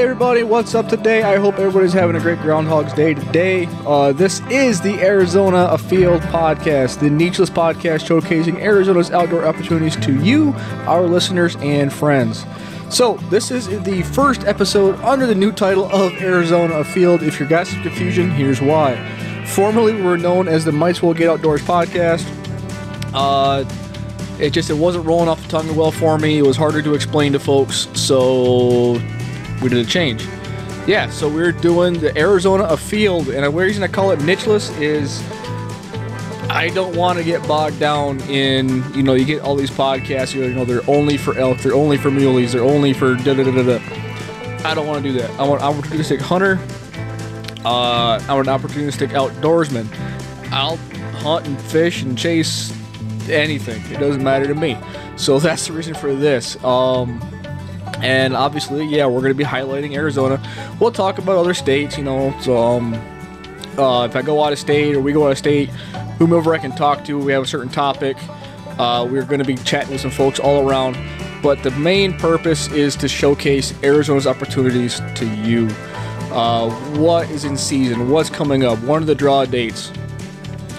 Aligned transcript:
Hey 0.00 0.04
everybody, 0.04 0.44
what's 0.44 0.74
up 0.74 0.88
today? 0.88 1.22
I 1.22 1.36
hope 1.36 1.58
everybody's 1.58 1.92
having 1.92 2.16
a 2.16 2.20
great 2.20 2.38
Groundhog's 2.38 2.94
Day 2.94 3.12
today. 3.12 3.68
Uh, 3.84 4.12
this 4.12 4.40
is 4.48 4.80
the 4.80 4.98
Arizona 5.02 5.68
Afield 5.70 6.22
podcast, 6.22 7.00
the 7.00 7.10
nicheless 7.10 7.50
podcast 7.50 8.08
showcasing 8.08 8.58
Arizona's 8.60 9.10
outdoor 9.10 9.44
opportunities 9.44 9.96
to 9.96 10.18
you, 10.22 10.54
our 10.86 11.02
listeners, 11.02 11.54
and 11.56 11.92
friends. 11.92 12.46
So, 12.88 13.18
this 13.28 13.50
is 13.50 13.68
the 13.82 14.00
first 14.00 14.44
episode 14.44 14.98
under 15.00 15.26
the 15.26 15.34
new 15.34 15.52
title 15.52 15.84
of 15.92 16.14
Arizona 16.14 16.76
Afield. 16.76 17.22
If 17.22 17.38
you 17.38 17.46
got 17.46 17.66
some 17.66 17.82
confusion, 17.82 18.30
here's 18.30 18.62
why. 18.62 18.96
Formerly, 19.48 19.92
we 19.92 20.00
were 20.00 20.16
known 20.16 20.48
as 20.48 20.64
the 20.64 20.72
Might 20.72 20.96
as 20.96 21.02
Well 21.02 21.12
Get 21.12 21.28
Outdoors 21.28 21.60
podcast. 21.60 22.24
Uh, 23.12 23.68
it 24.38 24.54
just 24.54 24.70
it 24.70 24.78
wasn't 24.78 25.04
rolling 25.04 25.28
off 25.28 25.42
the 25.42 25.48
tongue 25.48 25.76
well 25.76 25.92
for 25.92 26.16
me. 26.16 26.38
It 26.38 26.46
was 26.46 26.56
harder 26.56 26.80
to 26.80 26.94
explain 26.94 27.34
to 27.34 27.38
folks, 27.38 27.86
so 27.92 28.98
we 29.62 29.68
did 29.68 29.84
a 29.84 29.88
change. 29.88 30.26
Yeah, 30.86 31.10
so 31.10 31.28
we're 31.28 31.52
doing 31.52 32.00
the 32.00 32.16
Arizona 32.18 32.64
Afield, 32.64 33.28
and 33.28 33.44
the 33.44 33.50
reason 33.50 33.82
I 33.82 33.88
call 33.88 34.10
it 34.12 34.18
nicheless 34.20 34.76
is 34.80 35.22
I 36.50 36.70
don't 36.74 36.96
want 36.96 37.18
to 37.18 37.24
get 37.24 37.46
bogged 37.46 37.78
down 37.78 38.20
in 38.22 38.82
you 38.94 39.02
know 39.02 39.14
you 39.14 39.24
get 39.24 39.42
all 39.42 39.54
these 39.54 39.70
podcasts 39.70 40.34
you 40.34 40.52
know 40.52 40.64
they're 40.64 40.88
only 40.88 41.16
for 41.16 41.38
elk, 41.38 41.58
they're 41.58 41.74
only 41.74 41.96
for 41.96 42.10
muleys, 42.10 42.52
they're 42.52 42.64
only 42.64 42.92
for 42.92 43.14
da 43.14 43.34
da 43.34 43.44
da 43.44 43.52
da. 43.52 43.78
da. 43.78 44.00
I 44.64 44.74
don't 44.74 44.86
want 44.86 45.02
to 45.02 45.12
do 45.12 45.18
that. 45.18 45.30
I 45.38 45.46
want 45.46 45.62
an 45.62 45.72
opportunistic 45.72 46.20
hunter. 46.20 46.58
Uh, 47.64 48.18
I'm 48.28 48.40
an 48.40 48.46
opportunistic 48.46 49.08
outdoorsman. 49.08 49.86
I'll 50.50 50.76
hunt 51.20 51.46
and 51.46 51.60
fish 51.60 52.02
and 52.02 52.16
chase 52.16 52.72
anything. 53.28 53.82
It 53.92 54.00
doesn't 54.00 54.22
matter 54.22 54.46
to 54.46 54.54
me. 54.54 54.76
So 55.16 55.38
that's 55.40 55.66
the 55.66 55.72
reason 55.72 55.94
for 55.94 56.14
this. 56.14 56.62
Um, 56.64 57.20
and 58.02 58.34
obviously, 58.34 58.86
yeah, 58.86 59.06
we're 59.06 59.20
going 59.20 59.32
to 59.32 59.34
be 59.34 59.44
highlighting 59.44 59.94
Arizona. 59.94 60.42
We'll 60.80 60.92
talk 60.92 61.18
about 61.18 61.36
other 61.36 61.54
states, 61.54 61.98
you 61.98 62.04
know. 62.04 62.34
So, 62.40 62.56
um, 62.56 62.94
uh, 63.78 64.06
if 64.06 64.16
I 64.16 64.22
go 64.22 64.42
out 64.44 64.52
of 64.52 64.58
state 64.58 64.94
or 64.94 65.00
we 65.00 65.12
go 65.12 65.26
out 65.26 65.32
of 65.32 65.38
state, 65.38 65.70
whomever 66.18 66.54
I 66.54 66.58
can 66.58 66.72
talk 66.72 67.04
to, 67.06 67.18
we 67.18 67.32
have 67.32 67.42
a 67.42 67.46
certain 67.46 67.70
topic. 67.70 68.16
Uh, 68.78 69.06
we're 69.10 69.24
going 69.24 69.40
to 69.40 69.44
be 69.44 69.56
chatting 69.56 69.92
with 69.92 70.00
some 70.00 70.10
folks 70.10 70.38
all 70.38 70.68
around. 70.68 70.96
But 71.42 71.62
the 71.62 71.70
main 71.72 72.16
purpose 72.18 72.68
is 72.68 72.96
to 72.96 73.08
showcase 73.08 73.74
Arizona's 73.82 74.26
opportunities 74.26 75.00
to 75.14 75.26
you. 75.26 75.68
Uh, 76.30 76.70
what 76.98 77.28
is 77.30 77.44
in 77.44 77.56
season? 77.56 78.10
What's 78.10 78.30
coming 78.30 78.64
up? 78.64 78.78
What 78.80 79.02
are 79.02 79.06
the 79.06 79.14
draw 79.14 79.44
dates? 79.44 79.90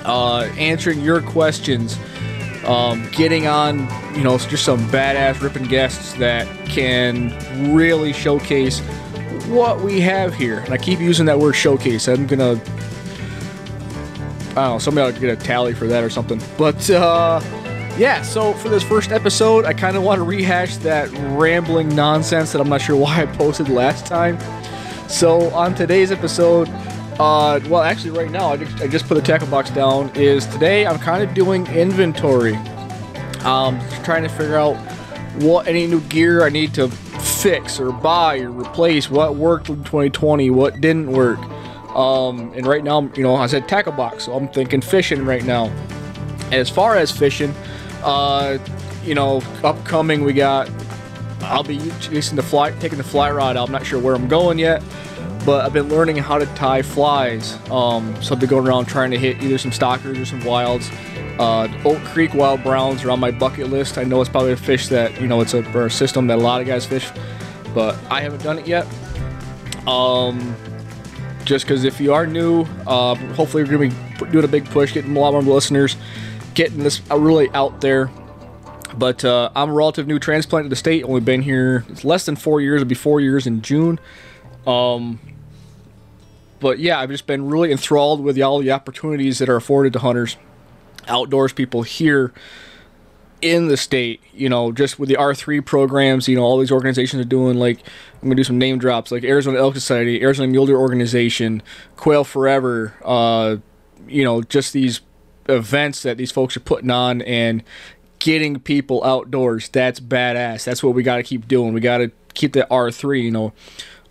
Uh, 0.05 0.49
answering 0.57 1.01
your 1.01 1.21
questions 1.21 1.97
um, 2.65 3.07
getting 3.11 3.47
on, 3.47 3.79
you 4.15 4.23
know, 4.23 4.37
just 4.37 4.63
some 4.63 4.79
badass 4.87 5.41
ripping 5.41 5.63
guests 5.63 6.13
that 6.13 6.47
can 6.67 7.33
really 7.73 8.13
showcase 8.13 8.79
what 9.47 9.81
we 9.81 9.99
have 10.01 10.33
here. 10.33 10.59
And 10.59 10.73
I 10.73 10.77
keep 10.77 10.99
using 10.99 11.25
that 11.25 11.39
word 11.39 11.53
showcase. 11.53 12.07
I'm 12.07 12.27
gonna, 12.27 12.51
I 14.51 14.53
don't 14.53 14.55
know, 14.55 14.79
somebody 14.79 15.07
ought 15.07 15.15
to 15.15 15.19
get 15.19 15.37
a 15.37 15.41
tally 15.41 15.73
for 15.73 15.87
that 15.87 16.03
or 16.03 16.09
something. 16.09 16.41
But 16.57 16.89
uh, 16.89 17.41
yeah, 17.97 18.21
so 18.21 18.53
for 18.53 18.69
this 18.69 18.83
first 18.83 19.11
episode, 19.11 19.65
I 19.65 19.73
kind 19.73 19.97
of 19.97 20.03
want 20.03 20.19
to 20.19 20.23
rehash 20.23 20.77
that 20.77 21.11
rambling 21.37 21.93
nonsense 21.95 22.51
that 22.51 22.61
I'm 22.61 22.69
not 22.69 22.81
sure 22.81 22.95
why 22.99 23.23
I 23.23 23.25
posted 23.25 23.69
last 23.69 24.05
time. 24.05 24.39
So 25.09 25.49
on 25.53 25.75
today's 25.75 26.11
episode, 26.11 26.69
uh, 27.19 27.59
well, 27.67 27.81
actually, 27.81 28.11
right 28.11 28.31
now, 28.31 28.49
I 28.49 28.57
just, 28.57 28.81
I 28.81 28.87
just 28.87 29.07
put 29.07 29.15
the 29.15 29.21
tackle 29.21 29.47
box 29.47 29.69
down. 29.69 30.09
Is 30.15 30.45
today 30.47 30.85
I'm 30.85 30.99
kind 30.99 31.23
of 31.23 31.33
doing 31.33 31.67
inventory. 31.67 32.55
Um, 33.43 33.79
trying 34.03 34.23
to 34.23 34.29
figure 34.29 34.57
out 34.57 34.75
what 35.41 35.67
any 35.67 35.87
new 35.87 36.01
gear 36.01 36.45
I 36.45 36.49
need 36.49 36.73
to 36.75 36.89
fix 36.89 37.79
or 37.79 37.91
buy 37.91 38.39
or 38.39 38.51
replace. 38.51 39.09
What 39.09 39.35
worked 39.35 39.69
in 39.69 39.83
2020, 39.83 40.49
what 40.51 40.79
didn't 40.81 41.11
work. 41.11 41.39
Um, 41.95 42.53
and 42.53 42.65
right 42.65 42.83
now, 42.83 43.01
you 43.15 43.23
know, 43.23 43.35
I 43.35 43.47
said 43.47 43.67
tackle 43.67 43.93
box, 43.93 44.25
so 44.25 44.33
I'm 44.33 44.47
thinking 44.47 44.81
fishing 44.81 45.25
right 45.25 45.43
now. 45.43 45.71
As 46.51 46.69
far 46.69 46.95
as 46.95 47.11
fishing, 47.11 47.53
uh, 48.03 48.57
you 49.03 49.15
know, 49.15 49.41
upcoming 49.63 50.23
we 50.23 50.33
got. 50.33 50.69
I'll 51.41 51.63
be 51.63 51.79
chasing 51.99 52.35
the 52.35 52.43
fly, 52.43 52.71
taking 52.79 52.99
the 52.99 53.03
fly 53.03 53.31
rod 53.31 53.57
out. 53.57 53.67
I'm 53.67 53.71
not 53.71 53.85
sure 53.85 53.99
where 53.99 54.13
I'm 54.13 54.27
going 54.27 54.59
yet 54.59 54.83
but 55.41 55.65
I've 55.65 55.73
been 55.73 55.89
learning 55.89 56.17
how 56.17 56.37
to 56.37 56.45
tie 56.47 56.81
flies. 56.81 57.57
Um, 57.69 58.15
so 58.21 58.33
I've 58.33 58.39
been 58.39 58.49
going 58.49 58.67
around 58.67 58.85
trying 58.85 59.11
to 59.11 59.17
hit 59.17 59.41
either 59.43 59.57
some 59.57 59.71
stockers 59.71 60.17
or 60.17 60.25
some 60.25 60.43
wilds. 60.43 60.89
Uh, 61.39 61.67
Oak 61.85 61.99
Creek 62.05 62.33
wild 62.33 62.61
browns 62.63 63.03
are 63.03 63.11
on 63.11 63.19
my 63.19 63.31
bucket 63.31 63.69
list. 63.69 63.97
I 63.97 64.03
know 64.03 64.21
it's 64.21 64.29
probably 64.29 64.51
a 64.51 64.57
fish 64.57 64.87
that 64.89 65.19
you 65.19 65.27
know 65.27 65.41
it's 65.41 65.53
a, 65.53 65.61
a 65.61 65.89
system 65.89 66.27
that 66.27 66.37
a 66.37 66.41
lot 66.41 66.61
of 66.61 66.67
guys 66.67 66.85
fish, 66.85 67.09
but 67.73 67.97
I 68.09 68.21
haven't 68.21 68.43
done 68.43 68.59
it 68.59 68.67
yet. 68.67 68.85
Um, 69.87 70.55
just 71.43 71.65
because 71.65 71.83
if 71.83 71.99
you 71.99 72.13
are 72.13 72.27
new, 72.27 72.63
uh, 72.85 73.15
hopefully 73.33 73.63
we're 73.63 73.71
gonna 73.71 73.89
be 73.89 74.31
doing 74.31 74.45
a 74.45 74.47
big 74.47 74.65
push, 74.65 74.93
getting 74.93 75.15
a 75.15 75.19
lot 75.19 75.31
more 75.31 75.41
listeners, 75.41 75.97
getting 76.53 76.79
this 76.79 77.01
really 77.09 77.49
out 77.51 77.81
there. 77.81 78.11
But 78.97 79.23
uh, 79.25 79.49
I'm 79.55 79.69
a 79.69 79.73
relative 79.73 80.05
new 80.05 80.19
transplant 80.19 80.65
to 80.65 80.69
the 80.69 80.75
state. 80.75 81.03
Only 81.03 81.21
been 81.21 81.41
here 81.41 81.85
less 82.03 82.25
than 82.25 82.35
four 82.35 82.61
years. 82.61 82.81
It'll 82.81 82.89
be 82.89 82.95
four 82.95 83.21
years 83.21 83.47
in 83.47 83.61
June. 83.61 83.99
Um, 84.67 85.19
but 86.61 86.79
yeah, 86.79 86.99
I've 86.99 87.09
just 87.09 87.27
been 87.27 87.49
really 87.49 87.71
enthralled 87.71 88.23
with 88.23 88.39
all 88.39 88.59
the 88.59 88.71
opportunities 88.71 89.39
that 89.39 89.49
are 89.49 89.55
afforded 89.57 89.93
to 89.93 89.99
hunters, 89.99 90.37
outdoors 91.07 91.51
people 91.51 91.81
here 91.81 92.31
in 93.41 93.67
the 93.67 93.75
state. 93.75 94.21
You 94.31 94.47
know, 94.47 94.71
just 94.71 94.99
with 94.99 95.09
the 95.09 95.15
R3 95.15 95.65
programs, 95.65 96.27
you 96.27 96.35
know, 96.37 96.43
all 96.43 96.59
these 96.59 96.71
organizations 96.71 97.19
are 97.19 97.27
doing. 97.27 97.57
Like, 97.57 97.79
I'm 98.21 98.29
gonna 98.29 98.35
do 98.35 98.43
some 98.43 98.59
name 98.59 98.77
drops, 98.77 99.11
like 99.11 99.23
Arizona 99.23 99.57
Elk 99.57 99.73
Society, 99.73 100.21
Arizona 100.21 100.47
Mule 100.47 100.67
Deer 100.67 100.77
Organization, 100.77 101.63
Quail 101.97 102.23
Forever. 102.23 102.93
Uh, 103.03 103.57
you 104.07 104.23
know, 104.23 104.43
just 104.43 104.71
these 104.71 105.01
events 105.49 106.03
that 106.03 106.17
these 106.17 106.31
folks 106.31 106.55
are 106.55 106.61
putting 106.61 106.91
on 106.91 107.23
and 107.23 107.63
getting 108.19 108.59
people 108.59 109.03
outdoors. 109.03 109.67
That's 109.67 109.99
badass. 109.99 110.63
That's 110.63 110.83
what 110.83 110.93
we 110.93 111.01
got 111.01 111.15
to 111.17 111.23
keep 111.23 111.47
doing. 111.47 111.73
We 111.73 111.81
got 111.81 111.97
to 111.97 112.11
keep 112.35 112.53
the 112.53 112.67
R3. 112.69 113.23
You 113.23 113.31
know 113.31 113.53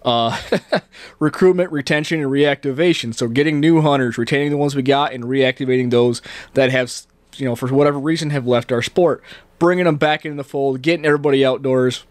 uh, 0.03 0.41
recruitment, 1.19 1.73
retention, 1.73 2.21
and 2.21 2.31
reactivation. 2.31 3.15
So 3.15 3.29
getting 3.29 3.61
new 3.61 3.81
hunters, 3.81 4.19
retaining 4.19 4.51
the 4.51 4.57
ones 4.57 4.75
we 4.75 4.83
got, 4.83 5.13
and 5.13 5.25
reactivating 5.25 5.91
those 5.91 6.23
that 6.55 6.71
have, 6.71 6.93
you 7.37 7.45
know, 7.45 7.57
for 7.57 7.69
whatever 7.69 7.99
reason 7.99 8.31
have 8.31 8.47
left 8.47 8.73
our 8.73 8.83
sport. 8.83 9.23
Bringing 9.59 9.85
them 9.85 9.97
back 9.97 10.25
into 10.25 10.37
the 10.37 10.45
fold, 10.45 10.81
getting 10.81 11.05
everybody 11.05 11.45
outdoors, 11.45 12.05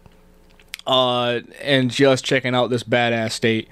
uh, 0.86 1.40
and 1.60 1.90
just 1.90 2.24
checking 2.24 2.54
out 2.54 2.70
this 2.70 2.84
badass 2.84 3.32
state. 3.32 3.68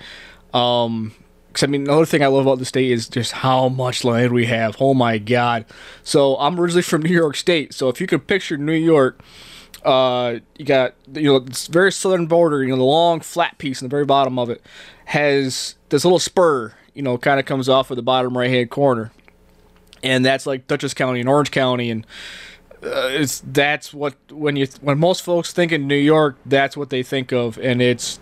Um, 0.52 1.14
I 1.62 1.66
mean, 1.66 1.82
another 1.82 2.06
thing 2.06 2.22
I 2.22 2.26
love 2.26 2.46
about 2.46 2.58
the 2.58 2.64
state 2.64 2.90
is 2.90 3.08
just 3.08 3.32
how 3.32 3.68
much 3.68 4.04
land 4.04 4.32
we 4.32 4.46
have. 4.46 4.76
Oh 4.80 4.94
my 4.94 5.18
god! 5.18 5.64
So 6.02 6.36
I'm 6.38 6.58
originally 6.58 6.82
from 6.82 7.02
New 7.02 7.14
York 7.14 7.36
State. 7.36 7.74
So 7.74 7.88
if 7.88 8.00
you 8.00 8.06
could 8.06 8.26
picture 8.26 8.56
New 8.56 8.72
York, 8.72 9.20
uh, 9.84 10.38
you 10.56 10.64
got 10.64 10.94
you 11.12 11.24
know 11.24 11.38
this 11.38 11.66
very 11.66 11.92
southern 11.92 12.26
border. 12.26 12.62
You 12.62 12.70
know 12.70 12.76
the 12.76 12.82
long 12.82 13.20
flat 13.20 13.58
piece 13.58 13.80
in 13.80 13.86
the 13.88 13.90
very 13.90 14.04
bottom 14.04 14.38
of 14.38 14.50
it 14.50 14.64
has 15.06 15.76
this 15.88 16.04
little 16.04 16.18
spur. 16.18 16.74
You 16.94 17.02
know, 17.02 17.16
kind 17.16 17.38
of 17.38 17.46
comes 17.46 17.68
off 17.68 17.90
of 17.90 17.96
the 17.96 18.02
bottom 18.02 18.36
right 18.36 18.50
hand 18.50 18.70
corner, 18.70 19.12
and 20.02 20.24
that's 20.24 20.46
like 20.46 20.66
Dutchess 20.66 20.94
County 20.94 21.20
and 21.20 21.28
Orange 21.28 21.50
County, 21.50 21.90
and 21.90 22.06
uh, 22.82 23.08
it's 23.10 23.42
that's 23.46 23.94
what 23.94 24.14
when 24.30 24.56
you 24.56 24.66
when 24.80 24.98
most 24.98 25.22
folks 25.22 25.52
think 25.52 25.72
in 25.72 25.86
New 25.86 25.96
York, 25.96 26.36
that's 26.44 26.76
what 26.76 26.90
they 26.90 27.02
think 27.02 27.32
of, 27.32 27.58
and 27.58 27.80
it's 27.80 28.18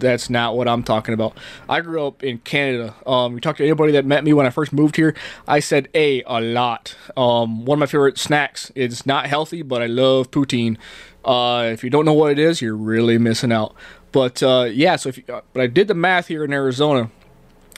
that's 0.00 0.30
not 0.30 0.56
what 0.56 0.68
I'm 0.68 0.82
talking 0.82 1.14
about. 1.14 1.36
I 1.68 1.80
grew 1.80 2.06
up 2.06 2.22
in 2.22 2.38
Canada. 2.38 2.94
Um, 3.06 3.34
you 3.34 3.40
talk 3.40 3.56
to 3.58 3.64
anybody 3.64 3.92
that 3.92 4.04
met 4.04 4.24
me 4.24 4.32
when 4.32 4.46
I 4.46 4.50
first 4.50 4.72
moved 4.72 4.96
here, 4.96 5.14
I 5.46 5.60
said 5.60 5.88
a 5.94 6.22
a 6.24 6.40
lot. 6.40 6.96
Um, 7.16 7.64
one 7.64 7.76
of 7.76 7.80
my 7.80 7.86
favorite 7.86 8.18
snacks. 8.18 8.72
It's 8.74 9.06
not 9.06 9.26
healthy, 9.26 9.62
but 9.62 9.82
I 9.82 9.86
love 9.86 10.30
poutine. 10.30 10.76
Uh, 11.24 11.68
if 11.72 11.84
you 11.84 11.90
don't 11.90 12.04
know 12.04 12.12
what 12.14 12.32
it 12.32 12.38
is, 12.38 12.62
you're 12.62 12.76
really 12.76 13.18
missing 13.18 13.52
out. 13.52 13.74
But 14.12 14.42
uh, 14.42 14.68
yeah, 14.70 14.96
so 14.96 15.10
if 15.10 15.18
you, 15.18 15.24
uh, 15.32 15.42
but 15.52 15.62
I 15.62 15.66
did 15.66 15.88
the 15.88 15.94
math 15.94 16.26
here 16.26 16.44
in 16.44 16.52
Arizona, 16.52 17.10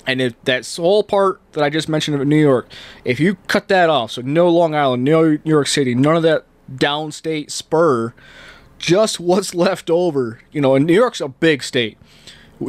and 0.07 0.21
if 0.21 0.43
that 0.45 0.67
whole 0.77 1.03
part 1.03 1.41
that 1.53 1.63
I 1.63 1.71
just 1.71 1.89
mentioned 1.89 2.21
of 2.21 2.27
New 2.27 2.41
York, 2.41 2.69
if 3.05 3.21
you 3.21 3.37
cut 3.47 3.69
that 3.69 3.91
off, 3.91 4.13
so 4.13 4.23
no 4.23 4.49
Long 4.49 4.75
Island, 4.75 5.05
no 5.05 5.31
New 5.31 5.41
York 5.45 5.67
City, 5.67 5.95
none 5.95 6.17
of 6.17 6.23
that 6.23 6.47
downstate 6.73 7.51
spur, 7.51 8.15
just 8.79 9.21
what's 9.21 9.55
left 9.55 9.91
over. 9.91 10.41
You 10.53 10.61
know, 10.61 10.75
and 10.75 10.87
New 10.87 10.95
York's 10.95 11.21
a 11.21 11.29
big 11.29 11.63
state 11.63 11.99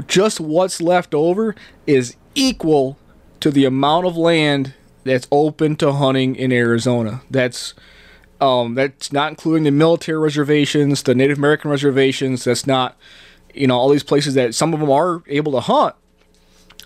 just 0.01 0.39
what's 0.39 0.81
left 0.81 1.13
over 1.13 1.55
is 1.85 2.15
equal 2.35 2.97
to 3.39 3.51
the 3.51 3.65
amount 3.65 4.05
of 4.05 4.17
land 4.17 4.73
that's 5.03 5.27
open 5.31 5.75
to 5.77 5.91
hunting 5.91 6.35
in 6.35 6.51
Arizona. 6.51 7.21
That's 7.29 7.73
um, 8.41 8.75
that's 8.75 9.13
not 9.13 9.29
including 9.29 9.63
the 9.63 9.71
military 9.71 10.17
reservations, 10.17 11.03
the 11.03 11.15
Native 11.15 11.37
American 11.37 11.71
reservations. 11.71 12.43
That's 12.43 12.67
not, 12.67 12.97
you 13.53 13.67
know, 13.67 13.77
all 13.77 13.89
these 13.89 14.03
places 14.03 14.33
that 14.33 14.53
some 14.53 14.73
of 14.73 14.79
them 14.79 14.91
are 14.91 15.23
able 15.27 15.53
to 15.53 15.61
hunt. 15.61 15.95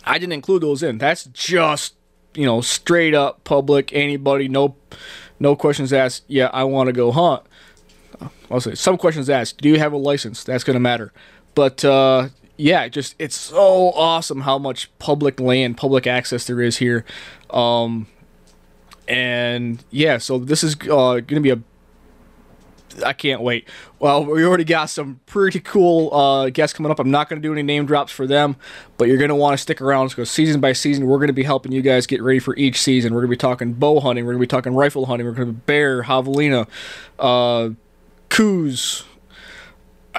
I 0.04 0.20
didn't 0.20 0.34
include 0.34 0.62
those 0.62 0.84
in. 0.84 1.00
That's 1.00 1.26
just, 1.26 1.96
you 2.36 2.46
know, 2.46 2.62
straight 2.62 3.16
up 3.16 3.44
public. 3.44 3.92
Anybody, 3.92 4.48
no, 4.48 4.76
no 5.40 5.56
questions 5.56 5.92
asked. 5.92 6.26
Yeah, 6.28 6.50
I 6.54 6.64
want 6.64 6.88
to 6.88 6.94
go 6.94 7.12
hunt. 7.12 7.44
I'll 8.50 8.62
say 8.62 8.76
some 8.76 8.98
questions 8.98 9.30
asked. 9.30 9.60
Do 9.60 9.70
you 9.70 9.80
have 9.80 9.94
a 9.94 9.98
license? 9.98 10.44
That's 10.44 10.64
going 10.64 10.76
to 10.76 10.80
matter. 10.80 11.12
But 11.56 11.84
uh, 11.84 12.30
yeah, 12.58 12.88
just 12.88 13.16
it's 13.20 13.36
so 13.36 13.92
awesome 13.92 14.42
how 14.42 14.58
much 14.58 14.90
public 15.00 15.40
land, 15.40 15.78
public 15.78 16.08
access 16.08 16.46
there 16.48 16.62
is 16.62 16.78
here. 16.78 17.06
Um, 17.50 18.08
and 19.08 19.84
yeah, 19.92 20.18
so 20.18 20.38
this 20.38 20.64
is 20.64 20.76
uh, 20.76 21.22
going 21.22 21.26
to 21.28 21.40
be 21.40 21.52
a 21.52 21.60
I 23.06 23.14
can't 23.14 23.42
wait. 23.42 23.68
Well, 24.00 24.26
we 24.26 24.44
already 24.44 24.64
got 24.64 24.90
some 24.90 25.20
pretty 25.26 25.60
cool 25.60 26.14
uh, 26.14 26.50
guests 26.50 26.76
coming 26.76 26.92
up. 26.92 27.00
I'm 27.00 27.12
not 27.12 27.30
going 27.30 27.42
to 27.42 27.48
do 27.48 27.52
any 27.52 27.64
name 27.64 27.86
drops 27.86 28.12
for 28.12 28.26
them, 28.26 28.56
but 28.98 29.08
you're 29.08 29.18
going 29.18 29.30
to 29.30 29.36
want 29.36 29.54
to 29.54 29.58
stick 29.58 29.82
around 29.82 30.10
because 30.10 30.32
season 30.32 30.62
by 30.62 30.74
season, 30.74 31.06
we're 31.06 31.18
going 31.18 31.28
to 31.28 31.34
be 31.34 31.44
helping 31.44 31.72
you 31.72 31.82
guys 31.82 32.08
get 32.08 32.22
ready 32.22 32.40
for 32.40 32.56
each 32.56 32.82
season. 32.82 33.14
We're 33.14 33.22
going 33.22 33.30
to 33.30 33.36
be 33.36 33.38
talking 33.38 33.74
bow 33.74 34.00
hunting, 34.00 34.26
we're 34.26 34.34
going 34.34 34.42
to 34.42 34.48
be 34.48 34.48
talking 34.48 34.74
rifle 34.74 35.06
hunting, 35.06 35.28
we're 35.28 35.34
going 35.34 35.48
to 35.48 35.54
be 35.54 35.62
bear, 35.66 36.04
javelina, 36.04 36.68
uh, 37.20 37.70
Coues. 38.30 39.04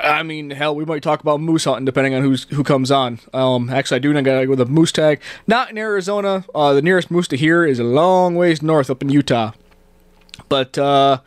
I 0.02 0.22
mean, 0.22 0.50
hell, 0.50 0.74
we 0.74 0.84
might 0.84 1.02
talk 1.02 1.20
about 1.20 1.40
moose 1.40 1.64
hunting 1.64 1.84
depending 1.84 2.14
on 2.14 2.22
who's 2.22 2.44
who 2.44 2.64
comes 2.64 2.90
on. 2.90 3.20
Um, 3.32 3.70
actually, 3.70 3.96
I 3.96 3.98
do 4.00 4.12
know 4.12 4.22
to 4.22 4.44
go 4.44 4.50
with 4.50 4.60
a 4.60 4.66
moose 4.66 4.92
tag. 4.92 5.20
Not 5.46 5.70
in 5.70 5.78
Arizona. 5.78 6.44
Uh, 6.54 6.74
the 6.74 6.82
nearest 6.82 7.10
moose 7.10 7.28
to 7.28 7.36
here 7.36 7.64
is 7.64 7.78
a 7.78 7.84
long 7.84 8.34
ways 8.34 8.62
north, 8.62 8.90
up 8.90 9.02
in 9.02 9.08
Utah. 9.08 9.52
But 10.48 10.78
uh, 10.78 11.20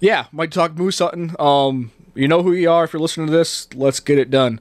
yeah, 0.00 0.26
might 0.32 0.52
talk 0.52 0.76
moose 0.76 0.98
hunting. 0.98 1.34
Um, 1.38 1.92
you 2.14 2.28
know 2.28 2.42
who 2.42 2.52
you 2.52 2.70
are 2.70 2.84
if 2.84 2.92
you're 2.92 3.00
listening 3.00 3.28
to 3.28 3.32
this. 3.32 3.72
Let's 3.74 4.00
get 4.00 4.18
it 4.18 4.30
done. 4.30 4.60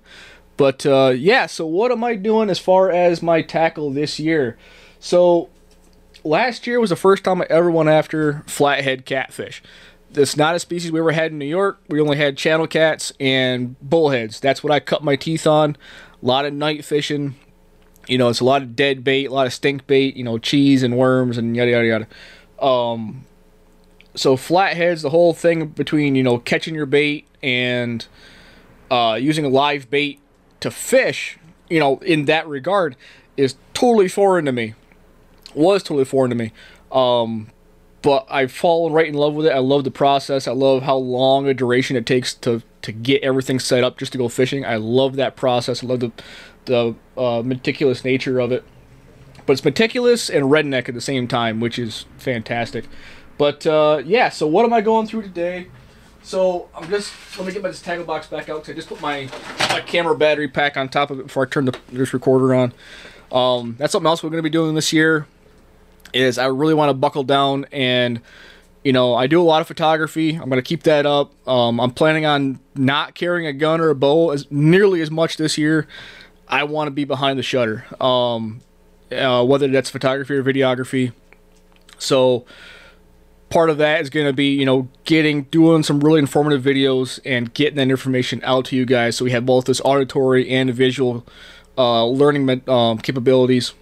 But 0.57 0.85
uh, 0.85 1.13
yeah, 1.15 1.45
so 1.45 1.65
what 1.65 1.91
am 1.91 2.03
I 2.03 2.15
doing 2.15 2.49
as 2.49 2.59
far 2.59 2.91
as 2.91 3.21
my 3.21 3.41
tackle 3.41 3.91
this 3.91 4.19
year? 4.19 4.57
So 4.99 5.49
last 6.23 6.67
year 6.67 6.79
was 6.79 6.89
the 6.89 6.95
first 6.95 7.23
time 7.23 7.41
I 7.41 7.47
ever 7.49 7.71
went 7.71 7.89
after 7.89 8.43
flathead 8.47 9.05
catfish. 9.05 9.61
It's 10.13 10.37
not 10.37 10.55
a 10.55 10.59
species 10.59 10.91
we 10.91 10.99
ever 10.99 11.11
had 11.11 11.31
in 11.31 11.37
New 11.37 11.45
York. 11.45 11.79
We 11.89 11.99
only 11.99 12.17
had 12.17 12.37
channel 12.37 12.67
cats 12.67 13.13
and 13.19 13.75
bullheads. 13.81 14.39
That's 14.39 14.63
what 14.63 14.71
I 14.71 14.79
cut 14.79 15.03
my 15.03 15.15
teeth 15.15 15.45
on. 15.45 15.77
A 16.21 16.25
lot 16.25 16.45
of 16.45 16.53
night 16.53 16.85
fishing. 16.85 17.35
You 18.07 18.17
know, 18.17 18.29
it's 18.29 18.39
a 18.39 18.45
lot 18.45 18.61
of 18.61 18.75
dead 18.75 19.03
bait, 19.03 19.25
a 19.25 19.33
lot 19.33 19.47
of 19.47 19.53
stink 19.53 19.85
bait. 19.85 20.15
You 20.15 20.23
know, 20.23 20.37
cheese 20.37 20.81
and 20.81 20.97
worms 20.97 21.37
and 21.37 21.55
yada 21.55 21.71
yada 21.71 21.87
yada. 21.87 22.65
Um, 22.65 23.25
so 24.15 24.35
flatheads, 24.35 25.01
the 25.01 25.09
whole 25.09 25.33
thing 25.33 25.67
between 25.67 26.15
you 26.15 26.23
know 26.23 26.39
catching 26.39 26.73
your 26.73 26.85
bait 26.85 27.27
and 27.43 28.05
uh, 28.89 29.17
using 29.21 29.45
a 29.45 29.49
live 29.49 29.89
bait 29.89 30.19
to 30.59 30.71
fish, 30.71 31.37
you 31.69 31.79
know, 31.79 31.97
in 31.99 32.25
that 32.25 32.47
regard, 32.47 32.95
is 33.35 33.55
totally 33.73 34.07
foreign 34.07 34.45
to 34.45 34.51
me. 34.51 34.73
Was 35.53 35.83
totally 35.83 36.05
foreign 36.05 36.29
to 36.29 36.35
me. 36.35 36.51
Um, 36.91 37.49
but 38.01 38.25
I've 38.29 38.51
fallen 38.51 38.93
right 38.93 39.07
in 39.07 39.13
love 39.13 39.33
with 39.33 39.47
it. 39.47 39.51
I 39.51 39.59
love 39.59 39.83
the 39.83 39.91
process. 39.91 40.47
I 40.47 40.51
love 40.51 40.83
how 40.83 40.97
long 40.97 41.47
a 41.47 41.53
duration 41.53 41.95
it 41.95 42.05
takes 42.05 42.33
to 42.35 42.61
to 42.83 42.91
get 42.91 43.21
everything 43.23 43.59
set 43.59 43.83
up 43.83 43.97
just 43.97 44.11
to 44.13 44.17
go 44.17 44.29
fishing. 44.29 44.65
I 44.65 44.77
love 44.77 45.15
that 45.15 45.35
process. 45.35 45.83
I 45.83 45.87
love 45.87 45.99
the 45.99 46.11
the 46.65 46.95
uh, 47.17 47.41
meticulous 47.43 48.03
nature 48.03 48.39
of 48.39 48.51
it. 48.51 48.63
But 49.45 49.53
it's 49.53 49.65
meticulous 49.65 50.29
and 50.29 50.45
redneck 50.45 50.89
at 50.89 50.95
the 50.95 51.01
same 51.01 51.27
time, 51.27 51.59
which 51.59 51.79
is 51.79 52.05
fantastic. 52.17 52.85
But 53.37 53.65
uh, 53.65 54.03
yeah, 54.05 54.29
so 54.29 54.45
what 54.45 54.65
am 54.65 54.73
I 54.73 54.81
going 54.81 55.07
through 55.07 55.23
today? 55.23 55.67
So 56.21 56.69
I'm 56.75 56.89
just 56.89 57.13
let 57.37 57.47
me 57.47 57.53
get 57.53 57.61
my 57.61 57.69
this 57.69 57.81
tackle 57.81 58.03
box 58.03 58.27
back 58.27 58.49
out. 58.49 58.63
Cause 58.63 58.69
I 58.69 58.73
just 58.73 58.89
put 58.89 59.01
my 59.01 59.29
my 59.69 59.81
camera 59.81 60.15
battery 60.15 60.47
pack 60.47 60.75
on 60.75 60.89
top 60.89 61.09
of 61.09 61.19
it 61.19 61.27
before 61.27 61.45
I 61.45 61.49
turn 61.49 61.65
the 61.65 61.79
this 61.89 62.13
recorder 62.13 62.53
on. 62.53 62.73
Um, 63.31 63.75
that's 63.77 63.91
something 63.91 64.07
else 64.07 64.23
we're 64.23 64.29
going 64.29 64.39
to 64.39 64.43
be 64.43 64.49
doing 64.49 64.75
this 64.75 64.91
year. 64.91 65.27
Is 66.13 66.37
I 66.37 66.45
really 66.45 66.73
want 66.73 66.89
to 66.89 66.93
buckle 66.93 67.23
down 67.23 67.65
and 67.71 68.21
you 68.83 68.93
know 68.93 69.13
I 69.13 69.27
do 69.27 69.41
a 69.41 69.43
lot 69.43 69.61
of 69.61 69.67
photography. 69.67 70.35
I'm 70.35 70.49
going 70.49 70.61
to 70.61 70.61
keep 70.61 70.83
that 70.83 71.05
up. 71.05 71.33
Um, 71.47 71.79
I'm 71.79 71.91
planning 71.91 72.25
on 72.25 72.59
not 72.75 73.15
carrying 73.15 73.47
a 73.47 73.53
gun 73.53 73.81
or 73.81 73.89
a 73.89 73.95
bow 73.95 74.31
as 74.31 74.49
nearly 74.51 75.01
as 75.01 75.11
much 75.11 75.37
this 75.37 75.57
year. 75.57 75.87
I 76.47 76.63
want 76.63 76.87
to 76.87 76.91
be 76.91 77.03
behind 77.03 77.37
the 77.37 77.43
shutter, 77.43 77.85
um, 78.01 78.61
uh, 79.11 79.43
whether 79.43 79.67
that's 79.67 79.89
photography 79.89 80.35
or 80.35 80.43
videography. 80.43 81.11
So 81.97 82.45
part 83.49 83.69
of 83.69 83.77
that 83.77 84.01
is 84.01 84.09
going 84.09 84.25
to 84.25 84.33
be 84.33 84.49
you 84.49 84.65
know 84.65 84.87
getting 85.05 85.43
doing 85.43 85.83
some 85.83 85.99
really 85.99 86.19
informative 86.19 86.61
videos 86.61 87.19
and 87.25 87.53
getting 87.53 87.75
that 87.75 87.89
information 87.89 88.41
out 88.43 88.65
to 88.65 88.75
you 88.75 88.85
guys 88.85 89.15
so 89.15 89.23
we 89.23 89.31
have 89.31 89.45
both 89.45 89.65
this 89.65 89.81
auditory 89.85 90.49
and 90.49 90.73
visual 90.73 91.25
uh, 91.77 92.05
learning 92.05 92.61
um, 92.67 92.97
capabilities 92.97 93.73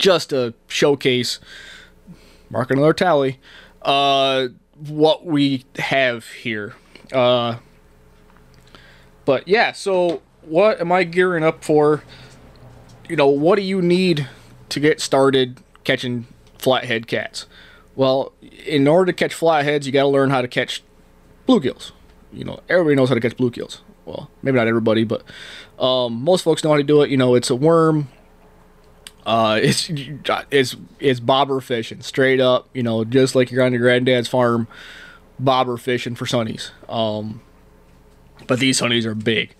just 0.00 0.30
to 0.30 0.52
showcase 0.66 1.38
mark 2.50 2.70
another 2.70 2.92
tally 2.92 3.38
uh, 3.82 4.48
what 4.88 5.24
we 5.24 5.64
have 5.78 6.26
here 6.30 6.74
uh, 7.12 7.56
but 9.24 9.46
yeah 9.46 9.70
so 9.72 10.20
what 10.42 10.80
am 10.80 10.90
i 10.90 11.04
gearing 11.04 11.44
up 11.44 11.62
for 11.62 12.02
you 13.08 13.14
know 13.14 13.28
what 13.28 13.56
do 13.56 13.62
you 13.62 13.80
need 13.80 14.28
to 14.68 14.80
get 14.80 15.00
started 15.00 15.60
catching 15.84 16.26
flathead 16.58 17.06
cats 17.06 17.46
well, 18.00 18.32
in 18.66 18.88
order 18.88 19.12
to 19.12 19.16
catch 19.16 19.34
flatheads, 19.34 19.86
you 19.86 19.92
got 19.92 20.02
to 20.02 20.08
learn 20.08 20.30
how 20.30 20.40
to 20.40 20.48
catch 20.48 20.82
bluegills. 21.46 21.92
You 22.32 22.44
know, 22.44 22.60
everybody 22.68 22.96
knows 22.96 23.08
how 23.08 23.14
to 23.14 23.20
catch 23.20 23.36
bluegills. 23.36 23.80
Well, 24.06 24.30
maybe 24.42 24.56
not 24.56 24.68
everybody, 24.68 25.04
but 25.04 25.22
um, 25.78 26.14
most 26.24 26.42
folks 26.42 26.64
know 26.64 26.70
how 26.70 26.76
to 26.76 26.82
do 26.82 27.02
it. 27.02 27.10
You 27.10 27.16
know, 27.18 27.34
it's 27.34 27.50
a 27.50 27.56
worm. 27.56 28.08
Uh, 29.26 29.60
it's 29.62 29.90
it's 29.90 30.76
it's 30.98 31.20
bobber 31.20 31.60
fishing, 31.60 32.00
straight 32.02 32.40
up. 32.40 32.68
You 32.72 32.82
know, 32.82 33.04
just 33.04 33.34
like 33.34 33.50
you're 33.50 33.64
on 33.64 33.72
your 33.72 33.82
granddad's 33.82 34.28
farm, 34.28 34.68
bobber 35.38 35.76
fishing 35.76 36.14
for 36.14 36.24
sunnies. 36.24 36.70
Um, 36.88 37.42
but 38.46 38.58
these 38.58 38.80
sunnies 38.80 39.04
are 39.04 39.14
big. 39.14 39.54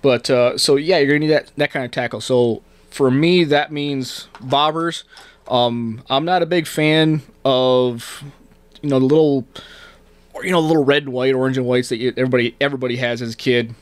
But 0.00 0.30
uh, 0.30 0.58
so 0.58 0.76
yeah, 0.76 0.98
you're 0.98 1.08
gonna 1.08 1.20
need 1.20 1.32
that 1.32 1.52
that 1.56 1.70
kind 1.70 1.84
of 1.84 1.90
tackle. 1.90 2.20
So 2.20 2.62
for 2.90 3.10
me, 3.10 3.44
that 3.44 3.72
means 3.72 4.28
bobbers. 4.40 5.04
Um, 5.48 6.02
I'm 6.08 6.24
not 6.24 6.42
a 6.42 6.46
big 6.46 6.66
fan 6.66 7.22
of 7.44 8.24
you 8.80 8.88
know 8.88 8.98
the 8.98 9.06
little 9.06 9.46
you 10.42 10.50
know 10.50 10.60
the 10.60 10.68
little 10.68 10.84
red 10.84 11.04
and 11.04 11.12
white, 11.12 11.34
orange 11.34 11.56
and 11.56 11.66
whites 11.66 11.88
that 11.90 11.98
you, 11.98 12.12
everybody 12.16 12.56
everybody 12.60 12.96
has 12.96 13.22
as 13.22 13.34
a 13.34 13.36
kid. 13.36 13.74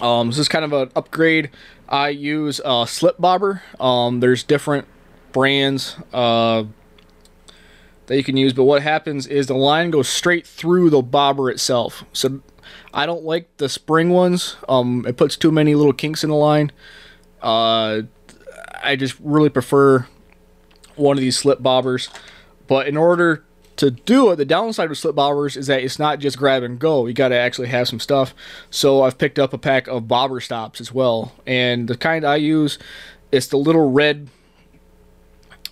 Um, 0.00 0.28
this 0.28 0.38
is 0.38 0.48
kind 0.48 0.64
of 0.64 0.72
an 0.72 0.90
upgrade. 0.96 1.50
I 1.90 2.10
use 2.10 2.60
a 2.64 2.86
slip 2.86 3.18
bobber. 3.18 3.62
Um, 3.80 4.20
there's 4.20 4.44
different 4.44 4.86
brands 5.32 5.96
uh, 6.12 6.64
that 8.06 8.16
you 8.16 8.22
can 8.22 8.36
use, 8.36 8.52
but 8.52 8.64
what 8.64 8.82
happens 8.82 9.26
is 9.26 9.48
the 9.48 9.54
line 9.54 9.90
goes 9.90 10.08
straight 10.08 10.46
through 10.46 10.90
the 10.90 11.02
bobber 11.02 11.50
itself. 11.50 12.04
So 12.12 12.40
I 12.94 13.06
don't 13.06 13.24
like 13.24 13.56
the 13.56 13.68
spring 13.68 14.10
ones. 14.10 14.56
Um, 14.68 15.04
it 15.06 15.16
puts 15.16 15.36
too 15.36 15.50
many 15.50 15.74
little 15.74 15.92
kinks 15.92 16.22
in 16.22 16.30
the 16.30 16.36
line. 16.36 16.70
Uh, 17.42 18.02
I 18.82 18.96
just 18.96 19.16
really 19.20 19.48
prefer 19.48 20.06
one 20.94 21.16
of 21.16 21.20
these 21.20 21.36
slip 21.36 21.60
bobbers. 21.60 22.08
But 22.68 22.86
in 22.86 22.96
order 22.96 23.44
to 23.80 23.90
do 23.90 24.30
it, 24.30 24.36
the 24.36 24.44
downside 24.44 24.90
with 24.90 24.98
slip 24.98 25.16
bobbers 25.16 25.56
is 25.56 25.66
that 25.68 25.82
it's 25.82 25.98
not 25.98 26.18
just 26.18 26.36
grab 26.36 26.62
and 26.62 26.78
go. 26.78 27.06
You 27.06 27.14
got 27.14 27.28
to 27.28 27.34
actually 27.34 27.68
have 27.68 27.88
some 27.88 27.98
stuff. 27.98 28.34
So 28.68 29.02
I've 29.02 29.16
picked 29.16 29.38
up 29.38 29.54
a 29.54 29.58
pack 29.58 29.88
of 29.88 30.06
bobber 30.06 30.40
stops 30.40 30.82
as 30.82 30.92
well. 30.92 31.32
And 31.46 31.88
the 31.88 31.96
kind 31.96 32.22
I 32.22 32.36
use 32.36 32.78
is 33.32 33.48
the 33.48 33.56
little 33.56 33.90
red. 33.90 34.28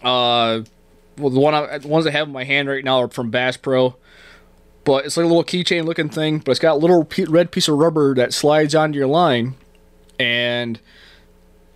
Uh, 0.02 0.64
well, 1.18 1.28
the 1.28 1.38
one 1.38 1.52
I, 1.52 1.76
the 1.76 1.88
ones 1.88 2.06
I 2.06 2.10
have 2.12 2.28
in 2.28 2.32
my 2.32 2.44
hand 2.44 2.66
right 2.66 2.82
now 2.82 3.02
are 3.02 3.08
from 3.08 3.30
Bass 3.30 3.58
Pro. 3.58 3.94
But 4.84 5.04
it's 5.04 5.18
like 5.18 5.24
a 5.24 5.28
little 5.28 5.44
keychain 5.44 5.84
looking 5.84 6.08
thing, 6.08 6.38
but 6.38 6.52
it's 6.52 6.60
got 6.60 6.76
a 6.76 6.78
little 6.78 7.06
red 7.28 7.50
piece 7.50 7.68
of 7.68 7.76
rubber 7.76 8.14
that 8.14 8.32
slides 8.32 8.74
onto 8.74 8.96
your 8.96 9.06
line, 9.06 9.54
and 10.18 10.80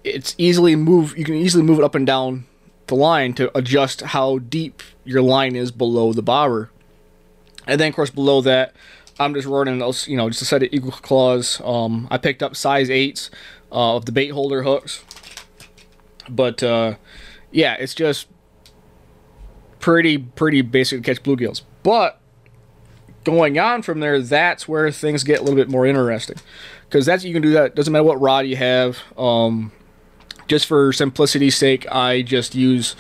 it's 0.03 0.35
easily 0.39 0.77
move. 0.77 1.19
You 1.19 1.25
can 1.27 1.35
easily 1.35 1.63
move 1.63 1.79
it 1.79 1.85
up 1.85 1.95
and 1.95 2.07
down 2.07 2.47
the 2.93 2.97
line 2.97 3.33
to 3.33 3.57
adjust 3.57 4.03
how 4.03 4.37
deep 4.39 4.83
your 5.03 5.23
line 5.23 5.57
is 5.57 5.71
below 5.73 6.13
the 6.13 6.21
bobber. 6.21 6.71
And 7.67 7.81
then, 7.81 7.89
of 7.89 7.95
course, 7.95 8.11
below 8.11 8.43
that, 8.43 8.77
I'm 9.19 9.33
just 9.33 9.49
running 9.49 9.79
those, 9.79 10.07
you 10.07 10.17
know, 10.17 10.29
just 10.29 10.43
a 10.43 10.45
set 10.45 10.63
of 10.63 10.69
eagle 10.73 10.91
claws. 10.91 11.59
Um, 11.65 12.07
I 12.11 12.19
picked 12.19 12.43
up 12.43 12.55
size 12.55 12.91
8s 12.91 13.31
uh, 13.71 13.97
of 13.97 14.05
the 14.05 14.13
bait 14.13 14.29
holder 14.29 14.63
hooks. 14.63 15.03
But, 16.29 16.63
uh, 16.63 16.97
yeah, 17.51 17.77
it's 17.79 17.95
just 17.95 18.29
pretty, 19.81 20.19
pretty 20.19 20.61
basic 20.61 21.03
to 21.03 21.15
catch 21.15 21.23
bluegills. 21.23 21.63
But 21.83 22.21
going 23.25 23.59
on 23.59 23.81
from 23.81 24.01
there, 24.01 24.21
that's 24.21 24.69
where 24.69 24.91
things 24.91 25.25
get 25.25 25.39
a 25.39 25.43
little 25.43 25.57
bit 25.57 25.71
more 25.71 25.87
interesting. 25.87 26.37
Because 26.91 27.07
that's 27.07 27.25
you 27.25 27.33
can 27.33 27.41
do 27.41 27.53
that. 27.53 27.75
Doesn't 27.75 27.91
matter 27.91 28.05
what 28.05 28.21
rod 28.21 28.47
you 28.47 28.57
have. 28.57 28.99
Um, 29.17 29.73
just 30.49 30.67
for 30.67 30.93
simplicity's 30.93 31.57
sake, 31.57 31.91
I 31.91 32.23
just 32.23 32.55
use 32.55 32.97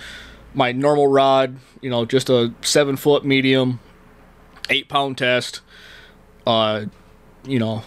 my 0.54 0.72
normal 0.72 1.06
rod, 1.06 1.56
you 1.80 1.90
know, 1.90 2.04
just 2.04 2.30
a 2.30 2.52
seven 2.62 2.96
foot 2.96 3.24
medium, 3.24 3.80
eight 4.70 4.88
pound 4.88 5.18
test. 5.18 5.60
Uh, 6.46 6.86
you 7.44 7.58
know, 7.58 7.82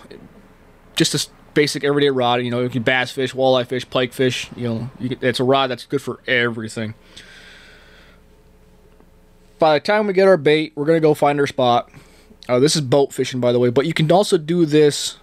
just 0.95 1.13
a 1.13 1.29
basic 1.53 1.83
everyday 1.83 2.09
rod. 2.09 2.41
You 2.41 2.51
know, 2.51 2.61
you 2.61 2.69
can 2.69 2.83
bass 2.83 3.11
fish, 3.11 3.33
walleye 3.33 3.67
fish, 3.67 3.89
pike 3.89 4.13
fish. 4.13 4.49
You 4.55 4.67
know, 4.67 4.89
you 4.99 5.17
it's 5.21 5.39
a 5.39 5.43
rod 5.43 5.67
that's 5.67 5.85
good 5.85 6.01
for 6.01 6.19
everything. 6.27 6.93
By 9.57 9.75
the 9.75 9.79
time 9.79 10.07
we 10.07 10.13
get 10.13 10.27
our 10.27 10.37
bait, 10.37 10.73
we're 10.75 10.85
gonna 10.85 10.99
go 10.99 11.13
find 11.13 11.39
our 11.39 11.47
spot. 11.47 11.89
Uh, 12.47 12.59
this 12.59 12.75
is 12.75 12.81
boat 12.81 13.11
fishing, 13.11 13.39
by 13.39 13.51
the 13.51 13.59
way, 13.59 13.69
but 13.69 13.85
you 13.85 13.93
can 13.93 14.11
also 14.11 14.37
do 14.37 14.65
this 14.65 15.17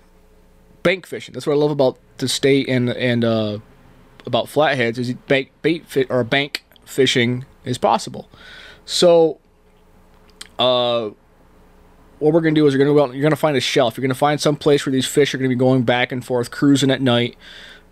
bank 0.83 1.07
fishing. 1.07 1.33
That's 1.33 1.47
what 1.47 1.53
I 1.53 1.57
love 1.57 1.71
about 1.71 1.99
the 2.19 2.29
state 2.29 2.69
and 2.69 2.91
and 2.91 3.25
uh, 3.25 3.59
about 4.27 4.49
flatheads 4.49 4.99
is 4.99 5.13
bait 5.15 5.51
bait 5.63 5.87
fit 5.87 6.07
or 6.11 6.23
bank 6.25 6.65
fishing 6.85 7.45
is 7.65 7.79
possible. 7.79 8.29
So, 8.85 9.39
uh, 10.59 11.11
what 12.19 12.33
we're 12.33 12.41
gonna 12.41 12.55
do 12.55 12.67
is 12.67 12.75
you're 12.75 12.85
gonna 12.85 12.97
go 12.97 13.05
out, 13.05 13.15
you're 13.15 13.23
gonna 13.23 13.37
find 13.37 13.57
a 13.57 13.61
shelf. 13.61 13.97
You're 13.97 14.03
gonna 14.03 14.15
find 14.15 14.41
some 14.41 14.57
place 14.57 14.87
where 14.87 14.93
these 14.93 15.07
fish 15.07 15.35
are 15.35 15.39
gonna 15.39 15.49
be 15.49 15.55
going 15.55 15.83
back 15.83 16.13
and 16.13 16.25
forth, 16.25 16.51
cruising 16.51 16.91
at 16.91 17.01
night. 17.01 17.37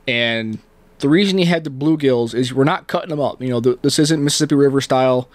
And 0.07 0.59
the 1.01 1.09
reason 1.09 1.39
you 1.39 1.47
had 1.47 1.65
the 1.65 1.71
bluegills 1.71 2.35
is 2.35 2.53
we're 2.55 2.65
not 2.65 2.87
cutting 2.87 3.11
them 3.11 3.21
up. 3.21 3.43
You 3.43 3.49
know, 3.49 3.61
this 3.61 3.99
isn't 3.99 4.23
Mississippi 4.23 4.55
River 4.55 4.81
style. 4.81 5.29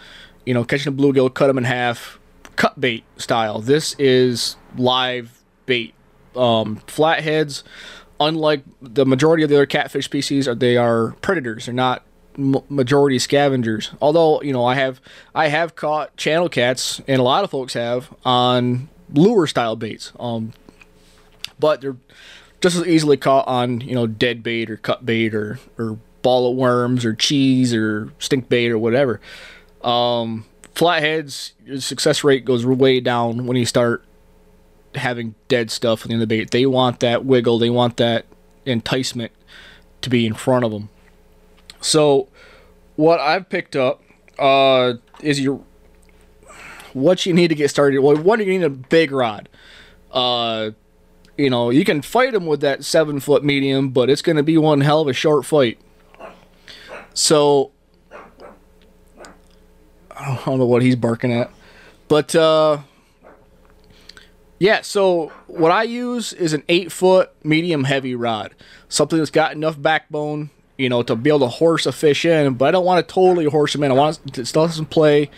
You 0.45 0.53
know, 0.53 0.63
catching 0.63 0.93
a 0.93 0.95
bluegill, 0.95 1.33
cut 1.33 1.47
them 1.47 1.57
in 1.57 1.63
half, 1.63 2.19
cut 2.55 2.79
bait 2.79 3.03
style. 3.17 3.59
This 3.59 3.95
is 3.97 4.57
live 4.77 5.43
bait. 5.65 5.93
Um, 6.35 6.77
flatheads, 6.87 7.63
unlike 8.19 8.63
the 8.81 9.05
majority 9.05 9.43
of 9.43 9.49
the 9.49 9.55
other 9.55 9.65
catfish 9.65 10.05
species, 10.05 10.47
they 10.57 10.77
are 10.77 11.11
predators. 11.21 11.65
They're 11.65 11.73
not 11.73 12.03
majority 12.37 13.19
scavengers. 13.19 13.91
Although 14.01 14.41
you 14.41 14.53
know, 14.53 14.65
I 14.65 14.75
have 14.75 15.01
I 15.33 15.47
have 15.47 15.75
caught 15.75 16.15
channel 16.17 16.49
cats, 16.49 17.01
and 17.07 17.19
a 17.19 17.23
lot 17.23 17.43
of 17.43 17.51
folks 17.51 17.73
have 17.73 18.13
on 18.23 18.89
lure 19.13 19.47
style 19.47 19.75
baits. 19.75 20.11
Um, 20.19 20.53
but 21.59 21.81
they're 21.81 21.97
just 22.61 22.75
as 22.75 22.87
easily 22.87 23.17
caught 23.17 23.47
on 23.47 23.81
you 23.81 23.95
know 23.95 24.07
dead 24.07 24.43
bait 24.43 24.69
or 24.69 24.77
cut 24.77 25.05
bait 25.05 25.33
or 25.33 25.59
or 25.77 25.99
ball 26.21 26.51
of 26.51 26.57
worms 26.57 27.05
or 27.05 27.13
cheese 27.13 27.73
or 27.73 28.11
stink 28.19 28.49
bait 28.49 28.71
or 28.71 28.79
whatever. 28.79 29.21
Um, 29.83 30.45
flatheads, 30.73 31.53
the 31.65 31.79
success 31.79 32.23
rate 32.23 32.45
goes 32.45 32.65
way 32.65 32.99
down 32.99 33.45
when 33.45 33.57
you 33.57 33.65
start 33.65 34.03
having 34.97 35.35
dead 35.47 35.71
stuff 35.71 36.05
in 36.05 36.19
the 36.19 36.27
bait. 36.27 36.51
They 36.51 36.65
want 36.65 36.99
that 37.01 37.25
wiggle. 37.25 37.59
They 37.59 37.69
want 37.69 37.97
that 37.97 38.25
enticement 38.65 39.31
to 40.01 40.09
be 40.09 40.25
in 40.25 40.33
front 40.33 40.65
of 40.65 40.71
them. 40.71 40.89
So, 41.81 42.29
what 42.95 43.19
I've 43.19 43.49
picked 43.49 43.75
up 43.75 44.01
uh, 44.39 44.93
is 45.21 45.39
your 45.39 45.61
what 46.93 47.25
you 47.25 47.33
need 47.33 47.49
to 47.49 47.55
get 47.55 47.69
started. 47.69 47.99
Well, 47.99 48.15
one, 48.15 48.39
you 48.39 48.45
need 48.45 48.63
a 48.63 48.69
big 48.69 49.11
rod. 49.11 49.49
Uh, 50.11 50.71
you 51.37 51.49
know, 51.49 51.69
you 51.69 51.83
can 51.83 52.01
fight 52.01 52.31
them 52.31 52.45
with 52.45 52.61
that 52.61 52.85
seven 52.85 53.19
foot 53.19 53.43
medium, 53.43 53.89
but 53.89 54.09
it's 54.09 54.21
going 54.21 54.37
to 54.37 54.43
be 54.43 54.57
one 54.57 54.81
hell 54.81 55.01
of 55.01 55.07
a 55.07 55.13
short 55.13 55.45
fight. 55.45 55.77
So, 57.13 57.71
I 60.11 60.41
don't 60.45 60.59
know 60.59 60.65
what 60.65 60.81
he's 60.81 60.95
barking 60.95 61.33
at, 61.33 61.51
but 62.07 62.33
uh, 62.33 62.79
yeah. 64.65 64.81
So 64.81 65.31
what 65.45 65.71
I 65.71 65.83
use 65.83 66.33
is 66.33 66.51
an 66.53 66.63
eight 66.69 66.91
foot 66.91 67.31
medium 67.43 67.83
heavy 67.83 68.15
rod, 68.15 68.55
something 68.89 69.19
that's 69.19 69.29
got 69.29 69.51
enough 69.51 69.79
backbone, 69.79 70.49
you 70.75 70.89
know, 70.89 71.03
to 71.03 71.15
be 71.15 71.29
able 71.29 71.41
to 71.41 71.47
horse 71.47 71.85
a 71.85 71.91
fish 71.91 72.25
in, 72.25 72.55
but 72.55 72.69
I 72.69 72.71
don't 72.71 72.83
want 72.83 73.07
to 73.07 73.13
totally 73.13 73.45
horse 73.45 73.75
him 73.75 73.83
in. 73.83 73.91
I 73.91 73.93
want 73.93 74.33
to 74.33 74.43
still 74.43 74.63
have 74.63 74.73
some 74.73 74.87
play, 74.87 75.29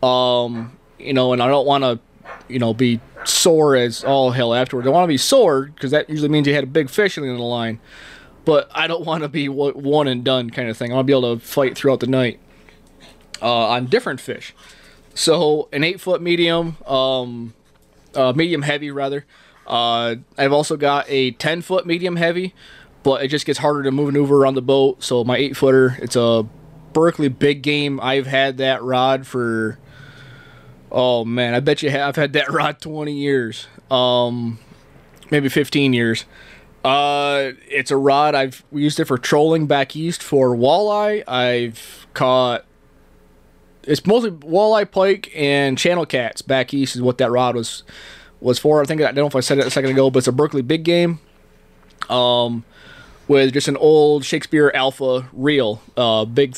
um, 0.00 0.78
you 0.96 1.12
know, 1.12 1.32
and 1.32 1.42
I 1.42 1.48
don't 1.48 1.66
want 1.66 1.82
to, 1.82 1.98
you 2.46 2.60
know, 2.60 2.72
be 2.72 3.00
sore 3.24 3.74
as 3.74 4.04
all 4.04 4.30
hell 4.30 4.54
afterwards. 4.54 4.86
I 4.86 4.92
want 4.92 5.02
to 5.02 5.08
be 5.08 5.18
sore 5.18 5.64
because 5.66 5.90
that 5.90 6.08
usually 6.08 6.28
means 6.28 6.46
you 6.46 6.54
had 6.54 6.62
a 6.62 6.68
big 6.68 6.88
fish 6.88 7.18
in 7.18 7.24
the 7.24 7.42
line, 7.42 7.80
but 8.44 8.70
I 8.72 8.86
don't 8.86 9.04
want 9.04 9.24
to 9.24 9.28
be 9.28 9.48
one 9.48 10.06
and 10.06 10.22
done 10.22 10.50
kind 10.50 10.68
of 10.68 10.76
thing. 10.76 10.92
I 10.92 10.94
want 10.94 11.06
to 11.06 11.12
be 11.12 11.18
able 11.18 11.36
to 11.36 11.44
fight 11.44 11.76
throughout 11.76 11.98
the 11.98 12.06
night 12.06 12.38
uh, 13.42 13.70
on 13.70 13.86
different 13.86 14.20
fish. 14.20 14.54
So 15.14 15.68
an 15.72 15.82
eight 15.82 16.00
foot 16.00 16.22
medium, 16.22 16.76
um, 16.86 17.54
uh, 18.18 18.32
medium 18.34 18.62
heavy 18.62 18.90
rather. 18.90 19.24
Uh, 19.66 20.16
I've 20.36 20.52
also 20.52 20.76
got 20.76 21.06
a 21.08 21.30
ten 21.32 21.62
foot 21.62 21.86
medium 21.86 22.16
heavy, 22.16 22.54
but 23.02 23.22
it 23.22 23.28
just 23.28 23.46
gets 23.46 23.58
harder 23.58 23.82
to 23.84 23.92
maneuver 23.92 24.36
around 24.36 24.54
the 24.54 24.62
boat. 24.62 25.02
So 25.02 25.24
my 25.24 25.36
eight 25.36 25.56
footer, 25.56 25.96
it's 26.00 26.16
a 26.16 26.46
Berkley 26.92 27.28
big 27.28 27.62
game. 27.62 28.00
I've 28.00 28.26
had 28.26 28.58
that 28.58 28.82
rod 28.82 29.26
for 29.26 29.78
oh 30.90 31.24
man, 31.24 31.54
I 31.54 31.60
bet 31.60 31.82
you 31.82 31.90
have. 31.90 32.08
I've 32.08 32.16
had 32.16 32.32
that 32.32 32.50
rod 32.52 32.80
twenty 32.80 33.14
years, 33.14 33.68
um, 33.90 34.58
maybe 35.30 35.48
fifteen 35.48 35.92
years. 35.92 36.24
Uh, 36.84 37.52
it's 37.68 37.90
a 37.90 37.96
rod 37.96 38.34
I've 38.34 38.64
used 38.72 38.98
it 39.00 39.04
for 39.04 39.18
trolling 39.18 39.66
back 39.66 39.94
east 39.94 40.22
for 40.22 40.56
walleye. 40.56 41.28
I've 41.28 42.06
caught 42.14 42.64
it's 43.88 44.06
mostly 44.06 44.30
walleye, 44.30 44.90
pike, 44.90 45.32
and 45.34 45.78
channel 45.78 46.04
cats 46.04 46.42
back 46.42 46.74
east 46.74 46.94
is 46.94 47.02
what 47.02 47.18
that 47.18 47.30
rod 47.30 47.56
was 47.56 47.82
was 48.40 48.58
for. 48.58 48.82
I 48.82 48.84
think 48.84 49.00
I 49.00 49.06
don't 49.06 49.16
know 49.16 49.26
if 49.26 49.34
I 49.34 49.40
said 49.40 49.58
it 49.58 49.66
a 49.66 49.70
second 49.70 49.90
ago, 49.90 50.10
but 50.10 50.18
it's 50.18 50.28
a 50.28 50.32
Berkley 50.32 50.62
big 50.62 50.84
game, 50.84 51.20
um, 52.10 52.64
with 53.26 53.54
just 53.54 53.66
an 53.66 53.78
old 53.78 54.24
Shakespeare 54.24 54.70
Alpha 54.74 55.28
reel, 55.32 55.80
uh, 55.96 56.26
big, 56.26 56.56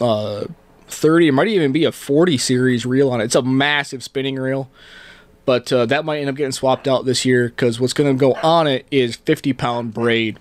uh, 0.00 0.44
thirty. 0.86 1.28
It 1.28 1.32
might 1.32 1.48
even 1.48 1.72
be 1.72 1.84
a 1.84 1.92
forty 1.92 2.38
series 2.38 2.86
reel 2.86 3.10
on 3.10 3.20
it. 3.20 3.24
It's 3.24 3.34
a 3.34 3.42
massive 3.42 4.04
spinning 4.04 4.36
reel, 4.36 4.70
but 5.44 5.72
uh, 5.72 5.86
that 5.86 6.04
might 6.04 6.20
end 6.20 6.30
up 6.30 6.36
getting 6.36 6.52
swapped 6.52 6.86
out 6.86 7.04
this 7.04 7.24
year 7.24 7.48
because 7.48 7.80
what's 7.80 7.92
going 7.92 8.16
to 8.16 8.18
go 8.18 8.34
on 8.34 8.68
it 8.68 8.86
is 8.92 9.16
fifty 9.16 9.52
pound 9.52 9.92
braid. 9.92 10.38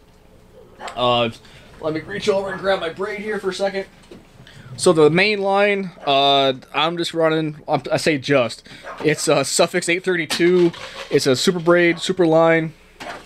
Uh, 0.96 1.32
let 1.82 1.94
me 1.94 2.02
reach 2.02 2.30
over 2.30 2.52
and 2.52 2.60
grab 2.60 2.80
my 2.80 2.90
braid 2.90 3.20
here 3.20 3.40
for 3.40 3.50
a 3.50 3.54
second. 3.54 3.88
So 4.78 4.94
the 4.94 5.10
main 5.10 5.42
line, 5.42 5.92
uh, 6.06 6.54
I'm 6.74 6.98
just 6.98 7.14
running. 7.14 7.62
I 7.68 7.98
say 7.98 8.18
just. 8.18 8.68
It's 9.04 9.28
a 9.28 9.38
Sufix 9.38 9.90
832. 9.90 10.72
It's 11.10 11.28
a 11.28 11.36
super 11.36 11.60
braid, 11.60 12.00
super 12.00 12.26
line. 12.26 12.74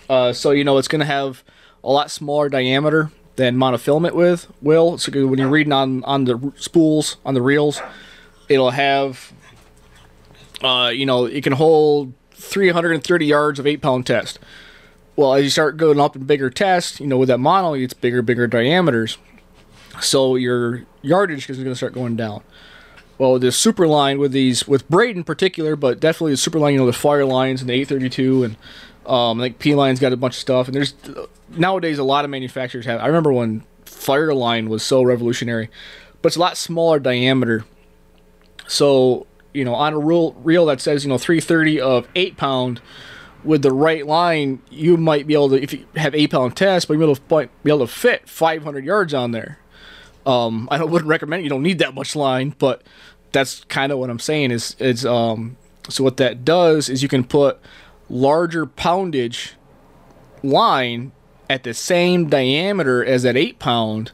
Uh, 0.10 0.34
so 0.34 0.52
you 0.52 0.64
know 0.64 0.78
it's 0.78 0.88
gonna 0.88 1.06
have 1.06 1.44
a 1.84 1.92
lot 1.92 2.12
smaller 2.12 2.50
diameter 2.50 3.12
than 3.36 3.56
monofilament 3.56 4.14
with 4.14 4.52
will. 4.62 4.98
So 4.98 5.12
when 5.28 5.40
you're 5.40 5.50
reading 5.50 5.74
on 5.74 6.04
on 6.06 6.26
the 6.26 6.54
spools 6.56 7.18
on 7.26 7.34
the 7.34 7.42
reels, 7.42 7.82
it'll 8.50 8.72
have. 8.72 9.34
Uh, 10.62 10.92
you 10.94 11.06
know, 11.06 11.26
it 11.26 11.44
can 11.44 11.54
hold 11.54 12.14
330 12.32 13.26
yards 13.26 13.60
of 13.60 13.68
eight 13.68 13.82
pound 13.82 14.08
test. 14.08 14.40
Well, 15.16 15.34
as 15.34 15.44
you 15.44 15.50
start 15.50 15.78
going 15.78 16.00
up 16.00 16.16
in 16.16 16.24
bigger 16.24 16.50
tests, 16.50 17.00
you 17.00 17.06
know, 17.06 17.18
with 17.18 17.28
that 17.28 17.38
mono, 17.38 17.74
it's 17.74 17.94
bigger, 17.94 18.22
bigger 18.22 18.48
diameters. 18.48 19.18
So 20.00 20.36
your 20.36 20.86
yardage 21.04 21.48
is 21.50 21.58
going 21.58 21.70
to 21.70 21.76
start 21.76 21.94
going 21.94 22.16
down. 22.16 22.44
Well, 23.20 23.38
the 23.38 23.52
super 23.52 23.88
line 23.88 24.18
with 24.18 24.32
these, 24.32 24.68
with 24.68 24.90
braid 24.90 25.16
in 25.16 25.24
particular, 25.24 25.76
but 25.76 26.00
definitely 26.00 26.32
the 26.32 26.38
super 26.38 26.58
line, 26.58 26.74
you 26.74 26.80
know, 26.80 26.88
the 26.88 26.92
FireLines 26.92 27.62
and 27.62 27.70
the 27.70 27.74
832, 27.74 28.44
and 28.44 28.58
um, 29.06 29.40
I 29.40 29.46
think 29.46 29.60
P-Line's 29.60 30.00
got 30.00 30.12
a 30.12 30.18
bunch 30.18 30.34
of 30.34 30.40
stuff. 30.40 30.68
And 30.68 30.76
there's 30.76 30.96
nowadays 31.50 32.00
a 32.00 32.04
lot 32.04 32.26
of 32.26 32.32
manufacturers 32.32 32.86
have. 32.86 33.00
I 33.00 33.06
remember 33.06 33.32
when 33.32 33.64
FireLine 33.86 34.68
was 34.68 34.82
so 34.82 35.04
revolutionary, 35.04 35.70
but 36.22 36.28
it's 36.28 36.38
a 36.38 36.40
lot 36.40 36.58
smaller 36.58 37.00
diameter. 37.00 37.66
So 38.68 39.28
you 39.54 39.64
know, 39.64 39.76
on 39.76 39.94
a 39.94 40.00
reel, 40.00 40.34
reel 40.34 40.66
that 40.66 40.82
says 40.82 41.06
you 41.06 41.10
know 41.10 41.20
330 41.20 41.80
of 41.80 42.08
eight 42.16 42.38
pound, 42.38 42.82
with 43.44 43.62
the 43.62 43.72
right 43.72 44.06
line, 44.06 44.62
you 44.70 44.98
might 44.98 45.28
be 45.28 45.34
able 45.34 45.50
to, 45.50 45.62
if 45.62 45.74
you 45.74 45.86
have 45.96 46.16
eight 46.16 46.32
pound 46.32 46.56
test, 46.56 46.88
but 46.88 46.96
you'll 46.96 47.16
be 47.16 47.42
able 47.70 47.80
to 47.80 47.88
fit 47.88 48.28
500 48.28 48.86
yards 48.86 49.14
on 49.14 49.32
there. 49.32 49.60
Um, 50.26 50.68
I 50.72 50.84
wouldn't 50.84 51.10
recommend. 51.10 51.44
You 51.44 51.50
don't 51.50 51.64
need 51.64 51.80
that 51.80 51.94
much 51.94 52.16
line, 52.16 52.56
but 52.58 52.84
that's 53.32 53.64
kind 53.66 53.92
of 53.92 54.00
what 54.00 54.10
I'm 54.10 54.20
saying. 54.20 54.52
Is 54.52 54.76
is 54.80 55.06
um. 55.06 55.58
So 55.90 56.04
what 56.04 56.18
that 56.18 56.46
does 56.46 56.88
is 56.88 57.04
you 57.04 57.10
can 57.10 57.26
put 57.26 57.60
larger 58.10 58.66
poundage 58.66 59.56
line 60.42 61.12
at 61.50 61.64
the 61.64 61.74
same 61.74 62.30
diameter 62.30 63.04
as 63.04 63.24
that 63.24 63.36
eight 63.36 63.60
pound 63.60 64.12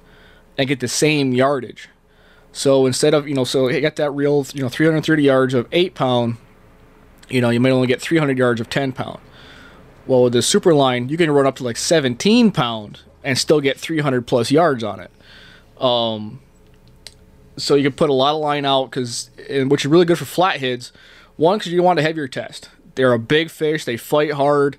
and 0.57 0.67
get 0.67 0.79
the 0.79 0.87
same 0.87 1.33
yardage. 1.33 1.89
So 2.51 2.85
instead 2.85 3.13
of 3.13 3.27
you 3.27 3.35
know, 3.35 3.43
so 3.43 3.69
you 3.69 3.81
got 3.81 3.97
that 3.97 4.11
real 4.11 4.45
you 4.53 4.63
know 4.63 4.69
330 4.69 5.23
yards 5.23 5.53
of 5.53 5.67
eight 5.71 5.93
pound, 5.93 6.37
you 7.29 7.41
know 7.41 7.49
you 7.49 7.59
might 7.59 7.71
only 7.71 7.87
get 7.87 8.01
300 8.01 8.37
yards 8.37 8.59
of 8.59 8.69
10 8.69 8.93
pound. 8.93 9.19
Well, 10.07 10.23
with 10.23 10.33
the 10.33 10.41
super 10.41 10.73
line, 10.73 11.09
you 11.09 11.17
can 11.17 11.29
run 11.29 11.45
up 11.45 11.55
to 11.57 11.63
like 11.63 11.77
17 11.77 12.51
pound 12.51 13.01
and 13.23 13.37
still 13.37 13.61
get 13.61 13.79
300 13.79 14.25
plus 14.25 14.49
yards 14.49 14.83
on 14.83 14.99
it. 14.99 15.11
Um, 15.79 16.41
so 17.57 17.75
you 17.75 17.83
can 17.83 17.93
put 17.93 18.09
a 18.09 18.13
lot 18.13 18.35
of 18.35 18.41
line 18.41 18.65
out 18.65 18.85
because, 18.85 19.29
which 19.49 19.85
is 19.85 19.87
really 19.87 20.05
good 20.05 20.17
for 20.17 20.25
flatheads. 20.25 20.91
One, 21.35 21.57
because 21.57 21.71
you 21.71 21.81
want 21.83 21.99
a 21.99 22.01
heavier 22.01 22.27
test. 22.27 22.69
They're 22.95 23.13
a 23.13 23.19
big 23.19 23.49
fish. 23.49 23.85
They 23.85 23.97
fight 23.97 24.33
hard. 24.33 24.77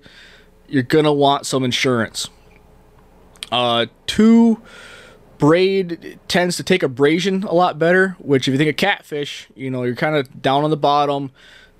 You're 0.69 0.83
gonna 0.83 1.13
want 1.13 1.47
some 1.47 1.65
insurance. 1.65 2.29
Uh, 3.51 3.87
two, 4.07 4.61
braid 5.39 6.19
tends 6.29 6.57
to 6.57 6.63
take 6.63 6.83
abrasion 6.83 7.45
a 7.45 7.55
lot 7.55 7.79
better. 7.79 8.17
Which, 8.19 8.47
if 8.47 8.53
you 8.53 8.59
think 8.59 8.71
of 8.71 8.77
catfish, 8.77 9.49
you 9.55 9.71
know 9.71 9.85
you're 9.85 9.97
kind 9.97 10.17
of 10.17 10.43
down 10.43 10.65
on 10.65 10.71
the 10.71 10.77
bottom. 10.77 11.31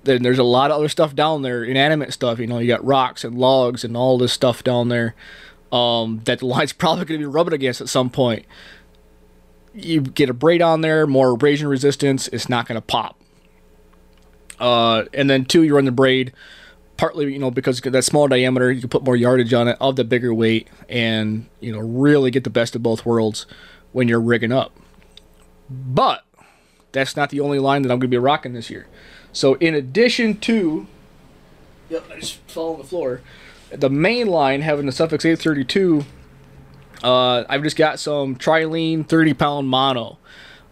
Then 0.03 0.23
there's 0.23 0.39
a 0.39 0.43
lot 0.43 0.71
of 0.71 0.77
other 0.77 0.89
stuff 0.89 1.13
down 1.13 1.43
there, 1.43 1.63
inanimate 1.63 2.11
stuff. 2.11 2.39
You 2.39 2.47
know, 2.47 2.57
you 2.57 2.67
got 2.67 2.83
rocks 2.83 3.23
and 3.23 3.37
logs 3.37 3.83
and 3.83 3.95
all 3.95 4.17
this 4.17 4.33
stuff 4.33 4.63
down 4.63 4.89
there 4.89 5.13
um, 5.71 6.21
that 6.25 6.39
the 6.39 6.47
line's 6.47 6.73
probably 6.73 7.05
going 7.05 7.19
to 7.19 7.27
be 7.27 7.31
rubbing 7.31 7.53
against 7.53 7.81
at 7.81 7.89
some 7.89 8.09
point 8.09 8.45
you 9.73 10.01
get 10.01 10.29
a 10.29 10.33
braid 10.33 10.61
on 10.61 10.81
there, 10.81 11.07
more 11.07 11.31
abrasion 11.31 11.67
resistance, 11.67 12.27
it's 12.29 12.49
not 12.49 12.67
going 12.67 12.79
to 12.79 12.85
pop. 12.85 13.19
Uh, 14.59 15.05
and 15.13 15.29
then 15.29 15.45
two, 15.45 15.63
you 15.63 15.75
run 15.75 15.85
the 15.85 15.91
braid 15.91 16.33
partly 17.01 17.33
you 17.33 17.39
know 17.39 17.49
because 17.49 17.81
that 17.81 18.03
small 18.03 18.27
diameter 18.27 18.71
you 18.71 18.79
can 18.79 18.87
put 18.87 19.03
more 19.03 19.15
yardage 19.15 19.51
on 19.55 19.67
it 19.67 19.75
of 19.81 19.95
the 19.95 20.03
bigger 20.03 20.31
weight 20.31 20.67
and 20.87 21.47
you 21.59 21.71
know 21.71 21.79
really 21.79 22.29
get 22.29 22.43
the 22.43 22.49
best 22.51 22.75
of 22.75 22.83
both 22.83 23.07
worlds 23.07 23.47
when 23.91 24.07
you're 24.07 24.21
rigging 24.21 24.51
up. 24.51 24.71
But 25.67 26.23
that's 26.91 27.15
not 27.15 27.31
the 27.31 27.39
only 27.39 27.57
line 27.57 27.81
that 27.81 27.91
i'm 27.91 27.97
going 27.97 28.01
to 28.01 28.07
be 28.07 28.19
rocking 28.19 28.53
this 28.53 28.69
year. 28.69 28.85
So 29.33 29.55
in 29.55 29.73
addition 29.73 30.37
to 30.41 30.85
yep 31.89 32.03
i 32.11 32.19
just 32.19 32.35
fell 32.47 32.73
on 32.73 32.77
the 32.77 32.83
floor. 32.83 33.21
The 33.71 33.89
main 33.89 34.27
line 34.27 34.61
having 34.61 34.85
the 34.85 34.91
Sufix 34.91 35.25
832 35.25 36.05
uh, 37.03 37.43
i've 37.49 37.63
just 37.63 37.77
got 37.77 37.99
some 37.99 38.35
trilene 38.35 39.05
30 39.05 39.33
pound 39.33 39.67
mono 39.67 40.17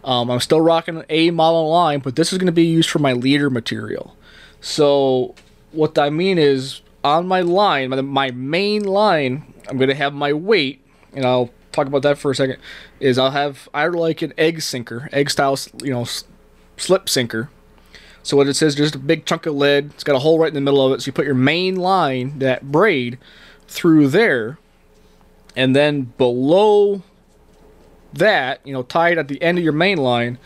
um, 0.04 0.30
i'm 0.30 0.40
still 0.40 0.60
rocking 0.60 1.04
a 1.08 1.30
model 1.30 1.68
line 1.68 2.00
but 2.00 2.16
this 2.16 2.32
is 2.32 2.38
going 2.38 2.46
to 2.46 2.52
be 2.52 2.64
used 2.64 2.88
for 2.88 2.98
my 2.98 3.12
leader 3.12 3.50
material 3.50 4.16
so 4.60 5.34
what 5.72 5.98
I 5.98 6.10
mean 6.10 6.38
is 6.38 6.82
on 7.02 7.26
my 7.26 7.40
line, 7.40 7.90
my, 7.90 8.00
my 8.00 8.30
main 8.30 8.84
line, 8.84 9.52
I'm 9.68 9.78
gonna 9.78 9.94
have 9.94 10.12
my 10.12 10.32
weight, 10.32 10.80
and 11.12 11.24
I'll 11.24 11.50
talk 11.72 11.86
about 11.86 12.02
that 12.02 12.18
for 12.18 12.30
a 12.30 12.34
second. 12.34 12.58
Is 12.98 13.18
I'll 13.18 13.30
have 13.30 13.68
I 13.72 13.86
like 13.86 14.22
an 14.22 14.34
egg 14.36 14.62
sinker, 14.62 15.08
egg 15.12 15.30
style, 15.30 15.58
you 15.82 15.92
know, 15.92 16.06
slip 16.76 17.08
sinker. 17.08 17.50
So 18.22 18.36
what 18.36 18.48
it 18.48 18.54
says, 18.54 18.74
just 18.74 18.94
a 18.94 18.98
big 18.98 19.24
chunk 19.24 19.46
of 19.46 19.54
lead. 19.54 19.86
It's 19.94 20.04
got 20.04 20.14
a 20.14 20.18
hole 20.18 20.38
right 20.38 20.48
in 20.48 20.54
the 20.54 20.60
middle 20.60 20.84
of 20.84 20.92
it. 20.92 21.00
So 21.00 21.08
you 21.08 21.12
put 21.12 21.24
your 21.24 21.34
main 21.34 21.76
line, 21.76 22.38
that 22.40 22.70
braid, 22.70 23.18
through 23.66 24.08
there, 24.08 24.58
and 25.56 25.74
then 25.74 26.02
below 26.02 27.02
that, 28.12 28.60
you 28.64 28.72
know, 28.72 28.82
tied 28.82 29.18
at 29.18 29.28
the 29.28 29.40
end 29.42 29.58
of 29.58 29.64
your 29.64 29.72
main 29.72 29.98
line, 29.98 30.38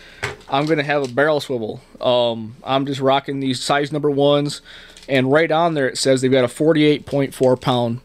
I'm 0.48 0.66
gonna 0.66 0.82
have 0.82 1.02
a 1.02 1.08
barrel 1.08 1.40
swivel. 1.40 1.80
Um, 2.00 2.56
I'm 2.64 2.86
just 2.86 3.00
rocking 3.00 3.40
these 3.40 3.62
size 3.62 3.92
number 3.92 4.10
ones 4.10 4.60
and 5.08 5.30
right 5.30 5.50
on 5.50 5.74
there 5.74 5.88
it 5.88 5.98
says 5.98 6.20
they've 6.20 6.32
got 6.32 6.44
a 6.44 6.48
48.4 6.48 7.60
pound 7.60 8.00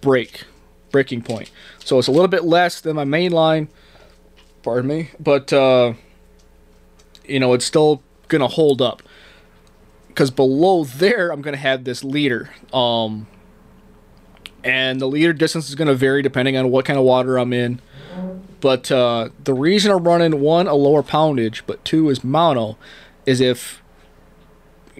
break 0.00 0.44
breaking 0.90 1.22
point. 1.22 1.50
So 1.84 1.98
it's 1.98 2.08
a 2.08 2.12
little 2.12 2.28
bit 2.28 2.44
less 2.44 2.80
than 2.80 2.96
my 2.96 3.04
main 3.04 3.32
line 3.32 3.68
pardon 4.62 4.88
me 4.88 5.10
but 5.20 5.52
uh, 5.52 5.94
you 7.24 7.38
know 7.40 7.52
it's 7.52 7.64
still 7.64 8.02
gonna 8.28 8.48
hold 8.48 8.82
up. 8.82 9.02
Because 10.08 10.30
below 10.30 10.84
there 10.84 11.30
I'm 11.30 11.42
gonna 11.42 11.56
have 11.56 11.84
this 11.84 12.02
leader. 12.02 12.50
Um, 12.72 13.26
and 14.64 15.00
the 15.00 15.06
leader 15.06 15.32
distance 15.32 15.68
is 15.68 15.74
gonna 15.74 15.94
vary 15.94 16.22
depending 16.22 16.56
on 16.56 16.70
what 16.70 16.84
kind 16.84 16.98
of 16.98 17.04
water 17.04 17.38
I'm 17.38 17.52
in 17.52 17.80
but 18.60 18.90
uh, 18.90 19.28
the 19.44 19.54
reason 19.54 19.92
I'm 19.92 20.04
running 20.04 20.40
one 20.40 20.66
a 20.66 20.74
lower 20.74 21.02
poundage 21.02 21.62
but 21.66 21.84
two 21.84 22.08
is 22.08 22.24
mono 22.24 22.76
is 23.26 23.40
if 23.40 23.82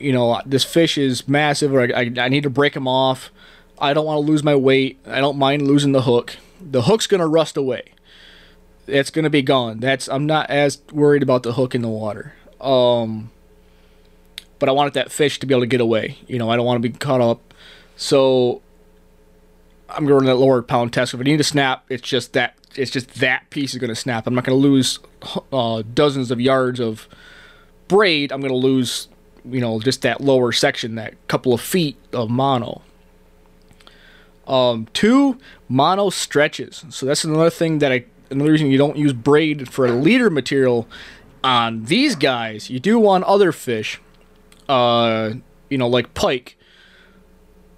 you 0.01 0.13
know, 0.13 0.41
this 0.47 0.65
fish 0.65 0.97
is 0.97 1.29
massive, 1.29 1.75
or 1.75 1.83
I, 1.83 2.13
I, 2.19 2.29
need 2.29 2.43
to 2.45 2.51
break 2.51 2.75
him 2.75 2.87
off. 2.87 3.31
I 3.79 3.93
don't 3.93 4.07
want 4.07 4.25
to 4.25 4.31
lose 4.31 4.43
my 4.43 4.55
weight. 4.55 4.99
I 5.07 5.21
don't 5.21 5.37
mind 5.37 5.67
losing 5.67 5.93
the 5.93 6.03
hook. 6.03 6.37
The 6.61 6.83
hook's 6.83 7.07
gonna 7.07 7.27
rust 7.27 7.57
away. 7.57 7.93
It's 8.87 9.11
gonna 9.11 9.31
be 9.31 9.43
gone. 9.43 9.81
That's 9.81 10.09
I'm 10.09 10.27
not 10.27 10.51
as 10.51 10.81
worried 10.93 11.23
about 11.23 11.43
the 11.43 11.53
hook 11.53 11.75
in 11.75 11.83
the 11.83 11.89
water. 11.89 12.35
Um, 12.61 13.31
but 14.59 14.69
I 14.69 14.73
wanted 14.73 14.95
that 14.95 15.13
fish 15.13 15.39
to 15.41 15.47
be 15.47 15.55
able 15.55 15.63
to 15.63 15.69
get 15.69 15.81
away. 15.81 16.19
You 16.27 16.39
know, 16.39 16.51
I 16.51 16.57
don't 16.57 16.67
want 16.67 16.83
to 16.83 16.89
be 16.89 16.97
caught 16.97 17.21
up. 17.21 17.55
So 17.97 18.63
I'm 19.89 20.07
going 20.07 20.21
to 20.21 20.27
that 20.27 20.37
lower 20.37 20.63
pound 20.63 20.93
test. 20.93 21.15
If 21.15 21.21
I 21.21 21.23
need 21.23 21.39
to 21.39 21.45
snap, 21.45 21.85
it's 21.89 22.03
just 22.03 22.33
that 22.35 22.55
it's 22.77 22.91
just 22.91 23.15
that 23.17 23.49
piece 23.51 23.73
is 23.73 23.81
going 23.81 23.89
to 23.89 23.97
snap. 23.97 24.27
I'm 24.27 24.35
not 24.35 24.45
going 24.45 24.61
to 24.61 24.69
lose 24.69 24.99
uh, 25.53 25.83
dozens 25.95 26.31
of 26.31 26.41
yards 26.41 26.79
of 26.81 27.09
braid. 27.89 28.31
I'm 28.31 28.41
going 28.41 28.53
to 28.53 28.57
lose 28.57 29.09
you 29.51 29.61
know, 29.61 29.81
just 29.81 30.03
that 30.03 30.21
lower 30.21 30.53
section, 30.53 30.95
that 30.97 31.15
couple 31.29 31.53
of 31.53 31.61
feet 31.61 31.97
of 32.13 32.31
mono. 32.31 32.83
Um, 34.47 34.89
two, 34.93 35.39
mono 35.69 36.11
stretches. 36.11 36.85
So 36.91 37.07
that's 37.07 37.25
another 37.25 37.51
thing 37.51 37.79
that 37.79 37.93
I, 37.93 38.05
another 38.31 38.53
reason 38.53 38.71
you 38.71 38.79
don't 38.79 38.97
use 38.97 39.13
braid 39.13 39.69
for 39.69 39.87
a 39.87 39.93
leader 39.93 40.31
material 40.31 40.89
on 41.45 41.85
these 41.85 42.15
guys. 42.15 42.71
You 42.71 42.81
do 42.81 43.07
on 43.07 43.23
other 43.25 43.53
fish, 43.53 44.01
uh, 44.69 45.33
you 45.69 45.79
know, 45.79 45.89
like 45.89 46.15
pike, 46.15 46.57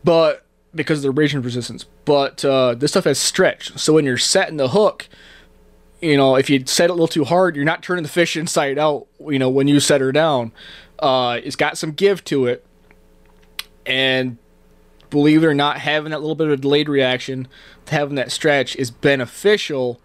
but 0.05 0.47
because 0.75 0.99
of 0.99 1.03
the 1.03 1.09
abrasion 1.09 1.43
resistance. 1.43 1.85
But 2.05 2.45
uh, 2.45 2.75
this 2.75 2.93
stuff 2.93 3.05
has 3.05 3.19
stretch. 3.19 3.79
So 3.79 3.95
when 3.95 4.05
you're 4.05 4.19
setting 4.19 4.57
the 4.57 4.69
hook, 4.69 5.09
you 6.01 6.17
know, 6.17 6.37
if 6.37 6.49
you 6.49 6.65
set 6.67 6.85
it 6.85 6.91
a 6.91 6.95
little 6.95 7.09
too 7.09 7.25
hard, 7.25 7.57
you're 7.57 7.65
not 7.65 7.83
turning 7.83 8.03
the 8.03 8.09
fish 8.09 8.37
inside 8.37 8.79
out, 8.79 9.07
you 9.21 9.39
know, 9.39 9.51
when 9.51 9.69
you 9.69 9.81
set 9.81 10.01
her 10.01 10.13
down. 10.13 10.53
Uh, 10.99 11.41
it's 11.43 11.57
got 11.57 11.79
some 11.79 11.93
give 11.93 12.25
to 12.25 12.47
it. 12.47 12.65
And 13.87 14.39
believe 15.11 15.43
it 15.43 15.47
or 15.47 15.55
not, 15.55 15.79
having 15.79 16.11
that 16.11 16.21
little 16.21 16.37
bit 16.37 16.47
of 16.47 16.53
a 16.55 16.57
delayed 16.57 16.89
reaction, 16.89 17.49
having 17.89 18.15
that 18.15 18.31
stretch 18.31 18.77
is 18.77 18.91
beneficial 18.91 20.01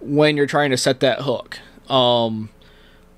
when 0.00 0.36
you're 0.36 0.46
trying 0.46 0.70
to 0.70 0.76
set 0.76 1.00
that 1.00 1.22
hook. 1.22 1.58
Um, 1.88 2.50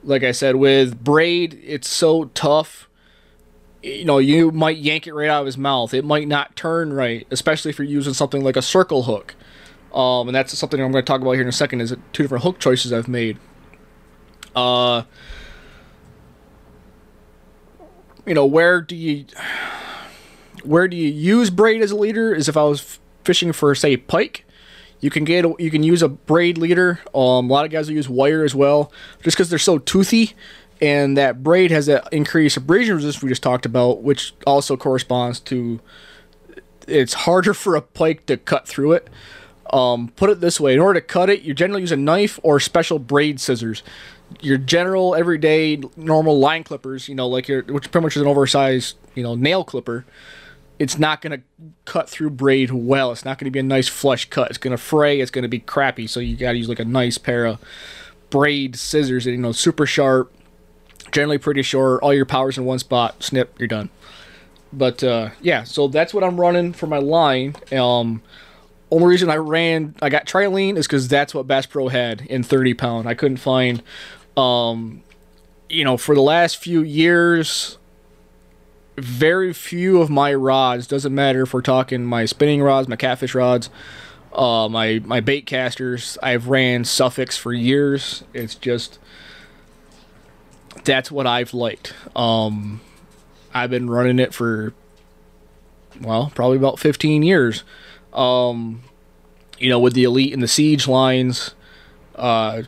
like 0.03 0.23
I 0.23 0.33
said, 0.33 0.57
with 0.57 1.03
braid, 1.03 1.61
it's 1.65 1.89
so 1.89 2.27
tough. 2.27 2.89
You 3.85 4.07
know, 4.07 4.17
you 4.17 4.51
might 4.51 4.79
yank 4.79 5.07
it 5.07 5.13
right 5.13 5.29
out 5.29 5.41
of 5.41 5.47
his 5.47 5.59
mouth. 5.59 5.93
It 5.93 6.07
might 6.07 6.27
not 6.27 6.57
turn 6.57 6.95
right, 6.95 7.27
especially 7.31 7.69
if 7.69 7.79
you're 7.79 7.87
using 7.87 8.15
something 8.15 8.43
like 8.43 8.57
a 8.57 8.63
circle 8.63 9.03
hook. 9.03 9.35
Um, 9.93 10.27
and 10.27 10.35
that's 10.35 10.57
something 10.57 10.81
I'm 10.81 10.91
going 10.91 11.05
to 11.05 11.07
talk 11.07 11.21
about 11.21 11.33
here 11.33 11.43
in 11.43 11.49
a 11.49 11.53
second. 11.53 11.83
Is 11.83 11.95
two 12.13 12.23
different 12.23 12.45
hook 12.45 12.59
choices 12.59 12.95
I've 12.95 13.09
made. 13.09 13.39
Uh, 14.57 15.03
you 18.27 18.33
know, 18.33 18.47
where 18.47 18.81
do 18.81 18.97
you 18.97 19.27
where 20.65 20.89
do 20.89 20.97
you 20.97 21.11
use 21.11 21.51
braid 21.51 21.83
as 21.83 21.91
a 21.91 21.97
leader? 21.97 22.35
Is 22.35 22.49
if 22.49 22.57
I 22.57 22.65
was 22.65 22.99
fishing 23.23 23.53
for 23.53 23.75
say 23.75 23.99
pike, 23.99 24.47
you 25.01 25.11
can 25.11 25.25
get 25.25 25.45
you 25.61 25.71
can 25.71 25.83
use 25.83 26.01
a 26.01 26.09
braid 26.09 26.57
leader. 26.57 27.01
Um, 27.15 27.51
a 27.51 27.53
lot 27.53 27.67
of 27.67 27.71
guys 27.71 27.89
will 27.89 27.97
use 27.97 28.09
wire 28.09 28.45
as 28.45 28.55
well, 28.55 28.91
just 29.23 29.37
because 29.37 29.51
they're 29.51 29.59
so 29.59 29.79
toothy, 29.79 30.35
and 30.81 31.17
that 31.17 31.43
braid 31.43 31.71
has 31.71 31.87
that 31.87 32.13
increased 32.13 32.57
abrasion 32.57 32.97
resistance 32.97 33.23
we 33.23 33.29
just 33.29 33.43
talked 33.43 33.67
about, 33.67 34.03
which 34.03 34.35
also 34.47 34.77
corresponds 34.77 35.41
to 35.41 35.81
it's 36.87 37.15
harder 37.15 37.55
for 37.55 37.77
a 37.77 37.83
pike 37.83 38.27
to 38.27 38.37
cut 38.37 38.67
through 38.67 38.93
it. 38.93 39.09
Um, 39.73 40.09
put 40.17 40.31
it 40.31 40.41
this 40.41 40.61
way: 40.61 40.75
in 40.75 40.81
order 40.81 41.01
to 41.01 41.07
cut 41.07 41.31
it, 41.31 41.43
you 41.43 41.55
generally 41.55 41.83
use 41.83 41.93
a 41.93 41.97
knife 41.97 42.39
or 42.43 42.61
special 42.61 42.99
braid 42.99 43.41
scissors. 43.41 43.83
Your 44.41 44.59
general, 44.59 45.15
everyday, 45.15 45.81
normal 45.97 46.39
line 46.39 46.65
clippers, 46.65 47.09
you 47.09 47.15
know, 47.15 47.29
like 47.29 47.49
your 47.49 47.63
which 47.63 47.91
pretty 47.91 48.05
much 48.05 48.17
is 48.17 48.23
an 48.23 48.29
oversized, 48.29 48.97
you 49.15 49.23
know, 49.23 49.35
nail 49.35 49.65
clipper. 49.65 50.05
It's 50.79 50.99
not 50.99 51.23
going 51.23 51.39
to 51.39 51.43
cut 51.85 52.11
through 52.11 52.31
braid 52.31 52.73
well. 52.73 53.13
It's 53.13 53.25
not 53.25 53.39
going 53.39 53.45
to 53.45 53.53
be 53.53 53.61
a 53.61 53.63
nice 53.63 53.87
flush 53.87 54.29
cut. 54.29 54.51
It's 54.51 54.59
going 54.59 54.77
to 54.77 54.83
fray. 54.83 55.21
It's 55.21 55.31
going 55.31 55.45
to 55.45 55.49
be 55.49 55.61
crappy. 55.61 56.09
So 56.09 56.19
you 56.19 56.37
got 56.37 56.53
to 56.53 56.59
use 56.59 56.69
like 56.69 56.81
a 56.81 56.85
nice 56.85 57.17
pair 57.17 57.47
of 57.47 57.61
braid 58.35 58.75
scissors, 58.75 59.25
that, 59.25 59.31
you 59.31 59.37
know, 59.37 59.53
super 59.53 59.87
sharp, 59.87 60.34
generally 61.15 61.39
pretty 61.39 61.63
sure 61.63 61.99
All 62.03 62.13
your 62.13 62.27
powers 62.27 62.59
in 62.59 62.65
one 62.65 62.81
spot. 62.81 63.23
Snip, 63.23 63.55
you're 63.59 63.69
done. 63.69 63.89
But 64.73 65.03
uh, 65.03 65.31
yeah, 65.41 65.63
so 65.63 65.89
that's 65.89 66.13
what 66.13 66.25
I'm 66.25 66.39
running 66.39 66.73
for 66.73 66.89
my 66.89 66.99
line. 66.99 67.55
Um, 67.73 68.21
only 68.91 69.07
reason 69.07 69.31
I 69.31 69.37
ran, 69.37 69.95
I 70.03 70.09
got 70.09 70.27
Trilene 70.27 70.77
is 70.77 70.87
because 70.87 71.07
that's 71.09 71.33
what 71.33 71.47
Bass 71.47 71.67
Pro 71.67 71.89
had 71.89 72.23
in 72.23 72.43
30 72.43 72.75
pound. 72.75 73.09
I 73.09 73.15
couldn't 73.15 73.37
find, 73.37 73.83
um, 74.37 75.03
you 75.69 75.85
know, 75.85 75.97
for 75.97 76.17
the 76.17 76.21
last 76.21 76.57
few 76.57 76.83
years, 76.83 77.79
very 78.97 79.53
few 79.53 80.01
of 80.01 80.11
my 80.11 80.35
rods, 80.35 80.89
doesn't 80.89 81.15
matter 81.15 81.43
if 81.43 81.55
we're 81.55 81.63
talking 81.63 82.05
my 82.05 82.25
spinning 82.25 82.61
rods, 82.61 82.89
my 82.89 82.97
catfish 82.97 83.35
rods, 83.35 83.71
uh, 84.33 84.69
my, 84.69 85.01
my 85.05 85.21
bait 85.21 85.47
casters, 85.47 86.19
I've 86.23 86.49
ran 86.49 86.83
Sufix 86.83 87.39
for 87.39 87.53
years. 87.53 88.25
It's 88.33 88.57
just, 88.57 88.99
that's 90.85 91.11
what 91.11 91.27
I've 91.27 91.55
liked. 91.55 91.95
Um, 92.15 92.81
I've 93.53 93.71
been 93.71 93.89
running 93.89 94.19
it 94.19 94.35
for, 94.35 94.75
well, 96.01 96.33
probably 96.35 96.57
about 96.57 96.79
15 96.79 97.23
years. 97.23 97.65
Um, 98.13 98.83
you 99.59 99.69
know, 99.69 99.79
with 99.79 99.95
the 99.95 100.05
elite 100.05 100.33
and 100.33 100.43
the 100.43 100.49
siege 100.49 100.87
lines, 100.87 101.55
uh, 102.15 102.63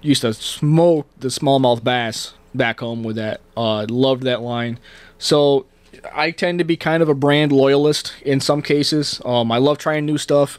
used 0.00 0.22
to 0.22 0.34
smoke 0.34 1.06
the 1.18 1.28
smallmouth 1.28 1.84
bass 1.84 2.34
back 2.54 2.80
home 2.80 3.02
with 3.02 3.16
that. 3.16 3.40
Uh, 3.56 3.86
loved 3.88 4.22
that 4.24 4.40
line. 4.40 4.78
So 5.18 5.66
I 6.12 6.30
tend 6.30 6.58
to 6.58 6.64
be 6.64 6.76
kind 6.76 7.02
of 7.02 7.08
a 7.08 7.14
brand 7.14 7.52
loyalist 7.52 8.14
in 8.22 8.40
some 8.40 8.62
cases. 8.62 9.20
Um, 9.24 9.52
I 9.52 9.58
love 9.58 9.78
trying 9.78 10.06
new 10.06 10.18
stuff, 10.18 10.58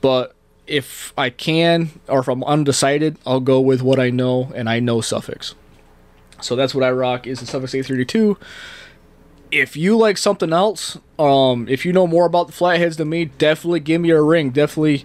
but 0.00 0.34
if 0.66 1.12
I 1.18 1.30
can 1.30 1.90
or 2.08 2.20
if 2.20 2.28
I'm 2.28 2.44
undecided, 2.44 3.18
I'll 3.26 3.40
go 3.40 3.60
with 3.60 3.82
what 3.82 3.98
I 3.98 4.10
know, 4.10 4.52
and 4.54 4.68
I 4.68 4.80
know 4.80 4.98
Sufix. 4.98 5.54
So 6.42 6.56
that's 6.56 6.74
what 6.74 6.84
I 6.84 6.90
rock 6.90 7.26
is 7.26 7.40
the 7.40 7.46
Sufix 7.46 7.74
832 7.74 8.36
if 9.52 9.76
you 9.76 9.96
like 9.98 10.16
something 10.16 10.52
else, 10.52 10.98
um, 11.18 11.68
if 11.68 11.84
you 11.84 11.92
know 11.92 12.06
more 12.06 12.24
about 12.24 12.46
the 12.46 12.52
flatheads 12.54 12.96
than 12.96 13.10
me, 13.10 13.26
definitely 13.26 13.80
give 13.80 14.00
me 14.00 14.10
a 14.10 14.22
ring. 14.22 14.50
Definitely 14.50 15.04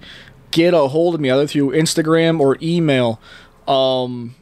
get 0.52 0.74
a 0.74 0.88
hold 0.88 1.14
of 1.14 1.22
me 1.22 1.30
either 1.30 1.46
through 1.46 1.72
Instagram 1.72 2.40
or 2.40 2.58
email. 2.62 3.20
Um, 3.68 4.36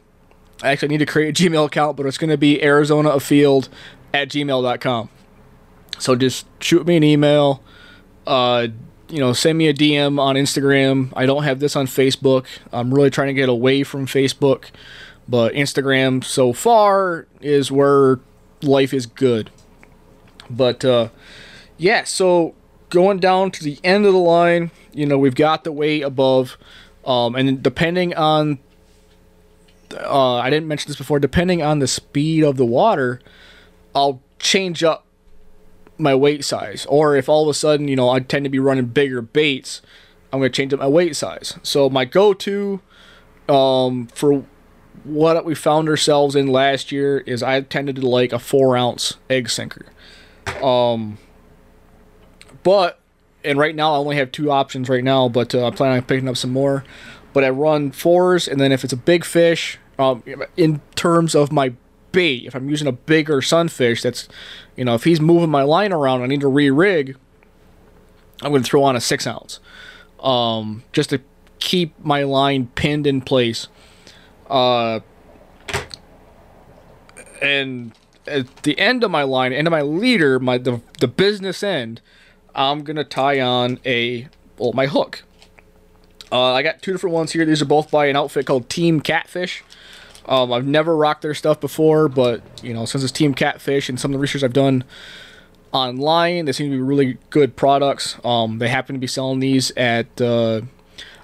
I 0.62 0.70
actually 0.70 0.88
need 0.88 0.98
to 0.98 1.06
create 1.06 1.38
a 1.38 1.42
Gmail 1.44 1.66
account, 1.66 1.96
but 1.96 2.06
it's 2.06 2.18
going 2.18 2.30
to 2.30 2.38
be 2.38 2.58
ArizonaAfield 2.58 3.68
at 4.14 4.28
gmail.com. 4.28 5.10
So 5.98 6.14
just 6.14 6.46
shoot 6.62 6.86
me 6.86 6.96
an 6.96 7.02
email. 7.02 7.62
Uh, 8.26 8.68
you 9.08 9.18
know, 9.18 9.32
send 9.32 9.58
me 9.58 9.68
a 9.68 9.74
DM 9.74 10.20
on 10.20 10.36
Instagram. 10.36 11.12
I 11.16 11.26
don't 11.26 11.42
have 11.42 11.58
this 11.58 11.74
on 11.74 11.86
Facebook. 11.86 12.46
I'm 12.72 12.94
really 12.94 13.10
trying 13.10 13.28
to 13.28 13.34
get 13.34 13.48
away 13.48 13.82
from 13.82 14.06
Facebook, 14.06 14.70
but 15.28 15.52
Instagram 15.54 16.22
so 16.22 16.52
far 16.52 17.26
is 17.40 17.70
where 17.70 18.20
life 18.62 18.94
is 18.94 19.06
good. 19.06 19.50
But 20.48 20.84
uh, 20.84 21.08
yeah, 21.76 22.04
so 22.04 22.54
going 22.90 23.18
down 23.18 23.50
to 23.52 23.64
the 23.64 23.78
end 23.82 24.06
of 24.06 24.12
the 24.12 24.18
line, 24.18 24.70
you 24.92 25.06
know, 25.06 25.18
we've 25.18 25.34
got 25.34 25.64
the 25.64 25.72
weight 25.72 26.02
above, 26.02 26.56
um, 27.04 27.34
and 27.34 27.62
depending 27.62 28.14
on, 28.14 28.58
uh, 29.94 30.36
I 30.36 30.50
didn't 30.50 30.68
mention 30.68 30.88
this 30.88 30.96
before, 30.96 31.18
depending 31.18 31.62
on 31.62 31.78
the 31.78 31.86
speed 31.86 32.42
of 32.42 32.56
the 32.56 32.66
water, 32.66 33.20
I'll 33.94 34.22
change 34.38 34.82
up 34.82 35.06
my 35.98 36.14
weight 36.14 36.44
size. 36.44 36.86
Or 36.88 37.16
if 37.16 37.28
all 37.28 37.42
of 37.42 37.48
a 37.48 37.54
sudden, 37.54 37.88
you 37.88 37.96
know, 37.96 38.10
I 38.10 38.20
tend 38.20 38.44
to 38.44 38.50
be 38.50 38.58
running 38.58 38.86
bigger 38.86 39.22
baits, 39.22 39.82
I'm 40.32 40.40
going 40.40 40.50
to 40.52 40.56
change 40.56 40.72
up 40.72 40.80
my 40.80 40.88
weight 40.88 41.16
size. 41.16 41.58
So 41.62 41.88
my 41.88 42.04
go-to 42.04 42.80
um, 43.48 44.08
for 44.08 44.44
what 45.06 45.44
we 45.44 45.54
found 45.54 45.88
ourselves 45.88 46.34
in 46.34 46.48
last 46.48 46.90
year 46.90 47.18
is 47.18 47.42
I 47.42 47.60
tended 47.60 47.96
to 47.96 48.08
like 48.08 48.32
a 48.32 48.38
four 48.38 48.76
ounce 48.76 49.14
egg 49.30 49.48
sinker. 49.48 49.86
Um, 50.62 51.18
but 52.62 52.98
and 53.44 53.58
right 53.58 53.74
now 53.74 53.94
I 53.94 53.96
only 53.98 54.16
have 54.16 54.32
two 54.32 54.50
options 54.50 54.88
right 54.88 55.04
now, 55.04 55.28
but 55.28 55.54
uh, 55.54 55.66
I 55.66 55.70
plan 55.70 55.92
on 55.92 56.02
picking 56.02 56.28
up 56.28 56.36
some 56.36 56.52
more. 56.52 56.84
But 57.32 57.44
I 57.44 57.50
run 57.50 57.92
fours, 57.92 58.48
and 58.48 58.60
then 58.60 58.72
if 58.72 58.82
it's 58.82 58.94
a 58.94 58.96
big 58.96 59.24
fish, 59.24 59.78
um, 59.98 60.22
in 60.56 60.80
terms 60.94 61.34
of 61.34 61.52
my 61.52 61.74
bait, 62.10 62.46
if 62.46 62.54
I'm 62.54 62.70
using 62.70 62.88
a 62.88 62.92
bigger 62.92 63.42
sunfish, 63.42 64.02
that's 64.02 64.26
you 64.74 64.84
know 64.84 64.94
if 64.94 65.04
he's 65.04 65.20
moving 65.20 65.50
my 65.50 65.62
line 65.62 65.92
around, 65.92 66.22
I 66.22 66.26
need 66.26 66.40
to 66.40 66.48
re-rig. 66.48 67.16
I'm 68.42 68.50
going 68.50 68.62
to 68.62 68.68
throw 68.68 68.82
on 68.82 68.96
a 68.96 69.00
six 69.00 69.26
ounce, 69.26 69.60
um, 70.20 70.82
just 70.92 71.10
to 71.10 71.20
keep 71.58 71.98
my 72.04 72.22
line 72.22 72.68
pinned 72.74 73.06
in 73.06 73.20
place. 73.20 73.68
Uh, 74.48 75.00
and 77.42 77.92
at 78.26 78.62
the 78.62 78.78
end 78.78 79.04
of 79.04 79.10
my 79.10 79.22
line, 79.22 79.52
end 79.52 79.66
of 79.66 79.72
my 79.72 79.82
leader, 79.82 80.38
my 80.38 80.58
the, 80.58 80.80
the 81.00 81.08
business 81.08 81.62
end, 81.62 82.00
I'm 82.54 82.82
gonna 82.82 83.04
tie 83.04 83.40
on 83.40 83.78
a 83.84 84.28
well 84.58 84.72
my 84.72 84.86
hook. 84.86 85.24
Uh, 86.32 86.52
I 86.52 86.62
got 86.62 86.82
two 86.82 86.92
different 86.92 87.14
ones 87.14 87.32
here. 87.32 87.44
These 87.44 87.62
are 87.62 87.66
both 87.66 87.90
by 87.90 88.06
an 88.06 88.16
outfit 88.16 88.46
called 88.46 88.68
Team 88.68 89.00
Catfish. 89.00 89.62
Um, 90.26 90.52
I've 90.52 90.66
never 90.66 90.96
rocked 90.96 91.22
their 91.22 91.34
stuff 91.34 91.60
before, 91.60 92.08
but 92.08 92.42
you 92.62 92.74
know 92.74 92.84
since 92.84 93.04
it's 93.04 93.12
Team 93.12 93.34
Catfish 93.34 93.88
and 93.88 94.00
some 94.00 94.10
of 94.10 94.14
the 94.14 94.18
research 94.18 94.42
I've 94.42 94.52
done 94.52 94.84
online, 95.72 96.46
they 96.46 96.52
seem 96.52 96.70
to 96.70 96.76
be 96.76 96.82
really 96.82 97.18
good 97.30 97.56
products. 97.56 98.16
Um, 98.24 98.58
they 98.58 98.68
happen 98.68 98.94
to 98.94 99.00
be 99.00 99.06
selling 99.06 99.40
these 99.40 99.70
at. 99.72 100.20
Uh, 100.20 100.62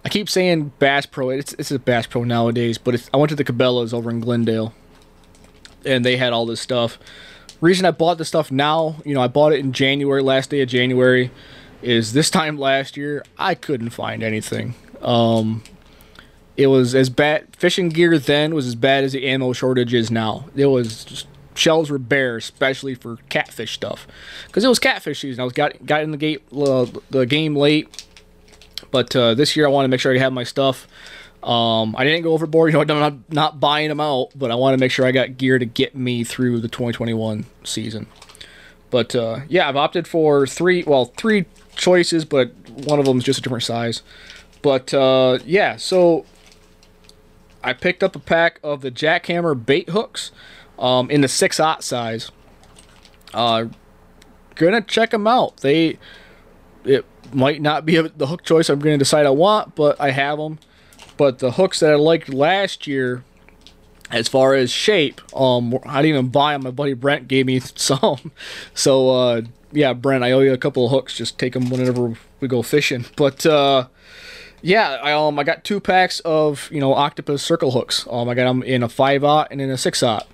I 0.05 0.09
keep 0.09 0.29
saying 0.29 0.73
Bass 0.79 1.07
Pro. 1.07 1.31
It's 1.31 1.53
it's 1.55 1.71
a 1.71 1.79
Bass 1.79 2.07
Pro 2.07 2.25
nowadays, 2.25 2.79
but 2.79 3.09
I 3.15 3.17
went 3.17 3.31
to 3.31 3.37
the 3.37 3.45
Cabela's 3.45 3.95
over 3.95 4.11
in 4.11 4.21
Glendale, 4.21 4.75
and 5.85 6.05
they 6.05 6.17
had 6.17 6.33
all 6.33 6.47
this 6.47 6.61
stuff 6.61 6.99
reason 7.62 7.87
I 7.87 7.93
bought 7.93 8.19
the 8.19 8.27
stuff 8.27 8.53
now, 8.53 8.97
you 9.07 9.15
know, 9.15 9.23
I 9.23 9.29
bought 9.29 9.55
it 9.55 9.61
in 9.61 9.73
January, 9.73 10.23
last 10.23 10.51
day 10.51 10.61
of 10.61 10.69
January, 10.69 11.31
is 11.81 12.12
this 12.12 12.29
time 12.29 12.59
last 12.59 12.99
year 12.99 13.25
I 13.38 13.55
couldn't 13.55 13.91
find 13.91 14.23
anything. 14.23 14.75
Um, 15.01 15.62
it 16.57 16.67
was 16.67 16.95
as 16.95 17.09
bad. 17.09 17.57
Fishing 17.57 17.88
gear 17.88 18.19
then 18.19 18.55
was 18.55 18.67
as 18.67 18.75
bad 18.75 19.05
as 19.05 19.12
the 19.12 19.27
ammo 19.27 19.55
shortage 19.55 19.95
is 19.95 20.11
now. 20.11 20.47
It 20.55 20.67
was 20.67 21.05
just, 21.05 21.27
shelves 21.55 21.88
were 21.88 21.99
bare, 21.99 22.37
especially 22.37 22.95
for 22.95 23.17
catfish 23.29 23.73
stuff, 23.73 24.07
because 24.49 24.65
it 24.65 24.69
was 24.69 24.79
catfish 24.79 25.21
season. 25.21 25.41
I 25.41 25.45
was 25.45 25.53
got 25.55 25.87
got 25.87 26.03
in 26.03 26.11
the 26.11 26.17
gate 26.17 26.43
uh, 26.53 26.87
the 27.11 27.27
game 27.27 27.57
late, 27.57 28.05
but 28.92 29.16
uh, 29.16 29.35
this 29.35 29.57
year 29.57 29.66
I 29.66 29.70
want 29.70 29.85
to 29.85 29.88
make 29.88 29.98
sure 29.98 30.14
I 30.14 30.18
have 30.18 30.33
my 30.33 30.44
stuff. 30.44 30.87
Um, 31.42 31.96
I 31.98 32.05
didn't 32.05 32.22
go 32.22 32.33
overboard. 32.33 32.72
You 32.72 32.85
know, 32.85 32.94
I'm 32.94 33.00
not, 33.00 33.33
not 33.33 33.61
buying 33.61 33.88
them 33.88 33.98
out, 33.98 34.28
but 34.37 34.52
I 34.52 34.55
want 34.55 34.74
to 34.74 34.78
make 34.78 34.92
sure 34.92 35.05
I 35.05 35.11
got 35.11 35.37
gear 35.37 35.59
to 35.59 35.66
get 35.66 35.96
me 35.96 36.22
through 36.22 36.61
the 36.61 36.68
2021 36.68 37.46
season. 37.64 38.07
But 38.90 39.16
uh, 39.16 39.40
yeah, 39.48 39.68
I've 39.68 39.74
opted 39.76 40.07
for 40.07 40.46
three. 40.46 40.85
Well, 40.85 41.07
three 41.07 41.46
choices, 41.74 42.24
but 42.24 42.52
one 42.68 43.00
of 43.00 43.07
them 43.07 43.18
is 43.18 43.24
just 43.24 43.40
a 43.40 43.42
different 43.42 43.64
size. 43.64 44.02
But 44.61 44.94
uh, 44.94 45.38
yeah, 45.44 45.76
so 45.76 46.26
I 47.64 47.72
picked 47.72 48.02
up 48.02 48.14
a 48.14 48.20
pack 48.20 48.61
of 48.62 48.83
the 48.83 48.90
Jackhammer 48.90 49.55
bait 49.66 49.88
hooks 49.88 50.31
um, 50.78 51.11
in 51.11 51.22
the 51.22 51.28
six 51.28 51.59
aught 51.59 51.83
size. 51.83 52.31
Uh, 53.35 53.66
gonna 54.55 54.83
check 54.83 55.11
them 55.11 55.26
out. 55.26 55.57
They 55.59 55.98
it 56.85 57.05
might 57.33 57.62
not 57.62 57.87
be 57.87 57.97
the 58.01 58.27
hook 58.27 58.42
choice 58.42 58.68
I'm 58.68 58.79
gonna 58.79 58.99
decide 58.99 59.27
I 59.27 59.31
want, 59.31 59.75
but 59.75 60.01
I 60.01 60.11
have 60.11 60.38
them. 60.38 60.59
But 61.16 61.38
the 61.38 61.53
hooks 61.53 61.81
that 61.81 61.92
I 61.92 61.97
liked 61.97 62.29
last 62.33 62.87
year, 62.87 63.25
as 64.11 64.29
far 64.29 64.55
as 64.55 64.71
shape, 64.71 65.21
um, 65.35 65.79
I 65.85 66.03
didn't 66.03 66.16
even 66.16 66.29
buy 66.29 66.53
them. 66.53 66.64
My 66.64 66.71
buddy 66.71 66.95
Brent 66.95 67.29
gave 67.29 67.47
me 67.47 67.61
some. 67.77 68.33
So 68.75 69.11
uh, 69.11 69.42
yeah, 69.73 69.92
Brent, 69.92 70.25
I 70.25 70.33
owe 70.33 70.40
you 70.40 70.53
a 70.53 70.59
couple 70.59 70.85
of 70.85 70.90
hooks. 70.90 71.16
Just 71.16 71.38
take 71.38 71.55
them 71.55 71.71
whenever 71.71 72.14
we 72.40 72.49
go 72.49 72.62
fishing. 72.62 73.07
But 73.16 73.47
uh, 73.47 73.88
yeah, 74.62 74.99
I 75.03 75.12
um 75.12 75.38
I 75.38 75.45
got 75.45 75.64
two 75.64 75.81
packs 75.81 76.21
of 76.21 76.68
you 76.73 76.81
know 76.81 76.95
octopus 76.95 77.42
circle 77.42 77.73
hooks. 77.73 78.07
Um, 78.11 78.29
I 78.29 78.35
got 78.35 78.45
them 78.45 78.62
in 78.62 78.83
a 78.83 78.88
five 78.88 79.25
aught 79.25 79.49
and 79.51 79.61
in 79.61 79.71
a 79.71 79.79
six 79.79 80.03
aught. 80.03 80.27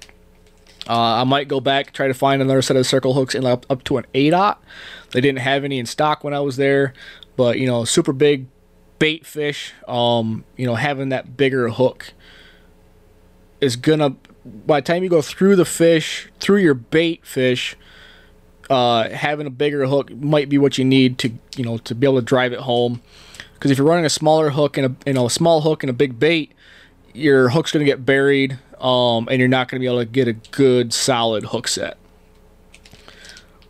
Uh, 0.89 1.21
I 1.21 1.25
might 1.25 1.49
go 1.49 1.61
back 1.61 1.93
try 1.93 2.09
to 2.09 2.15
find 2.15 2.41
another 2.41 2.63
set 2.63 2.77
of 2.77 2.87
circle 2.87 3.13
hooks 3.15 3.35
in 3.35 3.45
up, 3.45 3.67
up 3.69 3.85
to 3.85 3.99
an 3.99 4.07
eight 4.15 4.33
aught. 4.33 4.63
They 5.13 5.21
didn't 5.21 5.41
have 5.41 5.65
any 5.65 5.79
in 5.79 5.87
stock 5.87 6.25
when 6.25 6.33
I 6.33 6.41
was 6.41 6.57
there, 6.57 6.95
but 7.37 7.59
you 7.59 7.67
know 7.67 7.85
super 7.85 8.13
big 8.13 8.47
bait 8.99 9.25
fish, 9.25 9.73
um, 9.87 10.45
you 10.57 10.67
know, 10.67 10.75
having 10.75 11.11
that 11.11 11.37
bigger 11.37 11.69
hook 11.69 12.13
is 13.61 13.77
gonna 13.77 14.17
by 14.45 14.81
the 14.81 14.85
time 14.85 15.03
you 15.03 15.11
go 15.11 15.21
through 15.21 15.57
the 15.57 15.65
fish, 15.65 16.31
through 16.41 16.59
your 16.59 16.75
bait 16.75 17.25
fish, 17.27 17.77
uh, 18.71 19.09
having 19.11 19.47
a 19.47 19.51
bigger 19.51 19.87
hook 19.87 20.11
might 20.15 20.49
be 20.49 20.59
what 20.59 20.79
you 20.79 20.85
need 20.85 21.19
to 21.19 21.33
you 21.57 21.65
know 21.65 21.79
to 21.79 21.95
be 21.95 22.07
able 22.07 22.19
to 22.19 22.25
drive 22.25 22.53
it 22.53 22.61
home. 22.61 23.03
Because 23.55 23.71
if 23.71 23.79
you're 23.79 23.87
running 23.87 24.05
a 24.05 24.11
smaller 24.11 24.51
hook 24.51 24.77
and 24.77 24.87
a 24.87 25.09
you 25.09 25.15
know 25.15 25.27
a 25.27 25.31
small 25.31 25.63
hook 25.63 25.83
and 25.83 25.91
a 25.91 25.95
big 25.95 26.19
bait, 26.19 26.53
your 27.13 27.51
hook's 27.51 27.73
gonna 27.73 27.85
get 27.85 28.07
buried, 28.07 28.59
um, 28.81 29.29
and 29.31 29.39
you're 29.39 29.49
not 29.49 29.69
gonna 29.69 29.81
be 29.81 29.87
able 29.87 29.99
to 29.99 30.05
get 30.05 30.29
a 30.29 30.33
good 30.33 30.93
solid 30.93 31.45
hook 31.45 31.69
set. 31.69 31.97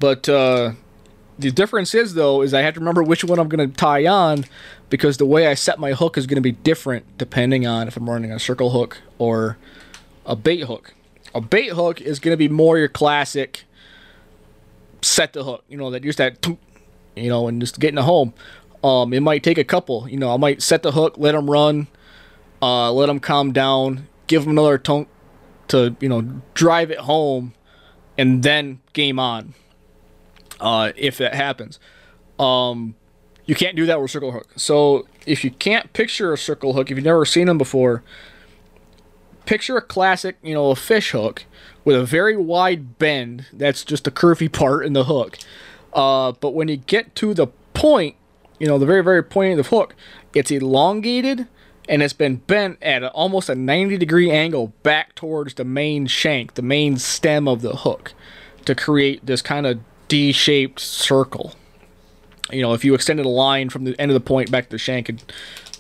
But 0.01 0.29
uh, 0.29 0.73
the 1.39 1.51
difference 1.51 1.95
is 1.95 2.15
though 2.15 2.43
is 2.43 2.53
I 2.53 2.63
have 2.63 2.75
to 2.75 2.81
remember 2.81 3.03
which 3.03 3.25
one 3.25 3.39
I'm 3.39 3.49
going 3.49 3.69
to 3.69 3.77
tie 3.77 4.07
on 4.07 4.45
because 4.91 5.17
the 5.17 5.27
way 5.27 5.47
I 5.47 5.55
set 5.55 5.79
my 5.79 5.93
hook 5.93 6.19
is 6.19 6.27
going 6.27 6.37
to 6.37 6.43
be 6.43 6.53
different 6.53 7.19
depending 7.19 7.67
on 7.67 7.89
if 7.89 7.97
I'm 7.97 8.09
running 8.09 8.33
a 8.33 8.39
circle 8.39 8.71
hook 8.71 8.99
or 9.19 9.57
a 10.27 10.35
bait 10.35 10.65
hook. 10.65 10.95
A 11.35 11.41
bait 11.41 11.73
hook 11.73 12.01
is 12.01 12.19
going 12.19 12.33
to 12.33 12.37
be 12.37 12.49
more 12.49 12.79
your 12.79 12.89
classic 12.89 13.65
set 15.03 15.33
the 15.33 15.45
hook, 15.45 15.65
you 15.69 15.77
know, 15.77 15.91
that 15.91 16.03
just 16.03 16.19
that, 16.19 16.45
you 17.15 17.29
know, 17.29 17.47
and 17.47 17.61
just 17.61 17.79
getting 17.79 17.99
a 17.99 18.03
home. 18.03 18.35
Um, 18.83 19.13
it 19.13 19.21
might 19.21 19.43
take 19.43 19.59
a 19.59 19.65
couple, 19.65 20.09
you 20.09 20.17
know, 20.17 20.33
I 20.33 20.37
might 20.37 20.63
set 20.63 20.83
the 20.83 20.93
hook, 20.93 21.15
let 21.19 21.33
them 21.33 21.51
run, 21.51 21.89
uh, 22.63 22.93
let 22.93 23.07
them 23.07 23.21
calm 23.21 23.53
down, 23.53 24.07
give 24.29 24.43
them 24.43 24.53
another 24.53 24.79
tonk 24.79 25.09
to, 25.69 25.97
you 26.01 26.09
know, 26.09 26.41
drive 26.55 26.91
it 26.93 26.99
home, 27.01 27.55
and 28.17 28.43
then 28.43 28.81
game 28.93 29.19
on 29.19 29.55
uh, 30.61 30.93
if 30.97 31.19
that 31.19 31.35
happens. 31.35 31.79
Um, 32.39 32.95
you 33.47 33.55
can't 33.55 33.77
do 33.77 33.87
that 33.87 34.01
with 34.01 34.11
circle 34.11 34.33
hook. 34.33 34.49
So 34.57 35.09
if 35.27 35.43
you 35.43 35.51
can't 35.51 35.93
picture 35.93 36.33
a 36.33 36.39
circle 36.39 36.75
hook, 36.75 36.91
if 36.91 36.97
you've 36.97 37.05
never 37.05 37.25
seen 37.25 37.47
them 37.47 37.59
before, 37.59 38.03
picture 39.47 39.77
a 39.77 39.83
classic, 39.83 40.37
you 40.43 40.55
know, 40.55 40.71
a 40.71 40.77
fish 40.77 41.11
hook 41.13 41.45
with 41.85 41.97
a 41.97 42.05
very 42.05 42.37
wide 42.37 42.99
bend. 42.99 43.47
That's 43.53 43.85
just 43.85 44.05
the 44.05 44.11
curvy 44.11 44.53
part 44.53 44.85
in 44.85 44.93
the 44.93 45.05
hook. 45.05 45.39
Uh, 45.93 46.33
but 46.33 46.51
when 46.51 46.69
you 46.69 46.77
get 46.77 47.15
to 47.17 47.33
the 47.33 47.47
point, 47.73 48.17
you 48.59 48.67
know, 48.67 48.79
the 48.79 48.87
very, 48.87 49.03
very 49.03 49.23
point 49.23 49.59
of 49.59 49.65
the 49.65 49.77
hook, 49.77 49.95
it's 50.35 50.51
elongated 50.51 51.49
and 51.89 52.03
it's 52.03 52.13
been 52.13 52.37
bent 52.37 52.83
at 52.83 53.03
almost 53.03 53.49
a 53.49 53.55
90 53.55 53.97
degree 53.97 54.31
angle 54.31 54.69
back 54.83 55.15
towards 55.15 55.55
the 55.55 55.65
main 55.65 56.07
shank, 56.07 56.55
the 56.55 56.63
main 56.63 56.99
stem 56.99 57.49
of 57.49 57.63
the 57.63 57.77
hook, 57.77 58.13
to 58.67 58.75
create 58.75 59.25
this 59.25 59.41
kind 59.41 59.67
of 59.67 59.81
D-shaped 60.09 60.79
circle. 60.79 61.55
You 62.51 62.63
know, 62.63 62.75
if 62.75 62.85
you 62.85 62.95
extended 62.95 63.27
a 63.27 63.31
line 63.31 63.71
from 63.71 63.85
the 63.85 63.99
end 64.01 64.11
of 64.11 64.15
the 64.15 64.21
point 64.21 64.51
back 64.51 64.65
to 64.65 64.71
the 64.71 64.79
shank, 64.79 65.09
and 65.09 65.23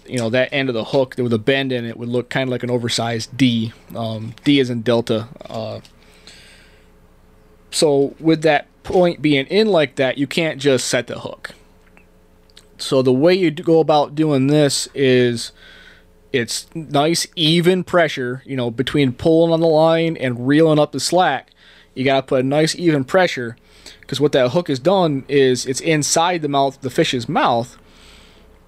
you 0.07 0.18
know 0.18 0.31
that 0.31 0.53
end 0.53 0.68
of 0.68 0.75
the 0.75 0.85
hook 0.85 1.14
with 1.18 1.33
a 1.33 1.38
bend 1.38 1.73
in 1.73 1.85
it 1.85 1.99
would 1.99 2.09
look 2.09 2.31
kind 2.31 2.49
of 2.49 2.51
like 2.51 2.62
an 2.62 2.71
oversized 2.71 3.37
D. 3.37 3.73
Um, 3.94 4.35
D 4.44 4.59
is 4.59 4.71
in 4.71 4.83
delta. 4.83 5.29
Uh, 5.49 5.81
so 7.71 8.14
with 8.18 8.42
that 8.42 8.66
point 8.83 9.21
being 9.21 9.47
in 9.47 9.66
like 9.66 9.97
that, 9.97 10.16
you 10.16 10.27
can't 10.27 10.59
just 10.59 10.88
set 10.88 11.07
the 11.07 11.21
hook. 11.21 11.53
So 12.79 13.03
the 13.03 13.12
way 13.12 13.35
you 13.35 13.51
go 13.51 13.81
about 13.81 14.14
doing 14.14 14.47
this 14.47 14.88
is 14.94 15.53
it's 16.33 16.67
nice 16.75 17.27
even 17.37 17.85
pressure, 17.85 18.43
you 18.45 18.57
know, 18.57 18.71
between 18.71 19.12
pulling 19.12 19.53
on 19.53 19.61
the 19.61 19.67
line 19.67 20.17
and 20.17 20.47
reeling 20.47 20.79
up 20.79 20.93
the 20.93 21.01
slack 21.01 21.51
you 21.99 22.05
got 22.05 22.21
to 22.21 22.23
put 22.23 22.45
a 22.45 22.47
nice 22.47 22.77
even 22.77 23.03
pressure 23.03 23.57
because 24.01 24.21
what 24.21 24.31
that 24.31 24.53
hook 24.53 24.69
has 24.69 24.79
done 24.79 25.25
is 25.27 25.67
it's 25.67 25.81
inside 25.81 26.43
the 26.43 26.49
mouth, 26.49 26.81
the 26.81 26.91
fish's 26.91 27.29
mouth. 27.29 27.77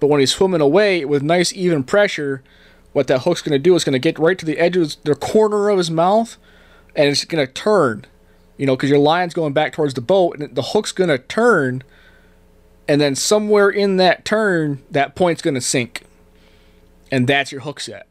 But 0.01 0.07
when 0.07 0.19
he's 0.19 0.33
swimming 0.33 0.59
away 0.59 1.05
with 1.05 1.23
nice 1.23 1.53
even 1.53 1.85
pressure, 1.85 2.43
what 2.91 3.07
that 3.07 3.19
hook's 3.19 3.41
going 3.41 3.53
to 3.53 3.59
do 3.59 3.73
is 3.73 3.85
going 3.85 3.93
to 3.93 3.99
get 3.99 4.19
right 4.19 4.37
to 4.37 4.45
the 4.45 4.57
edge 4.57 4.75
of 4.75 5.01
the 5.03 5.15
corner 5.15 5.69
of 5.69 5.77
his 5.77 5.89
mouth, 5.89 6.35
and 6.93 7.07
it's 7.07 7.23
going 7.23 7.45
to 7.45 7.51
turn. 7.51 8.05
You 8.57 8.65
know, 8.65 8.75
because 8.75 8.89
your 8.89 8.99
line's 8.99 9.33
going 9.33 9.53
back 9.53 9.71
towards 9.71 9.93
the 9.93 10.01
boat, 10.01 10.37
and 10.37 10.53
the 10.53 10.61
hook's 10.61 10.91
going 10.91 11.09
to 11.09 11.17
turn, 11.17 11.83
and 12.85 12.99
then 12.99 13.15
somewhere 13.15 13.69
in 13.69 13.95
that 13.95 14.25
turn, 14.25 14.83
that 14.91 15.15
point's 15.15 15.41
going 15.41 15.53
to 15.53 15.61
sink, 15.61 16.03
and 17.11 17.27
that's 17.27 17.51
your 17.51 17.61
hook 17.61 17.79
set. 17.79 18.07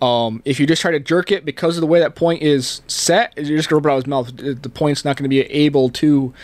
Um, 0.00 0.42
if 0.44 0.60
you 0.60 0.66
just 0.66 0.82
try 0.82 0.90
to 0.90 1.00
jerk 1.00 1.32
it 1.32 1.44
because 1.44 1.76
of 1.76 1.80
the 1.80 1.86
way 1.86 2.00
that 2.00 2.14
point 2.14 2.42
is 2.42 2.82
set, 2.86 3.32
you're 3.36 3.56
just 3.56 3.68
going 3.68 3.82
to 3.82 3.88
rip 3.88 3.90
it 3.90 3.94
out 3.94 3.98
of 3.98 4.04
his 4.04 4.06
mouth. 4.06 4.62
The 4.62 4.68
point's 4.68 5.04
not 5.04 5.16
going 5.16 5.24
to 5.24 5.28
be 5.30 5.40
able 5.40 5.88
to 5.90 6.34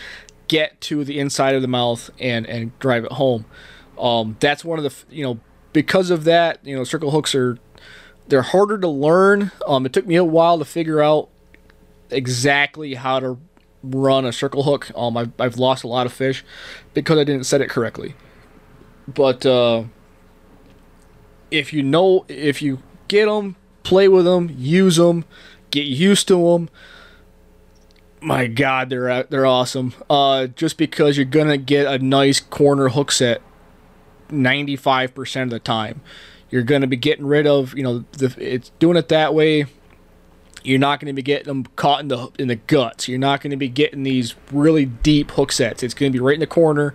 get 0.47 0.81
to 0.81 1.03
the 1.03 1.19
inside 1.19 1.53
of 1.55 1.61
the 1.61 1.67
mouth 1.67 2.09
and, 2.19 2.45
and 2.47 2.77
drive 2.79 3.05
it 3.05 3.11
home. 3.13 3.45
Um, 3.99 4.35
that's 4.39 4.65
one 4.65 4.79
of 4.79 4.83
the, 4.83 5.15
you 5.15 5.23
know, 5.23 5.39
because 5.73 6.09
of 6.09 6.23
that, 6.23 6.59
you 6.63 6.75
know, 6.75 6.83
circle 6.83 7.11
hooks 7.11 7.35
are, 7.35 7.57
they're 8.27 8.41
harder 8.41 8.77
to 8.79 8.87
learn. 8.87 9.51
Um, 9.67 9.85
it 9.85 9.93
took 9.93 10.07
me 10.07 10.15
a 10.15 10.23
while 10.23 10.57
to 10.57 10.65
figure 10.65 11.01
out 11.01 11.29
exactly 12.09 12.95
how 12.95 13.19
to 13.19 13.37
run 13.83 14.25
a 14.25 14.33
circle 14.33 14.63
hook. 14.63 14.89
Um, 14.95 15.15
I've, 15.17 15.31
I've 15.39 15.57
lost 15.57 15.83
a 15.83 15.87
lot 15.87 16.05
of 16.05 16.13
fish 16.13 16.43
because 16.93 17.19
I 17.19 17.23
didn't 17.23 17.45
set 17.45 17.61
it 17.61 17.69
correctly. 17.69 18.15
But, 19.07 19.45
uh, 19.45 19.83
if 21.51 21.73
you 21.73 21.83
know, 21.83 22.25
if 22.27 22.61
you 22.61 22.81
get 23.07 23.25
them, 23.25 23.57
play 23.83 24.07
with 24.07 24.25
them, 24.25 24.53
use 24.57 24.95
them, 24.95 25.25
get 25.69 25.85
used 25.85 26.27
to 26.29 26.51
them. 26.51 26.69
My 28.21 28.47
God, 28.47 28.89
they're 28.89 29.23
they're 29.23 29.45
awesome. 29.45 29.93
Uh, 30.09 30.47
just 30.47 30.77
because 30.77 31.17
you're 31.17 31.25
gonna 31.25 31.57
get 31.57 31.87
a 31.87 31.99
nice 31.99 32.39
corner 32.39 32.89
hook 32.89 33.11
set, 33.11 33.41
ninety 34.29 34.75
five 34.75 35.13
percent 35.13 35.51
of 35.51 35.51
the 35.51 35.59
time, 35.59 36.01
you're 36.49 36.61
gonna 36.61 36.87
be 36.87 36.97
getting 36.97 37.25
rid 37.25 37.47
of 37.47 37.75
you 37.75 37.83
know 37.83 38.05
the 38.13 38.33
it's 38.37 38.69
doing 38.79 38.97
it 38.97 39.09
that 39.09 39.33
way. 39.33 39.65
You're 40.63 40.77
not 40.77 40.99
going 40.99 41.07
to 41.07 41.13
be 41.13 41.23
getting 41.23 41.47
them 41.47 41.65
caught 41.75 42.01
in 42.01 42.07
the 42.09 42.29
in 42.37 42.47
the 42.47 42.55
guts. 42.55 43.07
You're 43.07 43.17
not 43.17 43.41
going 43.41 43.49
to 43.49 43.57
be 43.57 43.67
getting 43.67 44.03
these 44.03 44.35
really 44.51 44.85
deep 44.85 45.31
hook 45.31 45.51
sets. 45.51 45.81
It's 45.81 45.95
going 45.95 46.11
to 46.11 46.15
be 46.15 46.21
right 46.21 46.35
in 46.35 46.39
the 46.39 46.45
corner. 46.45 46.93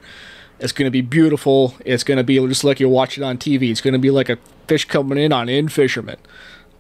It's 0.59 0.73
going 0.73 0.87
to 0.87 0.91
be 0.91 1.03
beautiful. 1.03 1.75
It's 1.85 2.03
going 2.03 2.19
to 2.19 2.25
be 2.25 2.39
just 2.49 2.65
like 2.65 2.81
you 2.81 2.89
watch 2.89 3.19
it 3.19 3.23
on 3.23 3.37
TV. 3.37 3.71
It's 3.71 3.81
going 3.81 3.93
to 3.93 3.99
be 3.99 4.11
like 4.11 4.29
a 4.29 4.39
fish 4.67 4.87
coming 4.87 5.19
in 5.19 5.33
on 5.33 5.49
In-Fisherman. 5.49 6.17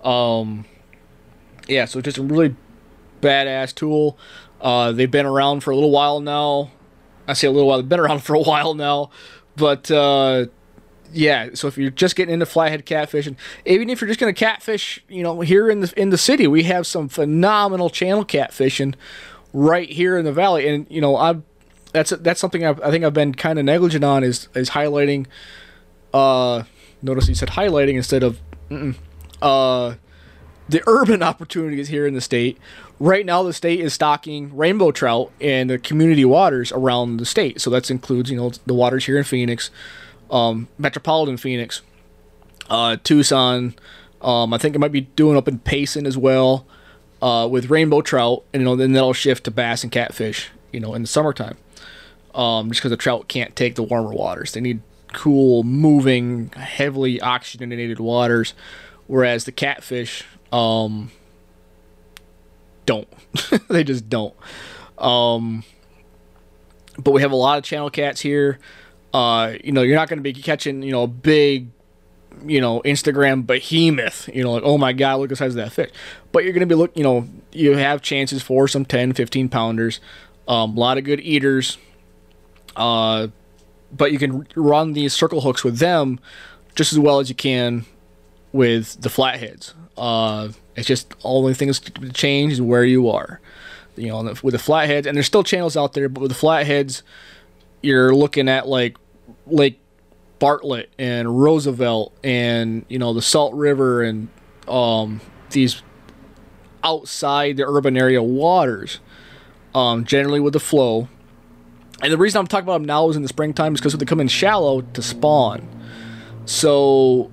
Um, 0.02 0.64
yeah, 1.68 1.84
so 1.84 2.00
just 2.00 2.18
a 2.18 2.22
really 2.22 2.56
badass 3.20 3.74
tool. 3.74 4.18
Uh, 4.60 4.92
they've 4.92 5.10
been 5.10 5.26
around 5.26 5.60
for 5.60 5.70
a 5.70 5.74
little 5.74 5.90
while 5.90 6.20
now. 6.20 6.70
I 7.28 7.34
say 7.34 7.48
a 7.48 7.50
little 7.50 7.68
while. 7.68 7.78
They've 7.78 7.88
been 7.88 8.00
around 8.00 8.20
for 8.22 8.34
a 8.34 8.40
while 8.42 8.74
now, 8.74 9.10
but 9.56 9.90
uh, 9.90 10.46
yeah. 11.12 11.50
So 11.54 11.68
if 11.68 11.76
you're 11.76 11.90
just 11.90 12.16
getting 12.16 12.32
into 12.32 12.46
flathead 12.46 12.86
catfishing, 12.86 13.36
even 13.64 13.90
if 13.90 14.00
you're 14.00 14.08
just 14.08 14.20
going 14.20 14.34
to 14.34 14.38
catfish, 14.38 15.04
you 15.08 15.22
know, 15.22 15.40
here 15.40 15.68
in 15.68 15.80
the 15.80 15.92
in 16.00 16.10
the 16.10 16.18
city, 16.18 16.46
we 16.46 16.62
have 16.64 16.86
some 16.86 17.08
phenomenal 17.08 17.90
channel 17.90 18.24
catfishing 18.24 18.94
right 19.52 19.88
here 19.88 20.16
in 20.16 20.24
the 20.24 20.32
valley, 20.32 20.68
and 20.68 20.86
you 20.88 21.00
know, 21.00 21.16
I 21.16 21.36
that's 21.96 22.10
that's 22.20 22.40
something 22.40 22.64
I've, 22.64 22.80
i 22.82 22.90
think 22.90 23.04
I've 23.04 23.14
been 23.14 23.34
kind 23.34 23.58
of 23.58 23.64
negligent 23.64 24.04
on 24.04 24.22
is 24.22 24.48
is 24.54 24.70
highlighting. 24.70 25.26
Uh, 26.12 26.64
notice 27.02 27.28
you 27.28 27.34
said 27.34 27.50
highlighting 27.50 27.94
instead 27.94 28.22
of 28.22 28.40
uh, 29.42 29.94
the 30.68 30.82
urban 30.86 31.22
opportunities 31.30 31.88
here 31.88 32.06
in 32.06 32.14
the 32.14 32.20
state. 32.20 32.58
Right 32.98 33.26
now, 33.26 33.42
the 33.42 33.52
state 33.52 33.80
is 33.80 33.92
stocking 33.92 34.56
rainbow 34.56 34.90
trout 34.90 35.30
in 35.38 35.68
the 35.68 35.78
community 35.78 36.24
waters 36.24 36.72
around 36.72 37.18
the 37.18 37.26
state. 37.26 37.60
So 37.60 37.68
that 37.70 37.90
includes, 37.90 38.30
you 38.30 38.38
know, 38.38 38.52
the 38.64 38.72
waters 38.72 39.04
here 39.04 39.18
in 39.18 39.24
Phoenix, 39.24 39.70
um, 40.30 40.68
metropolitan 40.78 41.36
Phoenix, 41.36 41.82
uh, 42.70 42.96
Tucson. 43.04 43.74
Um, 44.22 44.54
I 44.54 44.58
think 44.58 44.74
it 44.74 44.78
might 44.78 44.92
be 44.92 45.02
doing 45.02 45.36
up 45.36 45.46
in 45.46 45.58
Payson 45.58 46.06
as 46.06 46.16
well 46.16 46.66
uh, 47.20 47.46
with 47.50 47.68
rainbow 47.68 48.00
trout, 48.00 48.44
and 48.54 48.62
you 48.62 48.64
know, 48.64 48.76
then 48.76 48.92
that'll 48.92 49.12
shift 49.12 49.44
to 49.44 49.50
bass 49.50 49.82
and 49.82 49.92
catfish, 49.92 50.50
you 50.72 50.80
know, 50.80 50.94
in 50.94 51.02
the 51.02 51.08
summertime. 51.08 51.58
Um, 52.36 52.68
just 52.68 52.80
because 52.80 52.90
the 52.90 52.98
trout 52.98 53.28
can't 53.28 53.56
take 53.56 53.76
the 53.76 53.82
warmer 53.82 54.12
waters, 54.12 54.52
they 54.52 54.60
need 54.60 54.82
cool, 55.14 55.62
moving, 55.62 56.50
heavily 56.50 57.20
oxygenated 57.20 57.98
waters, 57.98 58.52
whereas 59.06 59.44
the 59.44 59.52
catfish 59.52 60.24
um, 60.52 61.10
don't. 62.84 63.08
they 63.68 63.84
just 63.84 64.08
don't. 64.08 64.34
Um, 64.98 65.64
but 66.98 67.12
we 67.12 67.22
have 67.22 67.32
a 67.32 67.36
lot 67.36 67.58
of 67.58 67.64
channel 67.64 67.90
cats 67.90 68.20
here. 68.20 68.58
Uh, 69.12 69.54
you 69.62 69.72
know, 69.72 69.82
you're 69.82 69.96
not 69.96 70.08
going 70.08 70.18
to 70.18 70.22
be 70.22 70.32
catching, 70.32 70.82
you 70.82 70.92
know, 70.92 71.04
a 71.04 71.08
big, 71.08 71.68
you 72.44 72.60
know, 72.60 72.82
Instagram 72.82 73.46
behemoth, 73.46 74.28
you 74.34 74.42
know, 74.42 74.52
like, 74.52 74.62
oh 74.64 74.76
my 74.76 74.92
God, 74.92 75.20
look 75.20 75.26
at 75.26 75.30
the 75.30 75.36
size 75.36 75.52
of 75.52 75.56
that 75.56 75.72
fish. 75.72 75.90
But 76.32 76.44
you're 76.44 76.52
going 76.52 76.60
to 76.60 76.66
be 76.66 76.74
look, 76.74 76.96
you 76.96 77.02
know, 77.02 77.28
you 77.52 77.76
have 77.76 78.02
chances 78.02 78.42
for 78.42 78.68
some 78.68 78.84
10, 78.84 79.14
15 79.14 79.48
pounders. 79.48 80.00
Um, 80.48 80.76
a 80.76 80.80
lot 80.80 80.98
of 80.98 81.04
good 81.04 81.20
eaters. 81.20 81.78
Uh, 82.76 83.28
but 83.96 84.12
you 84.12 84.18
can 84.18 84.46
run 84.54 84.92
these 84.92 85.12
circle 85.12 85.40
hooks 85.40 85.64
with 85.64 85.78
them 85.78 86.20
just 86.74 86.92
as 86.92 86.98
well 86.98 87.18
as 87.18 87.28
you 87.28 87.34
can 87.34 87.84
with 88.52 89.00
the 89.00 89.08
flatheads. 89.08 89.74
Uh, 89.96 90.50
it's 90.76 90.86
just 90.86 91.14
all 91.22 91.38
only 91.38 91.54
things 91.54 91.80
to 91.80 92.12
change 92.12 92.52
is 92.52 92.62
where 92.62 92.84
you 92.84 93.08
are. 93.08 93.40
You 93.96 94.08
know, 94.08 94.34
with 94.42 94.52
the 94.52 94.58
flatheads, 94.58 95.06
and 95.06 95.16
there's 95.16 95.26
still 95.26 95.42
channels 95.42 95.74
out 95.74 95.94
there, 95.94 96.10
but 96.10 96.20
with 96.20 96.30
the 96.30 96.36
flatheads, 96.36 97.02
you're 97.82 98.14
looking 98.14 98.46
at 98.46 98.68
like 98.68 98.98
Lake 99.46 99.80
Bartlett 100.38 100.90
and 100.98 101.40
Roosevelt, 101.40 102.14
and 102.22 102.84
you 102.88 102.98
know 102.98 103.14
the 103.14 103.22
Salt 103.22 103.54
River, 103.54 104.02
and 104.02 104.28
um, 104.68 105.22
these 105.50 105.82
outside 106.84 107.56
the 107.56 107.66
urban 107.66 107.96
area 107.96 108.22
waters. 108.22 109.00
Um, 109.74 110.04
generally 110.04 110.40
with 110.40 110.52
the 110.52 110.60
flow, 110.60 111.08
and 112.02 112.12
the 112.12 112.18
reason 112.18 112.38
I'm 112.38 112.46
talking 112.46 112.64
about 112.64 112.74
them 112.74 112.84
now 112.84 113.08
is 113.08 113.16
in 113.16 113.22
the 113.22 113.28
springtime 113.28 113.74
is 113.74 113.80
because 113.80 113.94
they 113.94 114.04
come 114.04 114.20
in 114.20 114.28
shallow 114.28 114.82
to 114.82 115.02
spawn. 115.02 115.66
So, 116.44 117.30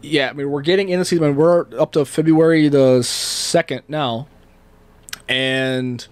yeah, 0.00 0.30
I 0.30 0.32
mean, 0.32 0.50
we're 0.50 0.62
getting 0.62 0.88
in 0.88 0.98
the 0.98 1.04
season. 1.04 1.34
We're 1.34 1.66
up 1.78 1.92
to 1.92 2.04
February 2.04 2.68
the 2.68 3.00
2nd 3.00 3.82
now. 3.88 4.28
And, 5.28 6.06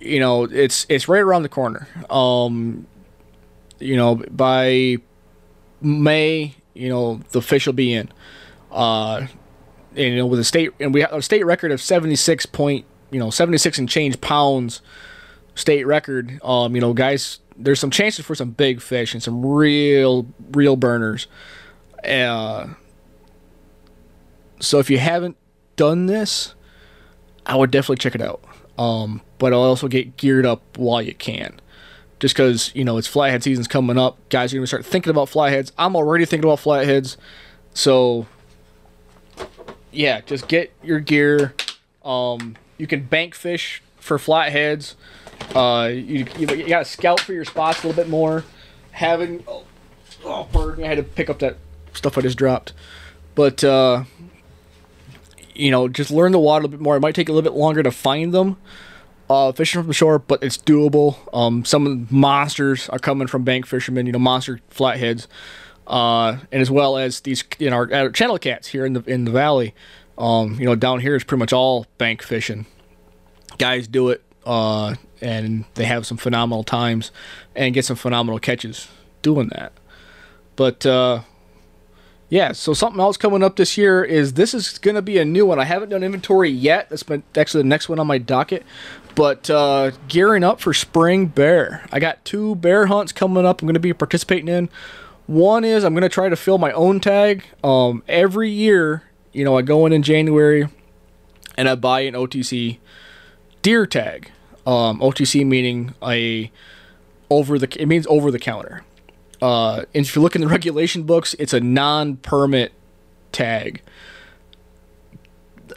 you 0.00 0.18
know, 0.18 0.44
it's 0.44 0.84
it's 0.88 1.08
right 1.08 1.20
around 1.22 1.44
the 1.44 1.48
corner. 1.48 1.88
Um, 2.10 2.86
you 3.78 3.96
know, 3.96 4.16
by 4.16 4.96
May, 5.80 6.56
you 6.74 6.88
know, 6.88 7.20
the 7.30 7.40
fish 7.40 7.66
will 7.66 7.72
be 7.72 7.94
in. 7.94 8.10
Uh, 8.70 9.26
and, 9.94 9.98
you 9.98 10.16
know, 10.16 10.26
with 10.26 10.40
a 10.40 10.44
state, 10.44 10.72
and 10.80 10.92
we 10.92 11.02
have 11.02 11.12
a 11.12 11.22
state 11.22 11.46
record 11.46 11.70
of 11.70 11.80
76 11.80 12.46
point, 12.46 12.84
you 13.10 13.18
know, 13.18 13.30
76 13.30 13.78
and 13.78 13.88
change 13.88 14.20
pounds 14.20 14.82
state 15.54 15.86
record. 15.86 16.40
Um, 16.42 16.74
you 16.74 16.80
know, 16.80 16.92
guys, 16.92 17.40
there's 17.56 17.80
some 17.80 17.90
chances 17.90 18.24
for 18.24 18.34
some 18.34 18.50
big 18.50 18.80
fish 18.80 19.14
and 19.14 19.22
some 19.22 19.44
real, 19.44 20.26
real 20.52 20.76
burners. 20.76 21.26
Uh, 22.04 22.68
so 24.60 24.78
if 24.78 24.90
you 24.90 24.98
haven't 24.98 25.36
done 25.76 26.06
this, 26.06 26.54
I 27.44 27.56
would 27.56 27.70
definitely 27.70 27.96
check 27.96 28.14
it 28.14 28.22
out. 28.22 28.42
Um, 28.78 29.20
but 29.38 29.52
I'll 29.52 29.60
also 29.60 29.88
get 29.88 30.16
geared 30.16 30.46
up 30.46 30.62
while 30.78 31.02
you 31.02 31.14
can. 31.14 31.60
Just 32.20 32.34
because, 32.34 32.70
you 32.74 32.84
know, 32.84 32.98
it's 32.98 33.08
flathead 33.08 33.42
season's 33.42 33.66
coming 33.66 33.98
up. 33.98 34.16
Guys 34.28 34.52
are 34.52 34.56
going 34.56 34.62
to 34.62 34.68
start 34.68 34.86
thinking 34.86 35.10
about 35.10 35.28
flatheads. 35.28 35.72
I'm 35.76 35.96
already 35.96 36.24
thinking 36.24 36.48
about 36.48 36.60
flatheads. 36.60 37.16
So, 37.74 38.26
yeah, 39.90 40.20
just 40.20 40.46
get 40.46 40.72
your 40.84 41.00
gear. 41.00 41.54
Um, 42.04 42.56
you 42.78 42.86
can 42.86 43.02
bank 43.04 43.34
fish 43.34 43.82
for 43.96 44.18
flatheads. 44.18 44.94
Uh, 45.54 45.88
you, 45.92 46.26
you, 46.38 46.46
you 46.48 46.68
got 46.68 46.80
to 46.80 46.84
scout 46.84 47.20
for 47.20 47.32
your 47.32 47.44
spots 47.44 47.82
a 47.82 47.86
little 47.86 48.02
bit 48.02 48.10
more. 48.10 48.44
Having 48.92 49.44
oh, 49.48 49.64
oh 50.24 50.48
pardon 50.52 50.84
I 50.84 50.88
had 50.88 50.96
to 50.98 51.02
pick 51.02 51.30
up 51.30 51.38
that 51.40 51.56
stuff 51.92 52.16
I 52.18 52.20
just 52.22 52.38
dropped. 52.38 52.72
But 53.34 53.62
uh, 53.64 54.04
you 55.54 55.70
know, 55.70 55.88
just 55.88 56.10
learn 56.10 56.32
the 56.32 56.38
water 56.38 56.62
a 56.62 56.66
little 56.66 56.78
bit 56.78 56.82
more. 56.82 56.96
It 56.96 57.00
might 57.00 57.14
take 57.14 57.28
a 57.28 57.32
little 57.32 57.50
bit 57.50 57.56
longer 57.56 57.82
to 57.82 57.90
find 57.90 58.32
them. 58.32 58.56
Uh, 59.30 59.50
fishing 59.50 59.80
from 59.80 59.88
the 59.88 59.94
shore, 59.94 60.18
but 60.18 60.42
it's 60.42 60.58
doable. 60.58 61.16
Um, 61.32 61.64
some 61.64 62.06
monsters 62.10 62.88
are 62.90 62.98
coming 62.98 63.26
from 63.26 63.44
bank 63.44 63.66
fishermen. 63.66 64.04
You 64.04 64.12
know, 64.12 64.18
monster 64.18 64.60
flatheads, 64.68 65.26
uh, 65.86 66.36
and 66.50 66.60
as 66.60 66.70
well 66.70 66.98
as 66.98 67.20
these 67.20 67.42
you 67.58 67.70
know 67.70 67.76
our, 67.76 67.94
our 67.94 68.10
channel 68.10 68.38
cats 68.38 68.68
here 68.68 68.84
in 68.84 68.92
the 68.92 69.02
in 69.04 69.24
the 69.24 69.30
valley. 69.30 69.74
Um, 70.18 70.56
you 70.58 70.66
know, 70.66 70.74
down 70.74 71.00
here 71.00 71.16
is 71.16 71.24
pretty 71.24 71.38
much 71.38 71.52
all 71.52 71.86
bank 71.96 72.22
fishing. 72.22 72.66
Guys 73.56 73.88
do 73.88 74.10
it 74.10 74.22
uh, 74.44 74.96
and 75.22 75.64
they 75.74 75.84
have 75.84 76.06
some 76.06 76.16
phenomenal 76.16 76.64
times 76.64 77.10
and 77.54 77.74
get 77.74 77.84
some 77.84 77.96
phenomenal 77.96 78.38
catches 78.38 78.88
doing 79.22 79.48
that. 79.48 79.72
But 80.56 80.84
uh, 80.84 81.22
yeah, 82.28 82.52
so 82.52 82.72
something 82.72 83.00
else 83.00 83.16
coming 83.16 83.42
up 83.42 83.56
this 83.56 83.76
year 83.76 84.02
is 84.02 84.32
this 84.32 84.54
is 84.54 84.78
going 84.78 84.94
to 84.94 85.02
be 85.02 85.18
a 85.18 85.24
new 85.24 85.46
one. 85.46 85.58
I 85.58 85.64
haven't 85.64 85.90
done 85.90 86.02
inventory 86.02 86.50
yet. 86.50 86.88
That's 86.88 87.02
been 87.02 87.22
actually 87.36 87.62
the 87.62 87.68
next 87.68 87.88
one 87.88 87.98
on 87.98 88.06
my 88.06 88.18
docket. 88.18 88.64
But 89.14 89.50
uh, 89.50 89.92
gearing 90.08 90.42
up 90.42 90.60
for 90.60 90.72
spring 90.72 91.26
bear. 91.26 91.84
I 91.92 92.00
got 92.00 92.24
two 92.24 92.54
bear 92.54 92.86
hunts 92.86 93.12
coming 93.12 93.44
up 93.44 93.60
I'm 93.60 93.66
going 93.66 93.74
to 93.74 93.80
be 93.80 93.92
participating 93.92 94.48
in. 94.48 94.70
One 95.26 95.64
is 95.64 95.84
I'm 95.84 95.92
going 95.92 96.02
to 96.02 96.08
try 96.08 96.28
to 96.28 96.36
fill 96.36 96.58
my 96.58 96.72
own 96.72 97.00
tag. 97.00 97.44
Um, 97.62 98.02
every 98.08 98.50
year, 98.50 99.02
you 99.32 99.44
know, 99.44 99.56
I 99.56 99.62
go 99.62 99.86
in 99.86 99.92
in 99.92 100.02
January 100.02 100.68
and 101.56 101.68
I 101.68 101.74
buy 101.74 102.00
an 102.00 102.14
OTC 102.14 102.78
deer 103.60 103.86
tag. 103.86 104.30
Um, 104.64 105.00
OTC 105.00 105.44
meaning 105.44 105.94
a 106.02 106.50
over 107.30 107.58
the 107.58 107.68
it 107.80 107.86
means 107.86 108.06
over 108.08 108.30
the 108.30 108.38
counter. 108.38 108.84
Uh, 109.40 109.84
and 109.92 110.06
if 110.06 110.14
you 110.14 110.22
look 110.22 110.36
in 110.36 110.40
the 110.40 110.48
regulation 110.58 111.02
books, 111.02 111.34
it's 111.38 111.52
a 111.52 111.60
non-permit 111.60 112.72
tag. 113.32 113.82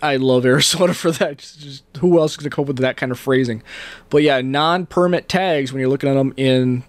I 0.03 0.17
love 0.17 0.45
Arizona 0.45 0.93
for 0.93 1.11
that. 1.11 1.39
Just, 1.39 1.59
just 1.59 1.83
who 1.97 2.19
else 2.19 2.33
is 2.33 2.37
going 2.37 2.49
to 2.49 2.55
cope 2.55 2.67
with 2.67 2.77
that 2.77 2.97
kind 2.97 3.11
of 3.11 3.19
phrasing? 3.19 3.63
But 4.09 4.21
yeah, 4.21 4.41
non-permit 4.41 5.27
tags 5.27 5.73
when 5.73 5.79
you're 5.79 5.89
looking 5.89 6.09
at 6.09 6.13
them 6.13 6.33
in 6.37 6.83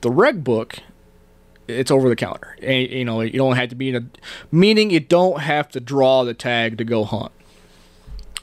the 0.00 0.10
reg 0.10 0.42
book, 0.42 0.78
it's 1.68 1.90
over 1.90 2.08
the 2.08 2.16
counter. 2.16 2.56
And, 2.62 2.90
you 2.90 3.04
know, 3.04 3.20
you 3.20 3.38
don't 3.38 3.56
have 3.56 3.68
to 3.68 3.76
be 3.76 3.90
in 3.90 3.96
a 3.96 4.04
meaning 4.50 4.90
you 4.90 5.00
don't 5.00 5.40
have 5.40 5.68
to 5.70 5.80
draw 5.80 6.24
the 6.24 6.34
tag 6.34 6.78
to 6.78 6.84
go 6.84 7.04
hunt. 7.04 7.32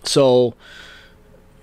So, 0.03 0.53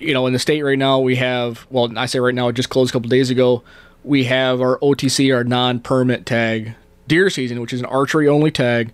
you 0.04 0.14
know, 0.14 0.26
in 0.26 0.32
the 0.32 0.38
state 0.38 0.62
right 0.62 0.78
now, 0.78 1.00
we 1.00 1.16
have 1.16 1.66
well, 1.70 1.96
I 1.98 2.06
say 2.06 2.18
right 2.20 2.34
now, 2.34 2.48
it 2.48 2.52
just 2.54 2.70
closed 2.70 2.90
a 2.90 2.92
couple 2.92 3.08
days 3.08 3.30
ago. 3.30 3.62
We 4.02 4.24
have 4.24 4.60
our 4.60 4.78
OTC, 4.80 5.34
our 5.34 5.44
non-permit 5.44 6.26
tag 6.26 6.74
deer 7.08 7.30
season, 7.30 7.60
which 7.60 7.72
is 7.72 7.80
an 7.80 7.86
archery 7.86 8.28
only 8.28 8.50
tag, 8.50 8.92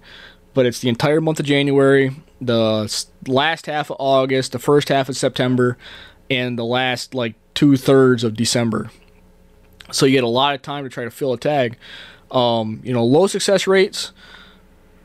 but 0.54 0.66
it's 0.66 0.80
the 0.80 0.88
entire 0.88 1.20
month 1.20 1.40
of 1.40 1.46
January, 1.46 2.14
the 2.40 3.06
last 3.26 3.66
half 3.66 3.90
of 3.90 3.96
August, 3.98 4.52
the 4.52 4.58
first 4.58 4.88
half 4.88 5.08
of 5.08 5.16
September, 5.16 5.76
and 6.30 6.58
the 6.58 6.64
last 6.64 7.14
like 7.14 7.34
two 7.54 7.76
thirds 7.76 8.24
of 8.24 8.36
December. 8.36 8.90
So 9.90 10.06
you 10.06 10.12
get 10.12 10.24
a 10.24 10.28
lot 10.28 10.54
of 10.54 10.62
time 10.62 10.84
to 10.84 10.90
try 10.90 11.04
to 11.04 11.10
fill 11.10 11.32
a 11.32 11.38
tag. 11.38 11.76
Um, 12.30 12.80
you 12.84 12.92
know, 12.92 13.04
low 13.04 13.26
success 13.26 13.66
rates, 13.66 14.12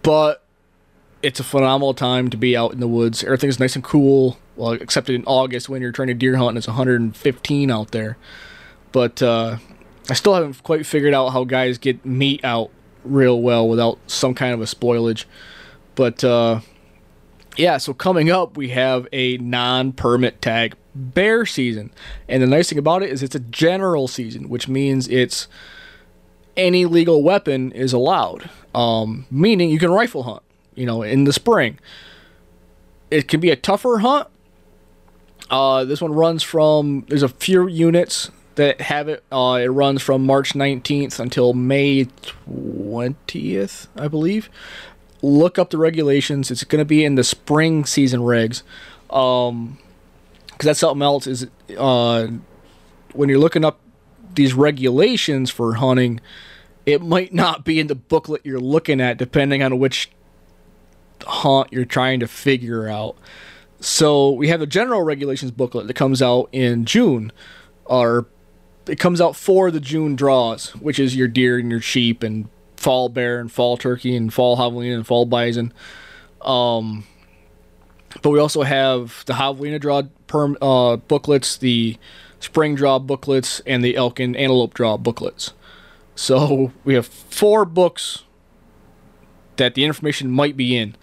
but 0.03 0.44
it's 1.25 1.39
a 1.39 1.43
phenomenal 1.43 1.95
time 1.95 2.29
to 2.29 2.37
be 2.37 2.55
out 2.55 2.71
in 2.71 2.79
the 2.79 2.87
woods. 2.87 3.23
Everything's 3.23 3.59
nice 3.59 3.73
and 3.73 3.83
cool. 3.83 4.37
Well, 4.55 4.73
except 4.73 5.09
in 5.09 5.23
August 5.25 5.67
when 5.67 5.81
you're 5.81 5.91
trying 5.91 6.09
to 6.09 6.13
deer 6.13 6.35
hunt 6.35 6.49
and 6.49 6.57
it's 6.59 6.67
115 6.67 7.71
out 7.71 7.89
there. 7.91 8.15
But 8.91 9.23
uh, 9.23 9.57
I 10.07 10.13
still 10.13 10.35
haven't 10.35 10.61
quite 10.61 10.85
figured 10.85 11.15
out 11.15 11.29
how 11.29 11.43
guys 11.43 11.79
get 11.79 12.05
meat 12.05 12.45
out 12.45 12.69
real 13.03 13.41
well 13.41 13.67
without 13.67 13.97
some 14.05 14.35
kind 14.35 14.53
of 14.53 14.61
a 14.61 14.65
spoilage. 14.65 15.25
But 15.95 16.23
uh, 16.23 16.59
yeah, 17.57 17.77
so 17.77 17.95
coming 17.95 18.29
up, 18.29 18.55
we 18.55 18.69
have 18.69 19.07
a 19.11 19.37
non 19.37 19.93
permit 19.93 20.43
tag 20.43 20.75
bear 20.93 21.47
season. 21.47 21.91
And 22.29 22.43
the 22.43 22.47
nice 22.47 22.69
thing 22.69 22.77
about 22.77 23.01
it 23.01 23.09
is 23.09 23.23
it's 23.23 23.35
a 23.35 23.39
general 23.39 24.07
season, 24.07 24.47
which 24.47 24.67
means 24.67 25.07
it's 25.07 25.47
any 26.55 26.85
legal 26.85 27.23
weapon 27.23 27.71
is 27.71 27.93
allowed, 27.93 28.49
um, 28.73 29.25
meaning 29.29 29.71
you 29.71 29.79
can 29.79 29.91
rifle 29.91 30.23
hunt, 30.23 30.43
you 30.75 30.85
know, 30.85 31.01
in 31.01 31.23
the 31.23 31.33
spring. 31.33 31.79
It 33.11 33.27
can 33.27 33.39
be 33.39 33.49
a 33.49 33.55
tougher 33.55 33.99
hunt. 33.99 34.27
Uh, 35.49 35.85
this 35.85 36.01
one 36.01 36.13
runs 36.13 36.43
from, 36.43 37.05
there's 37.07 37.23
a 37.23 37.29
few 37.29 37.67
units 37.67 38.31
that 38.55 38.81
have 38.81 39.07
it. 39.07 39.23
Uh, 39.31 39.59
it 39.61 39.67
runs 39.67 40.01
from 40.01 40.25
March 40.25 40.53
19th 40.53 41.19
until 41.19 41.53
May 41.53 42.05
20th, 42.05 43.87
I 43.95 44.07
believe. 44.07 44.49
Look 45.21 45.59
up 45.59 45.69
the 45.69 45.77
regulations. 45.77 46.49
It's 46.49 46.63
going 46.63 46.79
to 46.81 46.85
be 46.85 47.05
in 47.05 47.15
the 47.15 47.23
spring 47.23 47.85
season 47.85 48.21
regs. 48.21 48.63
Um, 49.09 49.77
because 50.47 50.67
that's 50.67 50.79
something 50.79 51.01
else 51.01 51.27
is 51.27 51.47
uh, 51.77 52.27
when 53.13 53.27
you're 53.27 53.39
looking 53.39 53.65
up 53.65 53.79
these 54.35 54.53
regulations 54.53 55.51
for 55.51 55.75
hunting, 55.75 56.21
it 56.85 57.01
might 57.01 57.33
not 57.33 57.65
be 57.65 57.79
in 57.79 57.87
the 57.87 57.95
booklet 57.95 58.41
you're 58.45 58.59
looking 58.59 59.01
at, 59.01 59.17
depending 59.17 59.61
on 59.61 59.79
which 59.79 60.09
hunt 61.23 61.71
you're 61.71 61.85
trying 61.85 62.19
to 62.19 62.27
figure 62.27 62.87
out. 62.87 63.15
So 63.79 64.31
we 64.31 64.47
have 64.47 64.59
the 64.59 64.67
general 64.67 65.01
regulations 65.01 65.51
booklet 65.51 65.87
that 65.87 65.93
comes 65.93 66.21
out 66.21 66.49
in 66.51 66.85
June, 66.85 67.31
or 67.85 68.25
it 68.87 68.99
comes 68.99 69.21
out 69.21 69.35
for 69.35 69.71
the 69.71 69.79
June 69.79 70.15
draws, 70.15 70.75
which 70.75 70.99
is 70.99 71.15
your 71.15 71.27
deer 71.27 71.57
and 71.57 71.69
your 71.69 71.81
sheep 71.81 72.23
and 72.23 72.47
fall 72.77 73.09
bear 73.09 73.39
and 73.39 73.51
fall 73.51 73.77
turkey 73.77 74.15
and 74.15 74.33
fall 74.33 74.57
javelina 74.57 74.95
and 74.95 75.07
fall 75.07 75.25
bison. 75.25 75.73
Um, 76.41 77.05
but 78.21 78.29
we 78.29 78.39
also 78.39 78.63
have 78.63 79.23
the 79.25 79.33
javelina 79.33 79.79
draw 79.79 80.03
perm, 80.27 80.57
uh, 80.61 80.97
booklets, 80.97 81.57
the 81.57 81.97
spring 82.39 82.75
draw 82.75 82.99
booklets, 82.99 83.61
and 83.65 83.83
the 83.83 83.95
elk 83.95 84.19
and 84.19 84.35
antelope 84.35 84.73
draw 84.73 84.97
booklets. 84.97 85.53
So 86.15 86.71
we 86.83 86.93
have 86.93 87.07
four 87.07 87.65
books 87.65 88.23
that 89.57 89.75
the 89.75 89.83
information 89.83 90.31
might 90.31 90.57
be 90.57 90.75
in. 90.75 90.95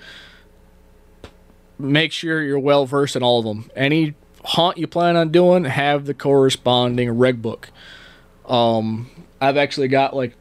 Make 1.79 2.13
sure 2.13 2.43
you're 2.43 2.59
well 2.59 2.87
versed 2.87 3.17
in 3.17 3.23
all 3.23 3.41
of 3.41 3.45
them. 3.45 3.71
Any 3.75 4.15
haunt 4.45 4.79
you 4.79 4.87
plan 4.87 5.17
on 5.17 5.31
doing, 5.31 5.65
have 5.65 6.07
the 6.07 6.15
corresponding 6.15 7.11
reg 7.11 7.43
book. 7.43 7.71
Um, 8.47 9.11
I've 9.41 9.57
actually 9.57 9.89
got 9.89 10.15
like 10.15 10.35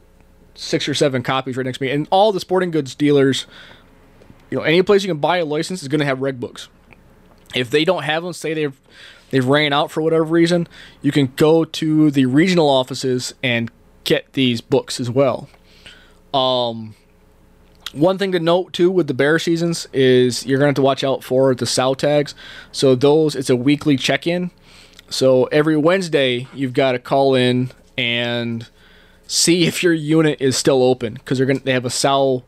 six 0.55 0.87
or 0.87 0.93
seven 0.93 1.23
copies 1.23 1.57
right 1.57 1.65
next 1.65 1.79
to 1.79 1.85
me, 1.85 1.91
and 1.91 2.07
all 2.11 2.31
the 2.31 2.39
sporting 2.39 2.71
goods 2.71 2.95
dealers, 2.95 3.47
you 4.49 4.57
know, 4.57 4.63
any 4.63 4.81
place 4.83 5.03
you 5.03 5.09
can 5.09 5.19
buy 5.19 5.37
a 5.37 5.45
license 5.45 5.81
is 5.81 5.87
going 5.87 5.99
to 5.99 6.05
have 6.05 6.21
reg 6.21 6.39
books. 6.39 6.67
If 7.55 7.69
they 7.69 7.83
don't 7.85 8.03
have 8.03 8.23
them, 8.23 8.33
say 8.33 8.53
they've 8.53 8.79
they've 9.29 9.45
ran 9.45 9.73
out 9.73 9.91
for 9.91 10.01
whatever 10.01 10.23
reason, 10.23 10.67
you 11.01 11.11
can 11.11 11.33
go 11.35 11.65
to 11.65 12.11
the 12.11 12.25
regional 12.25 12.69
offices 12.69 13.33
and 13.41 13.71
get 14.03 14.33
these 14.33 14.61
books 14.61 14.99
as 14.99 15.09
well. 15.09 15.49
Um, 16.33 16.95
one 17.93 18.17
thing 18.17 18.31
to 18.31 18.39
note 18.39 18.73
too 18.73 18.89
with 18.89 19.07
the 19.07 19.13
bear 19.13 19.39
seasons 19.39 19.87
is 19.93 20.45
you're 20.45 20.59
going 20.59 20.67
to 20.67 20.69
have 20.69 20.75
to 20.75 20.81
watch 20.81 21.03
out 21.03 21.23
for 21.23 21.53
the 21.55 21.65
sow 21.65 21.93
tags. 21.93 22.35
So 22.71 22.95
those 22.95 23.35
it's 23.35 23.49
a 23.49 23.55
weekly 23.55 23.97
check-in. 23.97 24.51
So 25.09 25.45
every 25.45 25.77
Wednesday 25.77 26.47
you've 26.53 26.73
got 26.73 26.93
to 26.93 26.99
call 26.99 27.35
in 27.35 27.71
and 27.97 28.67
see 29.27 29.65
if 29.65 29.83
your 29.83 29.93
unit 29.93 30.41
is 30.41 30.57
still 30.57 30.83
open 30.83 31.15
because 31.15 31.37
they're 31.37 31.47
going 31.47 31.59
to 31.59 31.65
they 31.65 31.73
have 31.73 31.85
a 31.85 31.89
sow 31.89 32.43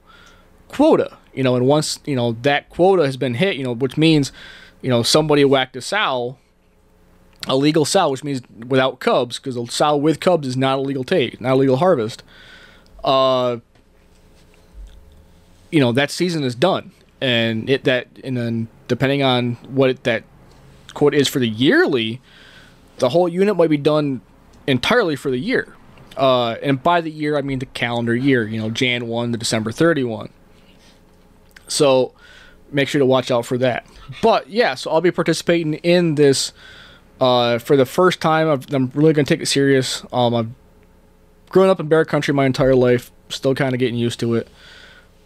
quota, 0.69 1.17
you 1.33 1.43
know, 1.43 1.55
and 1.55 1.67
once, 1.67 1.99
you 2.05 2.15
know, 2.15 2.33
that 2.41 2.69
quota 2.69 3.05
has 3.05 3.17
been 3.17 3.35
hit, 3.35 3.55
you 3.55 3.63
know, 3.63 3.73
which 3.73 3.97
means, 3.97 4.31
you 4.81 4.89
know, 4.89 5.03
somebody 5.03 5.45
whacked 5.45 5.75
a 5.75 5.81
sow 5.81 6.37
a 7.47 7.55
legal 7.55 7.85
sow, 7.85 8.09
which 8.09 8.23
means 8.23 8.41
without 8.67 8.99
cubs, 8.99 9.37
because 9.37 9.57
a 9.57 9.65
sow 9.67 9.97
with 9.97 10.19
cubs 10.19 10.47
is 10.47 10.57
not 10.57 10.79
a 10.79 10.81
legal 10.81 11.03
take, 11.03 11.41
not 11.41 11.53
a 11.53 11.55
legal 11.55 11.77
harvest. 11.77 12.23
Uh, 13.03 13.57
you 15.73 15.79
know 15.79 15.91
that 15.91 16.11
season 16.11 16.43
is 16.43 16.53
done, 16.53 16.91
and 17.19 17.67
it 17.67 17.83
that 17.85 18.07
and 18.23 18.37
then 18.37 18.67
depending 18.87 19.23
on 19.23 19.55
what 19.67 19.89
it, 19.89 20.03
that 20.03 20.23
quote 20.93 21.15
is 21.15 21.27
for 21.27 21.39
the 21.39 21.49
yearly, 21.49 22.21
the 22.99 23.09
whole 23.09 23.27
unit 23.27 23.57
might 23.57 23.71
be 23.71 23.77
done 23.77 24.21
entirely 24.67 25.15
for 25.15 25.31
the 25.31 25.39
year. 25.39 25.75
Uh, 26.15 26.51
and 26.61 26.83
by 26.83 27.01
the 27.01 27.09
year, 27.09 27.35
I 27.35 27.41
mean 27.41 27.57
the 27.57 27.65
calendar 27.65 28.15
year. 28.15 28.45
You 28.47 28.61
know, 28.61 28.69
Jan 28.69 29.07
one 29.07 29.31
to 29.31 29.37
December 29.39 29.71
thirty 29.71 30.03
one. 30.03 30.29
So 31.67 32.13
make 32.71 32.87
sure 32.87 32.99
to 32.99 33.05
watch 33.05 33.31
out 33.31 33.47
for 33.47 33.57
that. 33.57 33.87
But 34.21 34.51
yeah, 34.51 34.75
so 34.75 34.91
I'll 34.91 35.01
be 35.01 35.11
participating 35.11 35.73
in 35.75 36.13
this 36.15 36.53
uh, 37.19 37.57
for 37.57 37.75
the 37.75 37.85
first 37.87 38.21
time. 38.21 38.47
i 38.47 38.75
am 38.75 38.91
really 38.93 39.13
going 39.13 39.25
to 39.25 39.33
take 39.33 39.41
it 39.41 39.47
serious. 39.47 40.05
Um, 40.13 40.35
I've 40.35 40.49
grown 41.49 41.69
up 41.69 41.79
in 41.79 41.87
bear 41.87 42.05
country 42.05 42.31
my 42.31 42.45
entire 42.45 42.75
life, 42.75 43.11
still 43.29 43.55
kind 43.55 43.73
of 43.73 43.79
getting 43.79 43.95
used 43.95 44.19
to 44.19 44.35
it. 44.35 44.47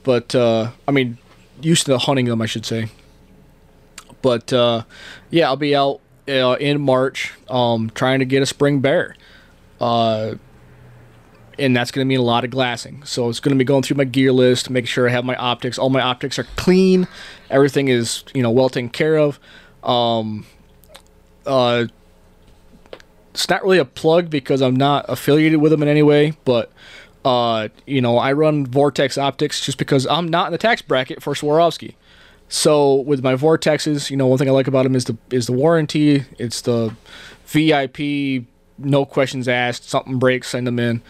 But, 0.07 0.33
uh, 0.33 0.71
I 0.87 0.91
mean, 0.91 1.17
used 1.61 1.85
to 1.87 1.97
hunting 1.97 2.27
them, 2.27 2.41
I 2.41 2.45
should 2.45 2.65
say. 2.65 2.87
But, 4.21 4.53
uh, 4.53 4.83
yeah, 5.29 5.47
I'll 5.47 5.57
be 5.57 5.75
out 5.75 5.99
uh, 6.29 6.55
in 6.61 6.79
March 6.79 7.33
um, 7.49 7.89
trying 7.89 8.19
to 8.19 8.25
get 8.25 8.41
a 8.41 8.45
spring 8.45 8.79
bear. 8.79 9.17
Uh, 9.81 10.35
and 11.59 11.75
that's 11.75 11.91
going 11.91 12.05
to 12.05 12.07
mean 12.07 12.19
a 12.19 12.23
lot 12.23 12.45
of 12.45 12.51
glassing. 12.51 13.03
So 13.03 13.27
it's 13.27 13.41
going 13.41 13.53
to 13.53 13.59
be 13.59 13.65
going 13.65 13.83
through 13.83 13.97
my 13.97 14.05
gear 14.05 14.31
list, 14.31 14.69
making 14.69 14.85
sure 14.85 15.09
I 15.09 15.11
have 15.11 15.25
my 15.25 15.35
optics. 15.35 15.77
All 15.77 15.89
my 15.89 15.99
optics 15.99 16.39
are 16.39 16.47
clean. 16.55 17.09
Everything 17.49 17.89
is, 17.89 18.23
you 18.33 18.41
know, 18.41 18.49
well 18.49 18.69
taken 18.69 18.87
care 18.87 19.17
of. 19.17 19.41
Um, 19.83 20.45
uh, 21.45 21.87
it's 23.33 23.49
not 23.49 23.61
really 23.61 23.79
a 23.79 23.83
plug 23.83 24.29
because 24.29 24.61
I'm 24.61 24.77
not 24.77 25.03
affiliated 25.09 25.59
with 25.59 25.73
them 25.73 25.83
in 25.83 25.89
any 25.89 26.01
way, 26.01 26.37
but 26.45 26.71
uh, 27.28 27.67
you 27.86 27.99
know, 27.99 28.17
I 28.17 28.32
run 28.32 28.65
Vortex 28.65 29.17
Optics 29.17 29.59
just 29.59 29.78
because 29.78 30.07
I'm 30.07 30.30
not 30.30 30.47
in 30.47 30.53
the 30.53 30.57
tax 30.57 30.82
bracket 30.82 31.21
for 31.21 31.34
Swarovski. 31.34 31.95
So 32.47 33.01
with 33.01 33.21
my 33.21 33.36
Vortexes, 33.36 34.09
you 34.09 34.15
know, 34.15 34.28
one 34.28 34.38
thing 34.38 34.47
I 34.47 34.53
like 34.53 34.69
about 34.69 34.84
them 34.84 34.95
is 34.95 35.03
the 35.03 35.17
is 35.30 35.47
the 35.47 35.51
warranty. 35.51 36.23
It's 36.39 36.61
the 36.61 36.95
VIP, 37.45 38.45
no 38.78 39.03
questions 39.05 39.49
asked. 39.49 39.89
Something 39.89 40.19
breaks, 40.19 40.47
send 40.47 40.65
them 40.65 40.80
in. 40.80 41.01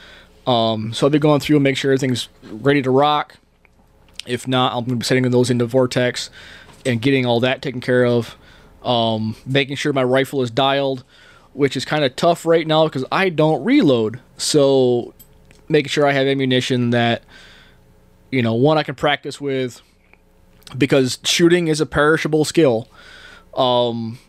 Um, 0.47 0.91
so 0.91 1.05
I'll 1.05 1.11
be 1.11 1.19
going 1.19 1.39
through 1.39 1.57
and 1.57 1.63
make 1.63 1.77
sure 1.77 1.91
everything's 1.91 2.29
ready 2.41 2.81
to 2.81 2.89
rock. 2.89 3.35
If 4.25 4.47
not, 4.47 4.71
I'm 4.71 4.85
going 4.85 4.89
to 4.89 4.95
be 4.95 5.05
setting 5.05 5.29
those 5.29 5.51
into 5.51 5.67
Vortex 5.67 6.31
and 6.83 6.99
getting 6.99 7.27
all 7.27 7.39
that 7.41 7.61
taken 7.61 7.79
care 7.79 8.07
of. 8.07 8.35
Um, 8.83 9.35
making 9.45 9.75
sure 9.75 9.93
my 9.93 10.03
rifle 10.03 10.41
is 10.41 10.49
dialed, 10.49 11.03
which 11.53 11.77
is 11.77 11.85
kind 11.85 12.03
of 12.03 12.15
tough 12.15 12.43
right 12.43 12.65
now 12.65 12.85
because 12.85 13.05
I 13.11 13.29
don't 13.29 13.63
reload. 13.63 14.19
So 14.37 15.13
making 15.69 15.89
sure 15.89 16.05
I 16.05 16.11
have 16.11 16.27
ammunition 16.27 16.91
that, 16.91 17.23
you 18.31 18.41
know, 18.41 18.53
one 18.53 18.77
I 18.77 18.83
can 18.83 18.95
practice 18.95 19.39
with 19.41 19.81
because 20.77 21.19
shooting 21.23 21.67
is 21.67 21.81
a 21.81 21.85
perishable 21.85 22.45
skill. 22.45 22.87
Um, 23.55 24.19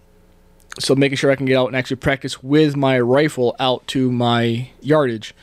so 0.78 0.95
making 0.95 1.16
sure 1.16 1.30
I 1.30 1.36
can 1.36 1.47
get 1.47 1.57
out 1.57 1.66
and 1.66 1.76
actually 1.76 1.97
practice 1.97 2.43
with 2.43 2.76
my 2.76 3.01
rifle 3.01 3.57
out 3.59 3.86
to 3.89 4.11
my 4.12 4.70
yardage. 4.80 5.34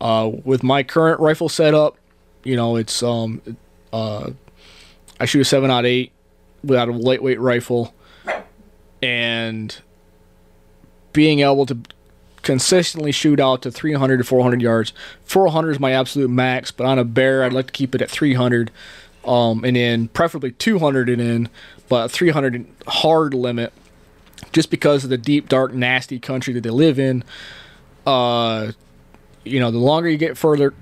Uh, 0.00 0.30
with 0.44 0.62
my 0.62 0.82
current 0.82 1.20
rifle 1.20 1.50
setup, 1.50 1.96
you 2.42 2.56
know, 2.56 2.76
it's 2.76 3.02
um, 3.02 3.42
uh, 3.92 4.30
I 5.18 5.26
shoot 5.26 5.42
a 5.42 5.44
seven 5.44 5.70
out 5.70 5.84
eight 5.84 6.12
without 6.64 6.88
a 6.88 6.92
lightweight 6.92 7.38
rifle, 7.38 7.94
and 9.02 9.76
being 11.12 11.40
able 11.40 11.66
to 11.66 11.76
consistently 12.50 13.12
shoot 13.12 13.38
out 13.38 13.62
to 13.62 13.70
300 13.70 14.16
to 14.16 14.24
400 14.24 14.60
yards. 14.60 14.92
400 15.22 15.70
is 15.70 15.78
my 15.78 15.92
absolute 15.92 16.28
max, 16.28 16.72
but 16.72 16.84
on 16.84 16.98
a 16.98 17.04
bear, 17.04 17.44
I'd 17.44 17.52
like 17.52 17.66
to 17.66 17.72
keep 17.72 17.94
it 17.94 18.02
at 18.02 18.10
300 18.10 18.72
um, 19.24 19.64
and 19.64 19.76
in, 19.76 20.08
preferably 20.08 20.50
200 20.50 21.08
and 21.08 21.22
in, 21.22 21.48
but 21.88 22.10
300 22.10 22.66
hard 22.88 23.34
limit 23.34 23.72
just 24.50 24.68
because 24.68 25.04
of 25.04 25.10
the 25.10 25.16
deep, 25.16 25.48
dark, 25.48 25.72
nasty 25.74 26.18
country 26.18 26.52
that 26.54 26.62
they 26.62 26.70
live 26.70 26.98
in. 26.98 27.22
Uh, 28.04 28.72
you 29.44 29.60
know, 29.60 29.70
the 29.70 29.78
longer 29.78 30.08
you 30.08 30.18
get 30.18 30.36
further 30.36 30.74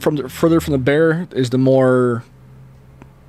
from 0.00 0.16
the 0.16 0.28
further 0.28 0.60
from 0.60 0.72
the 0.72 0.78
bear, 0.78 1.26
is 1.30 1.48
the 1.48 1.56
more. 1.56 2.22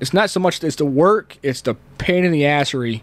It's 0.00 0.12
not 0.12 0.28
so 0.28 0.38
much 0.38 0.62
it's 0.62 0.76
the 0.76 0.84
work; 0.84 1.38
it's 1.42 1.62
the 1.62 1.76
pain 1.96 2.26
in 2.26 2.32
the 2.32 2.42
assery 2.42 3.00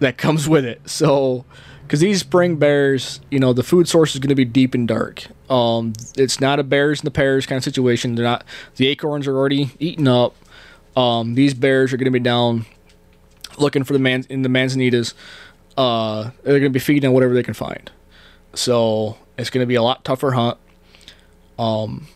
that 0.00 0.18
comes 0.18 0.48
with 0.48 0.64
it. 0.64 0.90
So, 0.90 1.44
because 1.86 2.00
these 2.00 2.20
spring 2.20 2.56
bears, 2.56 3.20
you 3.30 3.38
know, 3.38 3.52
the 3.52 3.62
food 3.62 3.88
source 3.88 4.14
is 4.14 4.20
going 4.20 4.30
to 4.30 4.34
be 4.34 4.44
deep 4.44 4.74
and 4.74 4.88
dark. 4.88 5.24
Um, 5.50 5.92
it's 6.16 6.40
not 6.40 6.58
a 6.58 6.62
bears 6.62 7.00
and 7.00 7.06
the 7.06 7.10
pears 7.10 7.46
kind 7.46 7.58
of 7.58 7.64
situation. 7.64 8.14
They're 8.14 8.24
not. 8.24 8.44
The 8.76 8.88
acorns 8.88 9.26
are 9.26 9.36
already 9.36 9.70
eaten 9.78 10.08
up. 10.08 10.34
Um, 10.96 11.34
these 11.34 11.54
bears 11.54 11.92
are 11.92 11.96
going 11.96 12.06
to 12.06 12.10
be 12.10 12.20
down 12.20 12.66
looking 13.58 13.84
for 13.84 13.92
the 13.92 13.98
man 13.98 14.24
in 14.28 14.42
the 14.42 14.48
manzanitas. 14.48 15.14
Uh, 15.76 16.30
they're 16.42 16.60
going 16.60 16.62
to 16.62 16.70
be 16.70 16.78
feeding 16.78 17.08
on 17.08 17.14
whatever 17.14 17.34
they 17.34 17.42
can 17.42 17.54
find. 17.54 17.90
So 18.54 19.18
it's 19.36 19.50
going 19.50 19.62
to 19.62 19.68
be 19.68 19.74
a 19.74 19.82
lot 19.82 20.04
tougher 20.04 20.32
hunt. 20.32 20.58
Um, 21.58 22.06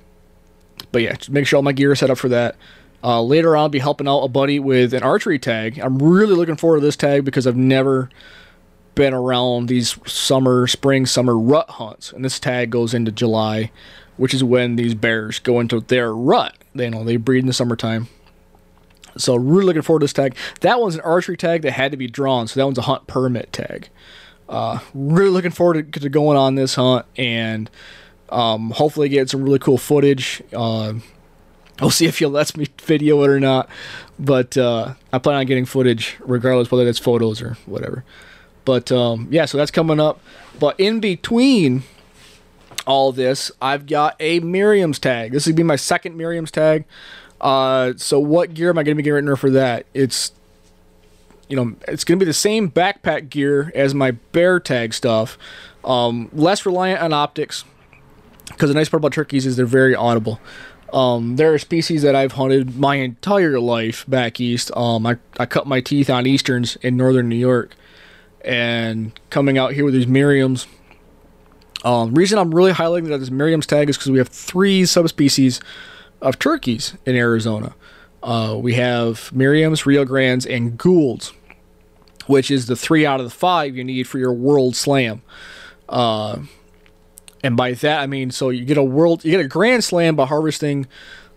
but 0.92 1.02
yeah, 1.02 1.14
just 1.14 1.30
make 1.30 1.46
sure 1.46 1.58
all 1.58 1.62
my 1.62 1.72
gear 1.72 1.92
is 1.92 1.98
set 1.98 2.10
up 2.10 2.18
for 2.18 2.28
that. 2.30 2.56
Uh, 3.02 3.22
later 3.22 3.56
on, 3.56 3.62
I'll 3.62 3.68
be 3.68 3.78
helping 3.78 4.08
out 4.08 4.20
a 4.20 4.28
buddy 4.28 4.58
with 4.58 4.94
an 4.94 5.02
archery 5.02 5.38
tag. 5.38 5.78
I'm 5.78 6.02
really 6.02 6.34
looking 6.34 6.56
forward 6.56 6.80
to 6.80 6.86
this 6.86 6.96
tag 6.96 7.24
because 7.24 7.46
I've 7.46 7.56
never 7.56 8.08
been 8.98 9.14
around 9.14 9.68
these 9.68 9.96
summer, 10.10 10.66
spring, 10.66 11.06
summer 11.06 11.38
rut 11.38 11.70
hunts, 11.70 12.12
and 12.12 12.24
this 12.24 12.40
tag 12.40 12.70
goes 12.70 12.92
into 12.92 13.12
July, 13.12 13.70
which 14.16 14.34
is 14.34 14.42
when 14.42 14.74
these 14.74 14.92
bears 14.92 15.38
go 15.38 15.60
into 15.60 15.78
their 15.78 16.12
rut. 16.12 16.56
They 16.74 16.86
you 16.86 16.90
know 16.90 17.04
they 17.04 17.16
breed 17.16 17.38
in 17.38 17.46
the 17.46 17.52
summertime. 17.52 18.08
So 19.16 19.36
really 19.36 19.66
looking 19.66 19.82
forward 19.82 20.00
to 20.00 20.04
this 20.04 20.12
tag. 20.12 20.34
That 20.62 20.80
one's 20.80 20.96
an 20.96 21.00
archery 21.02 21.36
tag 21.36 21.62
that 21.62 21.70
had 21.70 21.92
to 21.92 21.96
be 21.96 22.08
drawn, 22.08 22.48
so 22.48 22.58
that 22.58 22.66
one's 22.66 22.76
a 22.76 22.82
hunt 22.82 23.06
permit 23.06 23.52
tag. 23.52 23.88
Uh, 24.48 24.80
really 24.92 25.30
looking 25.30 25.52
forward 25.52 25.92
to, 25.92 26.00
to, 26.00 26.08
going 26.08 26.36
on 26.36 26.56
this 26.56 26.74
hunt 26.74 27.06
and 27.16 27.70
um, 28.30 28.70
hopefully 28.72 29.08
get 29.08 29.30
some 29.30 29.44
really 29.44 29.60
cool 29.60 29.78
footage. 29.78 30.42
Uh, 30.52 30.94
we'll 31.80 31.90
see 31.90 32.06
if 32.06 32.18
he 32.18 32.26
lets 32.26 32.56
me 32.56 32.66
video 32.82 33.22
it 33.22 33.30
or 33.30 33.38
not, 33.38 33.68
but 34.18 34.56
uh, 34.56 34.94
I 35.12 35.18
plan 35.18 35.36
on 35.36 35.46
getting 35.46 35.66
footage 35.66 36.16
regardless 36.18 36.72
whether 36.72 36.84
that's 36.84 36.98
photos 36.98 37.40
or 37.40 37.56
whatever. 37.66 38.04
But 38.68 38.92
um, 38.92 39.28
yeah, 39.30 39.46
so 39.46 39.56
that's 39.56 39.70
coming 39.70 39.98
up. 39.98 40.20
But 40.60 40.78
in 40.78 41.00
between 41.00 41.84
all 42.86 43.12
this, 43.12 43.50
I've 43.62 43.86
got 43.86 44.14
a 44.20 44.40
Merriam's 44.40 44.98
tag. 44.98 45.32
This 45.32 45.46
would 45.46 45.56
be 45.56 45.62
my 45.62 45.76
second 45.76 46.18
Merriam's 46.18 46.50
tag. 46.50 46.84
Uh, 47.40 47.94
so 47.96 48.20
what 48.20 48.52
gear 48.52 48.68
am 48.68 48.76
I 48.76 48.82
going 48.82 48.94
to 48.94 49.02
be 49.02 49.02
getting 49.02 49.26
her 49.26 49.36
for 49.36 49.48
that? 49.48 49.86
It's 49.94 50.32
you 51.48 51.56
know, 51.56 51.76
it's 51.88 52.04
going 52.04 52.18
to 52.18 52.22
be 52.22 52.28
the 52.28 52.34
same 52.34 52.70
backpack 52.70 53.30
gear 53.30 53.72
as 53.74 53.94
my 53.94 54.10
bear 54.10 54.60
tag 54.60 54.92
stuff. 54.92 55.38
Um, 55.82 56.28
less 56.34 56.66
reliant 56.66 57.00
on 57.00 57.14
optics 57.14 57.64
because 58.48 58.68
the 58.68 58.74
nice 58.74 58.90
part 58.90 59.00
about 59.00 59.14
turkeys 59.14 59.46
is 59.46 59.56
they're 59.56 59.64
very 59.64 59.94
audible. 59.94 60.42
Um, 60.92 61.36
there 61.36 61.54
are 61.54 61.58
species 61.58 62.02
that 62.02 62.14
I've 62.14 62.32
hunted 62.32 62.76
my 62.76 62.96
entire 62.96 63.58
life 63.60 64.04
back 64.06 64.40
east. 64.40 64.70
Um, 64.76 65.06
I, 65.06 65.16
I 65.38 65.46
cut 65.46 65.66
my 65.66 65.80
teeth 65.80 66.10
on 66.10 66.26
easterns 66.26 66.76
in 66.82 66.98
northern 66.98 67.30
New 67.30 67.36
York, 67.36 67.74
and 68.48 69.12
coming 69.28 69.58
out 69.58 69.74
here 69.74 69.84
with 69.84 69.92
these 69.92 70.06
Merriams. 70.06 70.66
Um, 71.84 72.14
reason 72.14 72.38
I'm 72.38 72.52
really 72.52 72.72
highlighting 72.72 73.08
that 73.08 73.18
this 73.18 73.30
Merriam's 73.30 73.66
tag 73.66 73.88
is 73.90 73.96
because 73.96 74.10
we 74.10 74.18
have 74.18 74.28
three 74.28 74.86
subspecies 74.86 75.60
of 76.22 76.38
turkeys 76.38 76.94
in 77.04 77.14
Arizona. 77.14 77.74
Uh, 78.22 78.56
we 78.60 78.74
have 78.74 79.30
Merriams, 79.32 79.86
Rio 79.86 80.04
Grandes, 80.04 80.46
and 80.46 80.76
Goulds, 80.76 81.32
which 82.26 82.50
is 82.50 82.66
the 82.66 82.74
three 82.74 83.06
out 83.06 83.20
of 83.20 83.26
the 83.26 83.30
five 83.30 83.76
you 83.76 83.84
need 83.84 84.08
for 84.08 84.18
your 84.18 84.32
World 84.32 84.74
Slam. 84.74 85.22
Uh, 85.88 86.40
and 87.44 87.56
by 87.56 87.72
that 87.72 88.00
I 88.00 88.06
mean 88.06 88.30
so 88.30 88.48
you 88.48 88.64
get 88.64 88.78
a 88.78 88.82
world, 88.82 89.24
you 89.24 89.30
get 89.30 89.40
a 89.40 89.46
Grand 89.46 89.84
Slam 89.84 90.16
by 90.16 90.26
harvesting 90.26 90.86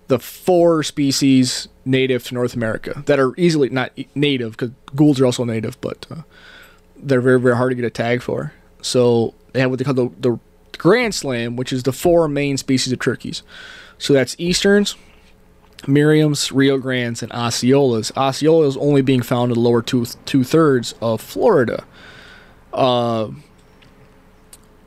the 0.07 0.17
four 0.17 0.81
species 0.81 1.67
native 1.85 2.23
to 2.25 2.33
North 2.33 2.53
America 2.53 3.03
that 3.05 3.19
are 3.19 3.33
easily 3.37 3.69
not 3.69 3.91
native 4.15 4.51
because 4.51 4.71
Goulds 4.95 5.21
are 5.21 5.25
also 5.25 5.43
native, 5.43 5.79
but 5.81 6.05
uh, 6.09 6.23
they're 7.01 7.21
very 7.21 7.39
very 7.39 7.55
hard 7.55 7.71
to 7.71 7.75
get 7.75 7.85
a 7.85 7.89
tag 7.89 8.21
for. 8.21 8.53
So 8.81 9.33
they 9.53 9.59
have 9.59 9.69
what 9.69 9.79
they 9.79 9.85
call 9.85 9.93
the, 9.93 10.09
the 10.19 10.39
Grand 10.77 11.13
Slam, 11.13 11.55
which 11.55 11.71
is 11.71 11.83
the 11.83 11.91
four 11.91 12.27
main 12.27 12.57
species 12.57 12.91
of 12.91 12.99
turkeys. 12.99 13.43
So 13.97 14.13
that's 14.13 14.35
Easterns, 14.39 14.95
Merriams, 15.83 16.51
Rio 16.53 16.77
Grandes, 16.77 17.21
and 17.21 17.31
Osceolas. 17.31 18.11
Osceolas 18.13 18.77
only 18.79 19.01
being 19.01 19.21
found 19.21 19.51
in 19.51 19.55
the 19.55 19.61
lower 19.61 19.81
two 19.81 20.05
two 20.25 20.43
thirds 20.43 20.95
of 21.01 21.21
Florida. 21.21 21.83
Uh, 22.73 23.29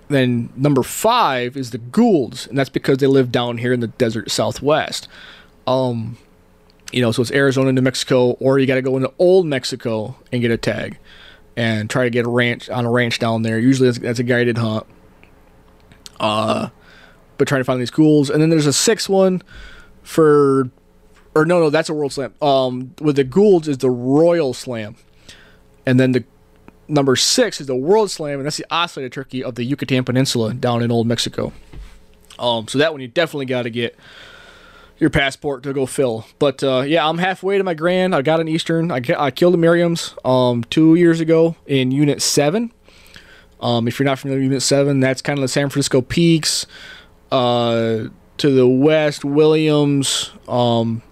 then 0.09 0.51
number 0.57 0.83
five 0.83 1.57
is 1.57 1.71
the 1.71 1.79
Goulds, 1.79 2.47
and 2.47 2.59
that's 2.59 2.71
because 2.71 2.99
they 2.99 3.07
live 3.07 3.33
down 3.33 3.59
here 3.59 3.73
in 3.73 3.81
the 3.81 3.87
desert 3.89 4.31
southwest. 4.31 5.09
Um, 5.67 6.19
you 6.93 7.01
know, 7.01 7.11
so 7.11 7.23
it's 7.23 7.33
Arizona, 7.33 7.73
New 7.73 7.83
Mexico, 7.83 8.33
or 8.33 8.59
you 8.59 8.67
got 8.67 8.75
to 8.75 8.83
go 8.83 8.97
into 8.97 9.13
Old 9.19 9.47
Mexico 9.47 10.17
and 10.31 10.43
get 10.43 10.51
a 10.51 10.57
tag, 10.57 10.99
and 11.57 11.89
try 11.89 12.05
to 12.05 12.11
get 12.11 12.27
a 12.27 12.29
ranch 12.29 12.69
on 12.69 12.85
a 12.85 12.91
ranch 12.91 13.19
down 13.19 13.43
there. 13.43 13.59
Usually 13.59 13.89
that's, 13.89 13.99
that's 13.99 14.19
a 14.19 14.25
guided 14.25 14.59
hunt. 14.59 14.87
Uh, 16.21 16.69
but 17.39 17.49
trying 17.49 17.61
to 17.61 17.65
find 17.65 17.81
these 17.81 17.91
Goulds, 17.91 18.31
and 18.31 18.41
then 18.41 18.51
there's 18.51 18.67
a 18.67 18.73
sixth 18.73 19.09
one 19.09 19.43
for 20.03 20.71
or 21.35 21.45
no, 21.45 21.59
no, 21.61 21.71
that's 21.71 21.89
a 21.89 21.95
World 21.95 22.13
Slam. 22.13 22.35
Um, 22.41 22.95
with 23.01 23.17
the 23.17 23.25
Goulds 23.25 23.69
is 23.69 23.79
the 23.79 23.91
Royal 23.91 24.55
Slam, 24.55 24.97
and 25.85 25.99
then 25.99 26.13
the 26.13 26.25
number 26.87 27.17
six 27.17 27.61
is 27.61 27.67
the 27.67 27.75
World 27.75 28.11
Slam, 28.11 28.39
and 28.39 28.47
that's 28.47 28.57
the 28.57 28.67
ocellated 28.71 29.13
turkey 29.13 29.43
of 29.43 29.57
the 29.57 29.65
Yucatan 29.65 30.05
Peninsula 30.05 30.55
down 30.55 30.83
in 30.83 30.91
Old 30.91 31.07
Mexico. 31.07 31.53
Um, 32.39 32.69
so 32.69 32.79
that 32.79 32.93
one 32.93 33.01
you 33.01 33.09
definitely 33.09 33.47
got 33.47 33.63
to 33.63 33.71
get 33.71 33.97
your 34.99 35.11
passport 35.11 35.63
to 35.65 35.73
go 35.73 35.87
fill. 35.87 36.27
But 36.39 36.63
uh, 36.63 36.85
yeah, 36.87 37.09
I'm 37.09 37.19
halfway 37.19 37.59
to 37.59 37.65
my 37.65 37.75
grand. 37.75 38.15
I 38.15 38.23
got 38.23 38.41
an 38.41 38.49
Eastern. 38.49 38.91
I, 38.91 39.01
I 39.19 39.31
killed 39.31 39.55
the 39.55 39.59
Merriams 39.59 40.15
um, 40.29 40.65
two 40.65 40.95
years 40.95 41.21
ago 41.21 41.57
in 41.67 41.91
Unit 41.91 42.23
Seven. 42.23 42.73
Um, 43.61 43.89
if 43.89 43.99
you're 43.99 44.05
not 44.05 44.19
familiar 44.19 44.41
with 44.41 44.45
Unit 44.45 44.63
Seven, 44.63 45.01
that's 45.01 45.23
kind 45.23 45.39
of 45.39 45.43
the 45.43 45.49
San 45.49 45.69
Francisco 45.69 46.01
Peaks. 46.01 46.67
Uh, 47.33 48.09
to 48.37 48.51
the 48.51 48.67
west, 48.67 49.25
Williams, 49.25 50.33
um, 50.49 51.03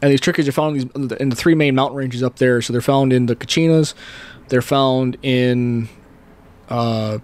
and 0.00 0.10
these 0.10 0.20
turkeys 0.20 0.48
are 0.48 0.52
found 0.52 0.90
in, 0.94 1.28
the 1.28 1.36
three 1.36 1.54
main 1.54 1.74
mountain 1.74 1.96
ranges 1.96 2.22
up 2.22 2.36
there. 2.36 2.60
So 2.62 2.72
they're 2.72 2.82
found 2.82 3.12
in 3.12 3.26
the 3.26 3.36
Kachinas, 3.36 3.94
they're 4.48 4.62
found 4.62 5.16
in 5.22 5.88
uh, 6.68 7.18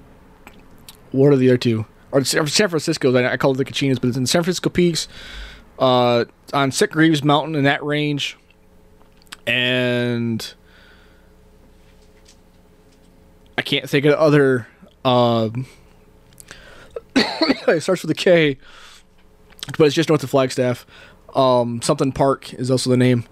what 1.13 1.33
are 1.33 1.37
the 1.37 1.49
other 1.49 1.59
two? 1.59 1.87
Or 2.13 2.25
San 2.25 2.47
Francisco. 2.47 3.15
I 3.17 3.37
call 3.37 3.53
it 3.53 3.57
the 3.57 3.65
Kachinas, 3.65 4.01
but 4.01 4.09
it's 4.09 4.17
in 4.17 4.27
San 4.27 4.43
Francisco 4.43 4.71
Peaks, 4.71 5.09
uh, 5.79 6.25
on 6.53 6.71
Sitgreaves 6.71 7.25
Mountain 7.25 7.55
in 7.55 7.65
that 7.65 7.83
range, 7.85 8.37
and 9.47 10.55
I 13.57 13.63
can't 13.63 13.89
think 13.89 14.05
of 14.05 14.15
other. 14.15 14.67
Um, 15.05 15.67
it 17.17 17.83
starts 17.83 18.03
with 18.03 18.11
a 18.11 18.15
K, 18.15 18.59
but 19.79 19.87
it's 19.87 19.95
just 19.95 20.09
north 20.09 20.23
of 20.23 20.31
Flagstaff. 20.31 20.87
Um, 21.35 21.83
something 21.83 22.13
Park 22.13 22.55
is 22.55 22.71
also 22.71 22.91
the 22.91 22.97
name, 22.97 23.25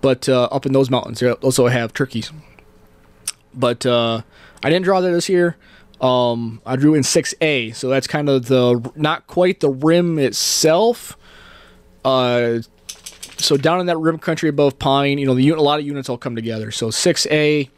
but 0.00 0.28
uh, 0.28 0.44
up 0.44 0.66
in 0.66 0.72
those 0.72 0.90
mountains, 0.90 1.20
they 1.20 1.30
also 1.30 1.66
have 1.68 1.92
turkeys. 1.92 2.32
But 3.54 3.86
uh, 3.86 4.22
I 4.62 4.70
didn't 4.70 4.84
draw 4.84 5.00
that 5.00 5.10
this 5.10 5.28
year. 5.28 5.56
Um, 6.00 6.60
I 6.66 6.76
drew 6.76 6.94
in 6.94 7.02
6A, 7.02 7.74
so 7.74 7.88
that's 7.88 8.06
kind 8.06 8.28
of 8.28 8.46
the 8.46 8.92
not 8.96 9.26
quite 9.26 9.60
the 9.60 9.70
rim 9.70 10.18
itself. 10.18 11.16
Uh, 12.06 12.62
so 13.36 13.56
down 13.56 13.80
in 13.80 13.86
that 13.86 13.98
rim 13.98 14.16
country 14.16 14.48
above 14.48 14.78
Pine, 14.78 15.18
you 15.18 15.26
know, 15.26 15.34
the 15.34 15.48
a 15.50 15.56
lot 15.56 15.80
of 15.80 15.84
units 15.84 16.08
all 16.08 16.16
come 16.16 16.36
together. 16.36 16.70
So 16.70 16.88
6A 16.88 17.68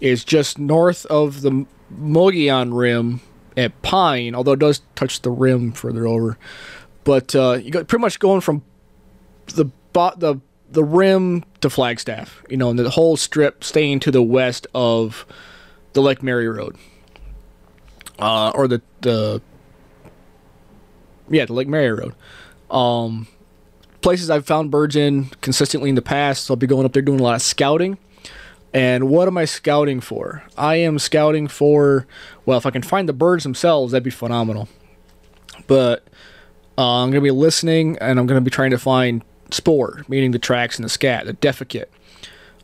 is 0.00 0.24
just 0.24 0.58
north 0.58 1.06
of 1.06 1.42
the 1.42 1.64
Mogollon 1.88 2.74
rim 2.74 3.20
at 3.56 3.80
Pine, 3.82 4.34
although 4.34 4.52
it 4.52 4.58
does 4.58 4.82
touch 4.96 5.22
the 5.22 5.30
rim 5.30 5.70
further 5.70 6.08
over. 6.08 6.36
But 7.04 7.36
uh, 7.36 7.60
you 7.62 7.70
got 7.70 7.86
pretty 7.86 8.00
much 8.00 8.18
going 8.18 8.40
from 8.40 8.62
the 9.46 9.66
the 9.92 10.40
the 10.70 10.82
rim 10.82 11.44
to 11.60 11.70
Flagstaff, 11.70 12.42
you 12.48 12.56
know, 12.56 12.70
and 12.70 12.78
the 12.78 12.90
whole 12.90 13.16
strip 13.16 13.62
staying 13.62 14.00
to 14.00 14.10
the 14.10 14.22
west 14.22 14.66
of 14.74 15.24
the 15.92 16.02
Lake 16.02 16.22
Mary 16.22 16.48
Road, 16.48 16.76
uh, 18.18 18.50
or 18.54 18.66
the 18.66 18.82
the 19.02 19.40
yeah, 21.28 21.44
the 21.44 21.52
Lake 21.52 21.68
Mary 21.68 21.92
Road. 21.92 22.14
Um, 22.70 23.28
places 24.02 24.30
I've 24.30 24.46
found 24.46 24.70
birds 24.70 24.96
in 24.96 25.26
consistently 25.40 25.88
in 25.88 25.94
the 25.94 26.02
past. 26.02 26.44
So 26.44 26.52
I'll 26.52 26.56
be 26.56 26.66
going 26.66 26.84
up 26.84 26.92
there 26.92 27.02
doing 27.02 27.20
a 27.20 27.22
lot 27.22 27.34
of 27.34 27.42
scouting. 27.42 27.98
And 28.74 29.08
what 29.08 29.28
am 29.28 29.36
I 29.36 29.44
scouting 29.44 30.00
for? 30.00 30.44
I 30.56 30.76
am 30.76 30.98
scouting 30.98 31.46
for, 31.46 32.06
well, 32.46 32.58
if 32.58 32.66
I 32.66 32.70
can 32.70 32.82
find 32.82 33.08
the 33.08 33.12
birds 33.12 33.42
themselves, 33.42 33.92
that'd 33.92 34.02
be 34.02 34.10
phenomenal. 34.10 34.68
But 35.66 36.08
uh, 36.78 37.02
I'm 37.02 37.10
going 37.10 37.20
to 37.22 37.26
be 37.26 37.30
listening 37.30 37.98
and 38.00 38.18
I'm 38.18 38.26
going 38.26 38.40
to 38.40 38.44
be 38.44 38.50
trying 38.50 38.70
to 38.70 38.78
find 38.78 39.22
spoor, 39.50 40.04
meaning 40.08 40.30
the 40.30 40.38
tracks 40.38 40.78
in 40.78 40.82
the 40.82 40.88
scat, 40.88 41.26
the 41.26 41.34
defecate. 41.34 41.86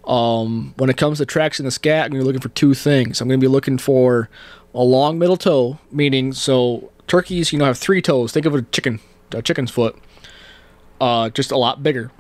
Um, 0.04 0.72
when 0.78 0.88
it 0.88 0.96
comes 0.96 1.18
to 1.18 1.26
tracks 1.26 1.60
in 1.60 1.66
the 1.66 1.70
scat, 1.70 2.06
I'm 2.06 2.12
going 2.12 2.20
to 2.20 2.24
be 2.24 2.26
looking 2.26 2.40
for 2.40 2.54
two 2.54 2.72
things. 2.72 3.20
I'm 3.20 3.28
going 3.28 3.38
to 3.38 3.44
be 3.44 3.52
looking 3.52 3.76
for 3.76 4.30
a 4.74 4.82
long 4.82 5.18
middle 5.18 5.36
toe, 5.36 5.78
meaning 5.92 6.32
so 6.32 6.90
turkeys, 7.06 7.52
you 7.52 7.58
know, 7.58 7.66
have 7.66 7.76
three 7.76 8.00
toes. 8.00 8.32
Think 8.32 8.46
of 8.46 8.54
a 8.54 8.62
chicken, 8.62 9.00
a 9.32 9.42
chicken's 9.42 9.70
foot, 9.70 9.98
uh, 11.00 11.30
just 11.30 11.50
a 11.50 11.56
lot 11.56 11.82
bigger. 11.82 12.10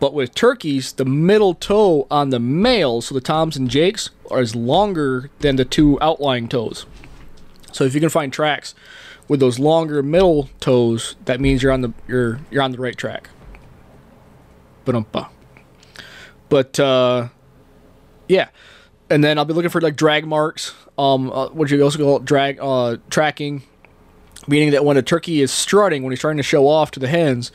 But 0.00 0.14
with 0.14 0.34
turkeys, 0.34 0.92
the 0.92 1.04
middle 1.04 1.54
toe 1.54 2.06
on 2.10 2.30
the 2.30 2.40
male, 2.40 3.00
so 3.00 3.14
the 3.14 3.20
toms 3.20 3.56
and 3.56 3.70
jakes, 3.70 4.10
are 4.30 4.40
is 4.40 4.54
longer 4.54 5.30
than 5.38 5.56
the 5.56 5.64
two 5.64 5.98
outlying 6.00 6.48
toes. 6.48 6.86
So 7.72 7.84
if 7.84 7.94
you 7.94 8.00
can 8.00 8.08
find 8.10 8.32
tracks 8.32 8.74
with 9.28 9.40
those 9.40 9.58
longer 9.58 10.02
middle 10.02 10.48
toes, 10.60 11.16
that 11.24 11.40
means 11.40 11.62
you're 11.62 11.72
on 11.72 11.82
the 11.82 11.92
you're 12.08 12.40
you're 12.50 12.62
on 12.62 12.72
the 12.72 12.78
right 12.78 12.96
track. 12.96 13.30
Ba-dum-ba. 14.84 15.28
But 16.48 16.78
uh, 16.78 17.28
yeah, 18.28 18.48
and 19.10 19.22
then 19.22 19.38
I'll 19.38 19.44
be 19.44 19.52
looking 19.52 19.70
for 19.70 19.80
like 19.80 19.96
drag 19.96 20.26
marks. 20.26 20.74
Um, 20.98 21.30
uh, 21.30 21.48
what 21.48 21.70
you 21.70 21.82
also 21.82 21.98
call 21.98 22.18
drag 22.20 22.58
uh, 22.60 22.96
tracking, 23.10 23.62
meaning 24.46 24.70
that 24.70 24.84
when 24.84 24.96
a 24.96 25.02
turkey 25.02 25.40
is 25.40 25.52
strutting, 25.52 26.02
when 26.02 26.12
he's 26.12 26.20
trying 26.20 26.36
to 26.36 26.42
show 26.42 26.68
off 26.68 26.90
to 26.92 27.00
the 27.00 27.08
hens, 27.08 27.52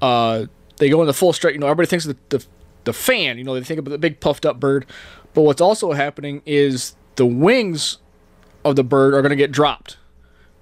uh, 0.00 0.46
they 0.76 0.88
go 0.88 1.00
into 1.00 1.12
full 1.12 1.32
strut. 1.32 1.54
You 1.54 1.60
know, 1.60 1.66
everybody 1.66 1.86
thinks 1.86 2.06
of 2.06 2.16
the, 2.28 2.44
the 2.84 2.92
fan. 2.92 3.38
You 3.38 3.44
know, 3.44 3.54
they 3.54 3.62
think 3.62 3.78
of 3.78 3.84
the 3.84 3.98
big 3.98 4.20
puffed 4.20 4.46
up 4.46 4.58
bird, 4.58 4.86
but 5.34 5.42
what's 5.42 5.60
also 5.60 5.92
happening 5.92 6.42
is 6.44 6.94
the 7.16 7.26
wings 7.26 7.98
of 8.64 8.76
the 8.76 8.84
bird 8.84 9.14
are 9.14 9.22
going 9.22 9.30
to 9.30 9.36
get 9.36 9.52
dropped, 9.52 9.96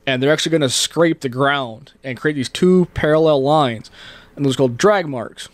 and 0.07 0.23
they're 0.23 0.33
actually 0.33 0.51
going 0.51 0.61
to 0.63 0.69
scrape 0.69 1.21
the 1.21 1.29
ground 1.29 1.93
and 2.03 2.19
create 2.19 2.35
these 2.35 2.49
two 2.49 2.87
parallel 2.95 3.43
lines, 3.43 3.91
and 4.37 4.45
those 4.45 4.55
are 4.55 4.59
called 4.59 4.77
drag 4.77 5.07
marks. 5.07 5.49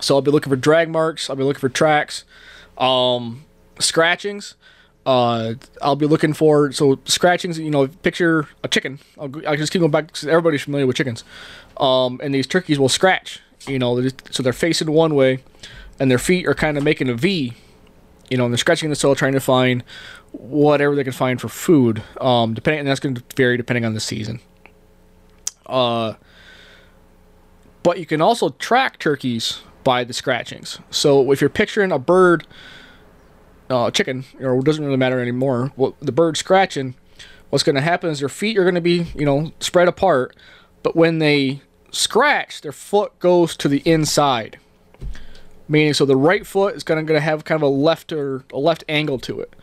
So 0.00 0.14
I'll 0.14 0.22
be 0.22 0.30
looking 0.30 0.50
for 0.50 0.56
drag 0.56 0.88
marks. 0.88 1.30
I'll 1.30 1.36
be 1.36 1.44
looking 1.44 1.60
for 1.60 1.68
tracks, 1.68 2.24
um, 2.76 3.44
scratchings. 3.78 4.56
Uh, 5.04 5.54
I'll 5.80 5.96
be 5.96 6.06
looking 6.06 6.32
for 6.32 6.70
so 6.72 6.98
scratchings. 7.06 7.58
You 7.58 7.70
know, 7.70 7.88
picture 7.88 8.46
a 8.62 8.68
chicken. 8.68 9.00
I'll, 9.18 9.30
I'll 9.46 9.56
just 9.56 9.72
keep 9.72 9.80
going 9.80 9.90
back 9.90 10.06
because 10.06 10.26
everybody's 10.26 10.62
familiar 10.62 10.86
with 10.86 10.96
chickens. 10.96 11.24
Um, 11.78 12.20
and 12.22 12.34
these 12.34 12.46
turkeys 12.46 12.78
will 12.78 12.88
scratch. 12.88 13.40
You 13.66 13.78
know, 13.78 13.94
they're 13.96 14.10
just- 14.10 14.32
so 14.34 14.42
they're 14.42 14.52
facing 14.52 14.90
one 14.90 15.14
way, 15.14 15.42
and 15.98 16.10
their 16.10 16.18
feet 16.18 16.46
are 16.46 16.54
kind 16.54 16.78
of 16.78 16.84
making 16.84 17.08
a 17.08 17.14
V. 17.14 17.54
You 18.30 18.36
know, 18.38 18.44
and 18.44 18.52
they're 18.54 18.58
scratching 18.58 18.88
the 18.90 18.96
soil, 18.96 19.14
trying 19.14 19.32
to 19.34 19.40
find 19.40 19.82
whatever 20.30 20.94
they 20.94 21.04
can 21.04 21.12
find 21.12 21.40
for 21.40 21.48
food. 21.48 22.02
Um, 22.20 22.54
depending, 22.54 22.80
and 22.80 22.88
that's 22.88 23.00
going 23.00 23.16
to 23.16 23.22
vary 23.36 23.56
depending 23.56 23.84
on 23.84 23.92
the 23.94 24.00
season. 24.00 24.40
Uh, 25.66 26.14
but 27.82 27.98
you 27.98 28.06
can 28.06 28.20
also 28.22 28.50
track 28.50 28.98
turkeys 28.98 29.60
by 29.84 30.04
the 30.04 30.12
scratchings. 30.12 30.78
So 30.90 31.30
if 31.32 31.40
you're 31.40 31.50
picturing 31.50 31.90
a 31.92 31.98
bird, 31.98 32.46
uh, 33.70 33.90
chicken, 33.90 34.24
or 34.40 34.58
it 34.58 34.64
doesn't 34.64 34.84
really 34.84 34.96
matter 34.96 35.20
anymore, 35.20 35.72
what 35.76 35.94
the 36.00 36.12
bird 36.12 36.36
scratching, 36.36 36.94
what's 37.50 37.62
going 37.62 37.76
to 37.76 37.82
happen 37.82 38.10
is 38.10 38.20
their 38.20 38.28
feet 38.28 38.58
are 38.58 38.64
going 38.64 38.74
to 38.74 38.80
be, 38.80 39.06
you 39.14 39.24
know, 39.24 39.52
spread 39.60 39.88
apart. 39.88 40.36
But 40.82 40.96
when 40.96 41.18
they 41.18 41.62
scratch, 41.90 42.60
their 42.60 42.72
foot 42.72 43.18
goes 43.18 43.56
to 43.58 43.68
the 43.68 43.82
inside. 43.84 44.58
Meaning, 45.68 45.94
so 45.94 46.04
the 46.04 46.16
right 46.16 46.46
foot 46.46 46.74
is 46.74 46.82
going 46.82 47.06
to 47.06 47.20
have 47.20 47.44
kind 47.44 47.62
of 47.62 47.62
a 47.62 47.72
left 47.72 48.12
or 48.12 48.44
a 48.52 48.58
left 48.58 48.84
angle 48.88 49.18
to 49.20 49.40
it. 49.40 49.54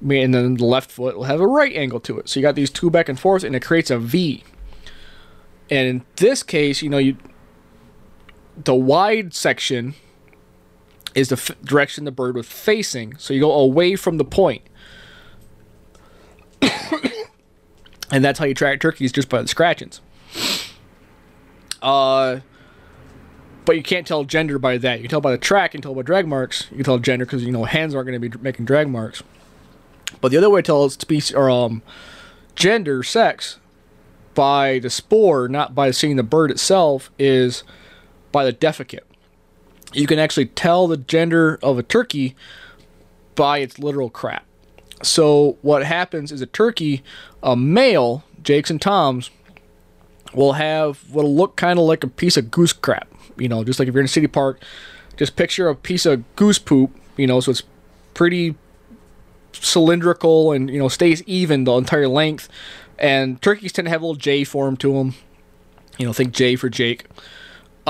And 0.00 0.34
then 0.34 0.56
the 0.56 0.64
left 0.64 0.90
foot 0.90 1.16
will 1.16 1.24
have 1.24 1.40
a 1.40 1.46
right 1.46 1.74
angle 1.74 2.00
to 2.00 2.18
it. 2.18 2.28
So 2.28 2.40
you 2.40 2.42
got 2.42 2.54
these 2.54 2.70
two 2.70 2.90
back 2.90 3.08
and 3.08 3.18
forth, 3.18 3.44
and 3.44 3.56
it 3.56 3.60
creates 3.60 3.90
a 3.90 3.98
V. 3.98 4.44
And 5.70 5.88
in 5.88 6.04
this 6.16 6.42
case, 6.42 6.82
you 6.82 6.88
know, 6.88 6.98
you 6.98 7.16
the 8.64 8.74
wide 8.74 9.34
section 9.34 9.94
is 11.14 11.28
the 11.28 11.36
f- 11.36 11.50
direction 11.62 12.04
the 12.04 12.10
bird 12.10 12.34
was 12.34 12.46
facing. 12.46 13.16
So 13.18 13.34
you 13.34 13.40
go 13.40 13.52
away 13.52 13.96
from 13.96 14.18
the 14.18 14.24
point. 14.24 14.62
and 18.10 18.24
that's 18.24 18.38
how 18.38 18.44
you 18.44 18.54
track 18.54 18.80
turkeys 18.80 19.12
just 19.12 19.28
by 19.28 19.42
the 19.42 19.48
scratchings. 19.48 20.00
Uh, 21.82 22.40
but 23.64 23.76
you 23.76 23.82
can't 23.82 24.06
tell 24.06 24.24
gender 24.24 24.58
by 24.58 24.78
that. 24.78 24.98
You 24.98 25.02
can 25.04 25.10
tell 25.10 25.20
by 25.20 25.32
the 25.32 25.38
track 25.38 25.74
and 25.74 25.82
tell 25.82 25.94
by 25.94 26.02
drag 26.02 26.26
marks. 26.26 26.66
You 26.70 26.76
can 26.76 26.84
tell 26.84 26.98
gender 26.98 27.24
because 27.24 27.44
you 27.44 27.52
know 27.52 27.64
hands 27.64 27.94
aren't 27.94 28.06
going 28.08 28.20
to 28.20 28.28
be 28.28 28.38
making 28.42 28.64
drag 28.64 28.88
marks. 28.88 29.22
But 30.20 30.30
the 30.30 30.38
other 30.38 30.50
way 30.50 30.60
to 30.60 30.66
tell 30.66 30.90
species 30.90 31.34
or 31.34 31.48
um, 31.48 31.82
gender, 32.54 33.02
sex, 33.02 33.58
by 34.34 34.78
the 34.78 34.90
spoor, 34.90 35.48
not 35.48 35.74
by 35.74 35.90
seeing 35.90 36.16
the 36.16 36.22
bird 36.22 36.50
itself, 36.50 37.10
is 37.18 37.62
by 38.32 38.44
the 38.44 38.52
defecate. 38.52 39.00
You 39.92 40.06
can 40.06 40.18
actually 40.18 40.46
tell 40.46 40.86
the 40.86 40.96
gender 40.96 41.58
of 41.62 41.78
a 41.78 41.82
turkey 41.82 42.36
by 43.34 43.58
its 43.58 43.78
literal 43.78 44.10
crap. 44.10 44.44
So 45.02 45.56
what 45.62 45.84
happens 45.84 46.30
is 46.30 46.40
a 46.40 46.46
turkey, 46.46 47.02
a 47.42 47.56
male, 47.56 48.24
Jakes 48.42 48.70
and 48.70 48.80
Toms, 48.80 49.30
will 50.34 50.52
have 50.52 50.98
what'll 51.10 51.34
look 51.34 51.56
kind 51.56 51.78
of 51.78 51.86
like 51.86 52.04
a 52.04 52.08
piece 52.08 52.36
of 52.36 52.50
goose 52.50 52.72
crap. 52.72 53.08
You 53.36 53.48
know, 53.48 53.64
just 53.64 53.78
like 53.78 53.88
if 53.88 53.94
you're 53.94 54.00
in 54.00 54.06
a 54.06 54.08
city 54.08 54.26
park, 54.26 54.62
just 55.16 55.36
picture 55.36 55.68
a 55.68 55.74
piece 55.74 56.06
of 56.06 56.24
goose 56.36 56.58
poop. 56.58 56.94
You 57.16 57.26
know, 57.26 57.40
so 57.40 57.50
it's 57.50 57.62
pretty 58.14 58.54
cylindrical 59.52 60.52
and 60.52 60.70
you 60.70 60.78
know 60.78 60.88
stays 60.88 61.22
even 61.24 61.64
the 61.64 61.72
entire 61.72 62.08
length. 62.08 62.48
And 62.98 63.40
turkeys 63.40 63.72
tend 63.72 63.86
to 63.86 63.90
have 63.90 64.02
a 64.02 64.04
little 64.04 64.20
J 64.20 64.44
form 64.44 64.76
to 64.78 64.92
them. 64.92 65.14
You 65.98 66.06
know, 66.06 66.12
think 66.12 66.32
J 66.32 66.56
for 66.56 66.68
Jake. 66.68 67.06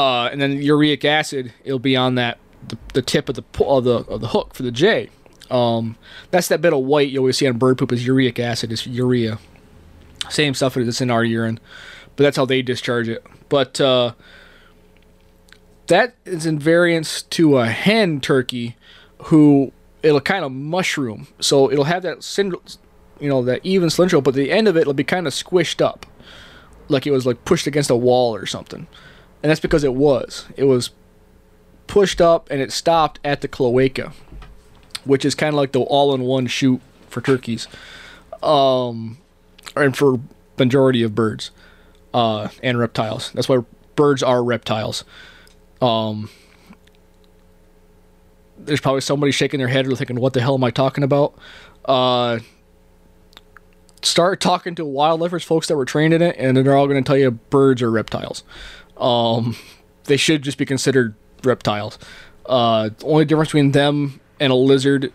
Uh, 0.00 0.30
and 0.32 0.40
then 0.40 0.62
uric 0.62 1.04
acid, 1.04 1.52
it'll 1.62 1.78
be 1.78 1.94
on 1.94 2.14
that 2.14 2.38
the, 2.66 2.78
the 2.94 3.02
tip 3.02 3.28
of 3.28 3.34
the 3.34 3.44
of 3.62 3.84
the 3.84 3.96
of 3.96 4.22
the 4.22 4.28
hook 4.28 4.54
for 4.54 4.62
the 4.62 4.70
J. 4.70 5.10
Um, 5.50 5.98
that's 6.30 6.48
that 6.48 6.62
bit 6.62 6.72
of 6.72 6.80
white 6.80 7.10
you 7.10 7.18
always 7.18 7.36
see 7.36 7.46
on 7.46 7.58
bird 7.58 7.76
poop 7.76 7.92
is 7.92 8.06
uric 8.06 8.38
acid, 8.38 8.72
is 8.72 8.86
urea. 8.86 9.38
Same 10.30 10.54
stuff 10.54 10.72
that's 10.72 11.02
in 11.02 11.10
our 11.10 11.22
urine, 11.22 11.60
but 12.16 12.24
that's 12.24 12.38
how 12.38 12.46
they 12.46 12.62
discharge 12.62 13.10
it. 13.10 13.22
But 13.50 13.78
uh, 13.78 14.14
that 15.88 16.14
is 16.24 16.46
in 16.46 16.58
variance 16.58 17.20
to 17.20 17.58
a 17.58 17.66
hen 17.66 18.22
turkey, 18.22 18.76
who 19.24 19.70
it'll 20.02 20.22
kind 20.22 20.46
of 20.46 20.52
mushroom. 20.52 21.28
So 21.40 21.70
it'll 21.70 21.84
have 21.84 22.04
that 22.04 22.20
cynd- 22.20 22.78
you 23.20 23.28
know, 23.28 23.42
that 23.42 23.60
even 23.64 23.90
cylindrical, 23.90 24.22
but 24.22 24.32
the 24.32 24.50
end 24.50 24.66
of 24.66 24.78
it 24.78 24.86
will 24.86 24.94
be 24.94 25.04
kind 25.04 25.26
of 25.26 25.34
squished 25.34 25.84
up, 25.84 26.06
like 26.88 27.06
it 27.06 27.10
was 27.10 27.26
like 27.26 27.44
pushed 27.44 27.66
against 27.66 27.90
a 27.90 27.96
wall 27.96 28.34
or 28.34 28.46
something. 28.46 28.86
And 29.42 29.50
that's 29.50 29.60
because 29.60 29.84
it 29.84 29.94
was. 29.94 30.46
It 30.56 30.64
was 30.64 30.90
pushed 31.86 32.20
up 32.20 32.48
and 32.50 32.60
it 32.60 32.72
stopped 32.72 33.18
at 33.24 33.40
the 33.40 33.48
cloaca, 33.48 34.12
which 35.04 35.24
is 35.24 35.34
kind 35.34 35.48
of 35.48 35.54
like 35.54 35.72
the 35.72 35.80
all-in-one 35.80 36.46
chute 36.46 36.80
for 37.08 37.20
turkeys, 37.20 37.66
um, 38.42 39.18
and 39.74 39.96
for 39.96 40.20
majority 40.58 41.02
of 41.02 41.14
birds, 41.14 41.50
uh, 42.14 42.48
and 42.62 42.78
reptiles. 42.78 43.32
That's 43.32 43.48
why 43.48 43.64
birds 43.96 44.22
are 44.22 44.44
reptiles. 44.44 45.04
Um, 45.80 46.28
there's 48.58 48.80
probably 48.80 49.00
somebody 49.00 49.32
shaking 49.32 49.58
their 49.58 49.68
head 49.68 49.86
or 49.86 49.96
thinking, 49.96 50.20
"What 50.20 50.34
the 50.34 50.40
hell 50.40 50.54
am 50.54 50.64
I 50.64 50.70
talking 50.70 51.02
about?" 51.02 51.34
Uh, 51.86 52.40
start 54.02 54.40
talking 54.40 54.74
to 54.76 54.84
wildlifers, 54.84 55.44
folks 55.44 55.66
that 55.68 55.76
were 55.76 55.84
trained 55.84 56.14
in 56.14 56.22
it, 56.22 56.36
and 56.38 56.56
they're 56.56 56.76
all 56.76 56.86
going 56.86 57.02
to 57.02 57.06
tell 57.06 57.16
you 57.16 57.30
birds 57.30 57.82
are 57.82 57.90
reptiles. 57.90 58.44
Um, 59.00 59.56
they 60.04 60.16
should 60.16 60.42
just 60.42 60.58
be 60.58 60.66
considered 60.66 61.14
reptiles. 61.44 61.98
Uh, 62.46 62.90
the 62.98 63.06
only 63.06 63.24
difference 63.24 63.48
between 63.48 63.72
them 63.72 64.20
and 64.38 64.52
a 64.52 64.56
lizard, 64.56 65.12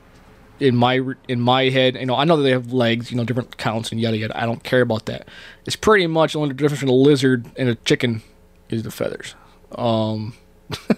in 0.59 0.75
my 0.75 1.01
in 1.27 1.41
my 1.41 1.63
head, 1.69 1.95
you 1.95 2.05
know, 2.05 2.15
I 2.15 2.23
know 2.23 2.37
that 2.37 2.43
they 2.43 2.51
have 2.51 2.71
legs, 2.71 3.11
you 3.11 3.17
know, 3.17 3.25
different 3.25 3.57
counts 3.57 3.91
and 3.91 3.99
yada 3.99 4.17
yada. 4.17 4.41
I 4.41 4.45
don't 4.45 4.63
care 4.63 4.81
about 4.81 5.05
that. 5.07 5.27
It's 5.65 5.75
pretty 5.75 6.07
much 6.07 6.33
the 6.33 6.39
only 6.39 6.53
difference 6.53 6.79
between 6.79 6.97
a 6.97 7.01
lizard 7.01 7.45
and 7.57 7.69
a 7.69 7.75
chicken 7.75 8.21
is 8.69 8.83
the 8.83 8.91
feathers. 8.91 9.35
Um, 9.73 10.33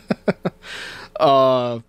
uh, 1.19 1.79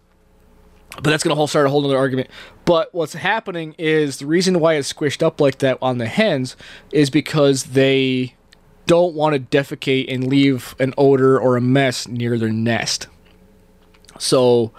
but 1.00 1.10
that's 1.10 1.22
going 1.22 1.36
to 1.36 1.48
start 1.48 1.66
a 1.66 1.70
whole 1.70 1.84
other 1.84 1.98
argument. 1.98 2.30
But 2.64 2.92
what's 2.94 3.14
happening 3.14 3.74
is 3.78 4.18
the 4.18 4.26
reason 4.26 4.60
why 4.60 4.74
it's 4.74 4.92
squished 4.92 5.22
up 5.22 5.40
like 5.40 5.58
that 5.58 5.78
on 5.80 5.98
the 5.98 6.06
hens 6.06 6.56
is 6.90 7.10
because 7.10 7.64
they 7.64 8.34
don't 8.88 9.14
want 9.14 9.34
to 9.34 9.56
defecate 9.56 10.12
and 10.12 10.26
leave 10.26 10.74
an 10.80 10.94
odor 10.96 11.38
or 11.38 11.56
a 11.56 11.60
mess 11.60 12.08
near 12.08 12.38
their 12.38 12.50
nest. 12.50 13.06
So 14.18 14.72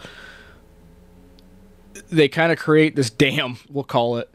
they 2.10 2.28
kind 2.28 2.52
of 2.52 2.58
create 2.58 2.96
this 2.96 3.10
dam, 3.26 3.58
we'll 3.70 3.86
call 3.86 4.18
it, 4.18 4.30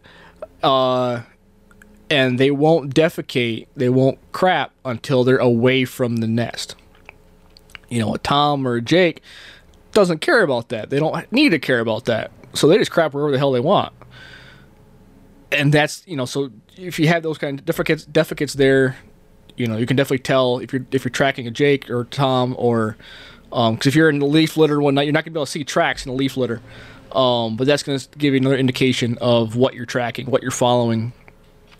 uh, 0.62 1.22
and 2.08 2.38
they 2.38 2.52
won't 2.52 2.94
defecate, 2.94 3.66
they 3.74 3.88
won't 3.88 4.18
crap 4.32 4.72
until 4.84 5.24
they're 5.24 5.38
away 5.38 5.84
from 5.84 6.18
the 6.18 6.28
nest. 6.28 6.76
You 7.88 7.98
know, 7.98 8.14
a 8.14 8.18
Tom 8.18 8.66
or 8.66 8.76
a 8.76 8.80
Jake 8.80 9.22
doesn't 9.90 10.20
care 10.20 10.42
about 10.42 10.68
that. 10.68 10.90
They 10.90 11.00
don't 11.00 11.30
need 11.32 11.50
to 11.50 11.58
care 11.58 11.80
about 11.80 12.04
that. 12.04 12.30
So 12.52 12.68
they 12.68 12.78
just 12.78 12.92
crap 12.92 13.12
wherever 13.12 13.32
the 13.32 13.38
hell 13.38 13.50
they 13.50 13.60
want. 13.60 13.92
And 15.50 15.72
that's, 15.72 16.04
you 16.06 16.16
know, 16.16 16.26
so 16.26 16.50
if 16.76 17.00
you 17.00 17.08
have 17.08 17.24
those 17.24 17.38
kind 17.38 17.58
of 17.58 17.64
defecates, 17.64 18.06
defecates 18.06 18.54
there, 18.54 18.96
you 19.56 19.66
know, 19.66 19.76
you 19.76 19.86
can 19.86 19.96
definitely 19.96 20.18
tell 20.18 20.58
if 20.58 20.72
you're 20.72 20.84
if 20.90 21.04
you're 21.04 21.10
tracking 21.10 21.46
a 21.46 21.50
Jake 21.50 21.90
or 21.90 22.04
Tom 22.04 22.54
or 22.58 22.96
because 23.50 23.68
um, 23.70 23.78
if 23.84 23.94
you're 23.94 24.08
in 24.08 24.18
the 24.18 24.26
leaf 24.26 24.56
litter 24.56 24.80
one 24.80 24.94
night, 24.94 25.04
you're 25.04 25.12
not 25.12 25.24
gonna 25.24 25.32
be 25.32 25.38
able 25.38 25.46
to 25.46 25.52
see 25.52 25.64
tracks 25.64 26.04
in 26.04 26.10
the 26.12 26.16
leaf 26.16 26.36
litter. 26.36 26.60
Um, 27.12 27.56
but 27.56 27.66
that's 27.66 27.84
gonna 27.84 28.00
give 28.18 28.34
you 28.34 28.40
another 28.40 28.56
indication 28.56 29.16
of 29.20 29.54
what 29.54 29.74
you're 29.74 29.86
tracking, 29.86 30.26
what 30.26 30.42
you're 30.42 30.50
following, 30.50 31.12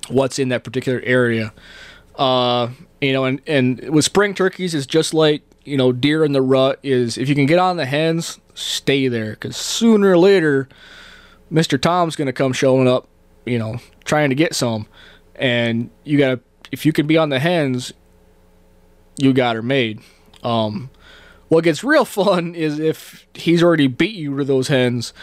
what's 0.08 0.38
in 0.38 0.50
that 0.50 0.62
particular 0.62 1.00
area. 1.04 1.52
Uh, 2.14 2.68
you 3.00 3.12
know, 3.12 3.24
and 3.24 3.40
and 3.46 3.90
with 3.90 4.04
spring 4.04 4.34
turkeys, 4.34 4.74
it's 4.74 4.86
just 4.86 5.12
like 5.12 5.42
you 5.64 5.76
know 5.76 5.90
deer 5.90 6.24
in 6.24 6.32
the 6.32 6.42
rut. 6.42 6.78
Is 6.84 7.18
if 7.18 7.28
you 7.28 7.34
can 7.34 7.46
get 7.46 7.58
on 7.58 7.76
the 7.76 7.86
hens, 7.86 8.38
stay 8.54 9.08
there 9.08 9.30
because 9.30 9.56
sooner 9.56 10.12
or 10.12 10.18
later, 10.18 10.68
Mister 11.50 11.76
Tom's 11.76 12.14
gonna 12.14 12.32
come 12.32 12.52
showing 12.52 12.86
up. 12.86 13.08
You 13.44 13.58
know, 13.58 13.78
trying 14.04 14.30
to 14.30 14.36
get 14.36 14.54
some, 14.54 14.86
and 15.34 15.90
you 16.04 16.18
gotta 16.18 16.40
if 16.74 16.84
you 16.84 16.92
can 16.92 17.06
be 17.06 17.16
on 17.16 17.28
the 17.28 17.38
hens, 17.38 17.92
you 19.16 19.32
got 19.32 19.54
her 19.54 19.62
made. 19.62 20.00
Um, 20.42 20.90
what 21.46 21.62
gets 21.62 21.84
real 21.84 22.04
fun 22.20 22.54
is 22.56 22.80
if 22.80 23.26
he's 23.32 23.62
already 23.62 23.86
beat 23.86 24.16
you 24.16 24.36
to 24.36 24.44
those 24.44 24.68
hens, 24.68 25.14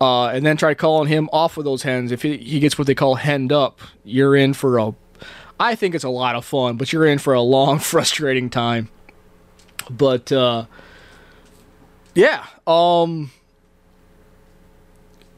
uh, 0.00 0.28
and 0.28 0.44
then 0.44 0.56
try 0.56 0.72
calling 0.74 1.08
him 1.08 1.28
off 1.32 1.58
of 1.58 1.64
those 1.64 1.82
hens. 1.82 2.12
If 2.12 2.22
he, 2.22 2.38
he 2.38 2.60
gets 2.60 2.78
what 2.78 2.86
they 2.86 2.94
call 2.94 3.16
henned 3.16 3.52
up, 3.52 3.80
you're 4.04 4.34
in 4.34 4.54
for 4.54 4.78
a. 4.78 4.94
I 5.60 5.74
think 5.74 5.94
it's 5.94 6.04
a 6.04 6.08
lot 6.08 6.34
of 6.34 6.44
fun, 6.44 6.76
but 6.76 6.92
you're 6.92 7.06
in 7.06 7.18
for 7.18 7.34
a 7.34 7.42
long, 7.42 7.78
frustrating 7.92 8.48
time. 8.48 8.88
But 9.90 10.32
uh, 10.32 10.64
yeah, 12.14 12.46
um, 12.66 13.30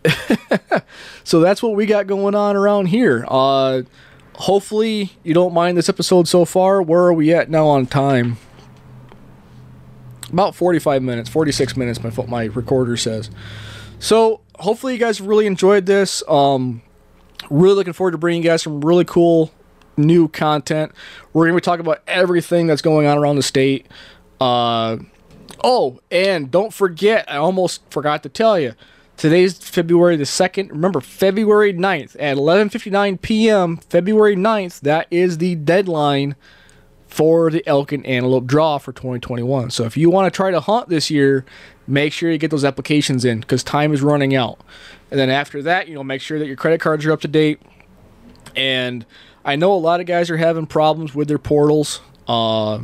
so 1.25 1.41
that's 1.41 1.63
what 1.63 1.75
we 1.75 1.85
got 1.85 2.07
going 2.07 2.37
on 2.37 2.55
around 2.55 2.87
here. 2.87 3.25
Uh, 3.29 3.83
hopefully 4.39 5.13
you 5.25 5.35
don't 5.35 5.53
mind 5.53 5.77
this 5.77 5.89
episode 5.89 6.29
so 6.29 6.45
far. 6.45 6.81
Where 6.81 7.03
are 7.03 7.13
we 7.13 7.35
at 7.35 7.51
now 7.51 7.67
on 7.67 7.87
time? 7.87 8.39
About 10.33 10.55
45 10.55 11.03
minutes, 11.03 11.29
46 11.29 11.77
minutes, 11.77 12.03
my 12.03 12.11
my 12.27 12.45
recorder 12.45 12.97
says. 12.97 13.31
So 13.99 14.41
hopefully 14.59 14.93
you 14.95 14.99
guys 14.99 15.21
really 15.21 15.47
enjoyed 15.47 15.87
this. 15.87 16.23
Um, 16.29 16.83
really 17.51 17.75
looking 17.75 17.93
forward 17.93 18.13
to 18.13 18.19
bringing 18.19 18.43
you 18.43 18.49
guys 18.49 18.63
some 18.63 18.81
really 18.81 19.05
cool 19.05 19.51
new 19.97 20.29
content. 20.29 20.93
We're 21.33 21.47
gonna 21.47 21.57
be 21.57 21.63
talking 21.63 21.85
about 21.85 22.03
everything 22.07 22.67
that's 22.67 22.83
going 22.83 23.07
on 23.07 23.19
around 23.19 23.37
the 23.37 23.43
state. 23.43 23.87
Uh, 24.41 24.99
oh, 25.65 25.99
and 26.11 26.51
don't 26.51 26.73
forget, 26.73 27.25
I 27.29 27.37
almost 27.39 27.83
forgot 27.91 28.23
to 28.23 28.29
tell 28.29 28.59
you 28.61 28.75
Today's 29.19 29.59
February 29.59 30.15
the 30.15 30.23
2nd. 30.23 30.71
Remember, 30.71 31.01
February 31.01 31.75
9th 31.75 32.15
at 32.21 32.37
11:59 32.37 33.21
p.m. 33.21 33.79
February 33.79 34.37
9th, 34.37 34.79
that 34.83 35.09
is 35.11 35.39
the 35.39 35.57
deadline 35.57 36.37
for 37.09 37.51
the 37.51 37.67
elk 37.67 37.91
and 37.91 38.07
antelope 38.07 38.47
draw 38.47 38.79
for 38.79 38.93
2021. 38.93 39.71
So 39.71 39.83
if 39.83 39.97
you 39.97 40.09
want 40.09 40.33
to 40.33 40.37
try 40.37 40.53
to 40.53 40.61
hunt 40.61 40.89
this 40.89 41.11
year, 41.11 41.45
make 41.85 42.13
sure 42.13 42.31
you 42.31 42.39
get 42.39 42.53
those 42.53 42.65
applications 42.65 43.25
in 43.25 43.43
cuz 43.43 43.65
time 43.65 43.93
is 43.93 44.03
running 44.03 44.37
out. 44.37 44.61
And 45.11 45.19
then 45.19 45.31
after 45.31 45.63
that, 45.65 45.89
you 45.89 45.97
know, 45.97 46.05
make 46.05 46.21
sure 46.21 46.39
that 46.39 46.47
your 46.47 46.55
credit 46.55 46.81
cards 46.81 47.05
are 47.05 47.11
up 47.11 47.21
to 47.23 47.29
date. 47.29 47.61
And 48.55 49.05
I 49.45 49.57
know 49.57 49.73
a 49.73 49.83
lot 49.83 49.99
of 49.99 50.07
guys 50.07 50.31
are 50.31 50.37
having 50.37 50.67
problems 50.67 51.13
with 51.13 51.27
their 51.27 51.39
portals. 51.39 52.01
Uh, 52.29 52.83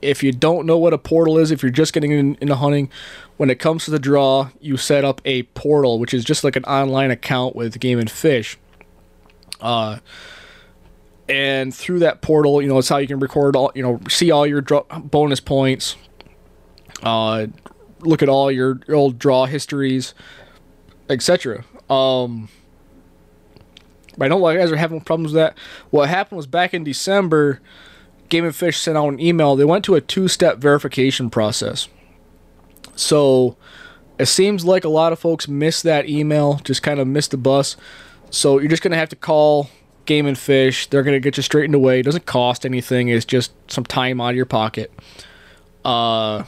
if 0.00 0.22
you 0.22 0.32
don't 0.32 0.66
know 0.66 0.78
what 0.78 0.92
a 0.92 0.98
portal 0.98 1.38
is, 1.38 1.50
if 1.50 1.62
you're 1.62 1.70
just 1.70 1.92
getting 1.92 2.12
in, 2.12 2.36
into 2.40 2.54
hunting, 2.54 2.90
when 3.36 3.50
it 3.50 3.58
comes 3.58 3.84
to 3.84 3.90
the 3.90 3.98
draw, 3.98 4.50
you 4.60 4.76
set 4.76 5.04
up 5.04 5.20
a 5.24 5.42
portal, 5.44 5.98
which 5.98 6.14
is 6.14 6.24
just 6.24 6.44
like 6.44 6.56
an 6.56 6.64
online 6.64 7.10
account 7.10 7.56
with 7.56 7.78
Game 7.80 7.98
and 7.98 8.10
Fish. 8.10 8.58
Uh, 9.60 9.98
and 11.28 11.74
through 11.74 11.98
that 11.98 12.22
portal, 12.22 12.62
you 12.62 12.68
know, 12.68 12.78
it's 12.78 12.88
how 12.88 12.98
you 12.98 13.06
can 13.06 13.18
record 13.18 13.56
all, 13.56 13.70
you 13.74 13.82
know, 13.82 14.00
see 14.08 14.30
all 14.30 14.46
your 14.46 14.60
draw, 14.60 14.82
bonus 14.98 15.40
points, 15.40 15.96
uh, 17.02 17.46
look 18.00 18.22
at 18.22 18.28
all 18.28 18.50
your 18.50 18.80
old 18.88 19.18
draw 19.18 19.46
histories, 19.46 20.14
etc. 21.10 21.64
Um, 21.90 22.48
but 24.16 24.26
I 24.26 24.28
know 24.28 24.36
a 24.36 24.38
lot 24.38 24.56
of 24.56 24.60
guys 24.60 24.72
are 24.72 24.76
having 24.76 25.00
problems 25.00 25.32
with 25.32 25.40
that. 25.40 25.58
What 25.90 26.08
happened 26.08 26.36
was 26.36 26.46
back 26.46 26.72
in 26.72 26.84
December 26.84 27.60
Game 28.28 28.44
and 28.44 28.54
Fish 28.54 28.78
sent 28.78 28.96
out 28.96 29.08
an 29.08 29.20
email. 29.20 29.56
They 29.56 29.64
went 29.64 29.84
to 29.86 29.94
a 29.94 30.00
two 30.00 30.28
step 30.28 30.58
verification 30.58 31.30
process. 31.30 31.88
So 32.94 33.56
it 34.18 34.26
seems 34.26 34.64
like 34.64 34.84
a 34.84 34.88
lot 34.88 35.12
of 35.12 35.18
folks 35.18 35.48
missed 35.48 35.84
that 35.84 36.08
email, 36.08 36.56
just 36.64 36.82
kind 36.82 37.00
of 37.00 37.06
missed 37.06 37.30
the 37.30 37.36
bus. 37.36 37.76
So 38.30 38.58
you're 38.58 38.68
just 38.68 38.82
going 38.82 38.92
to 38.92 38.98
have 38.98 39.08
to 39.10 39.16
call 39.16 39.70
Game 40.04 40.26
and 40.26 40.36
Fish. 40.36 40.88
They're 40.88 41.02
going 41.02 41.14
to 41.14 41.20
get 41.20 41.36
you 41.36 41.42
straightened 41.42 41.74
away. 41.74 42.00
It 42.00 42.02
doesn't 42.02 42.26
cost 42.26 42.66
anything, 42.66 43.08
it's 43.08 43.24
just 43.24 43.52
some 43.70 43.84
time 43.84 44.20
out 44.20 44.30
of 44.30 44.36
your 44.36 44.46
pocket. 44.46 44.92
Uh, 45.84 46.44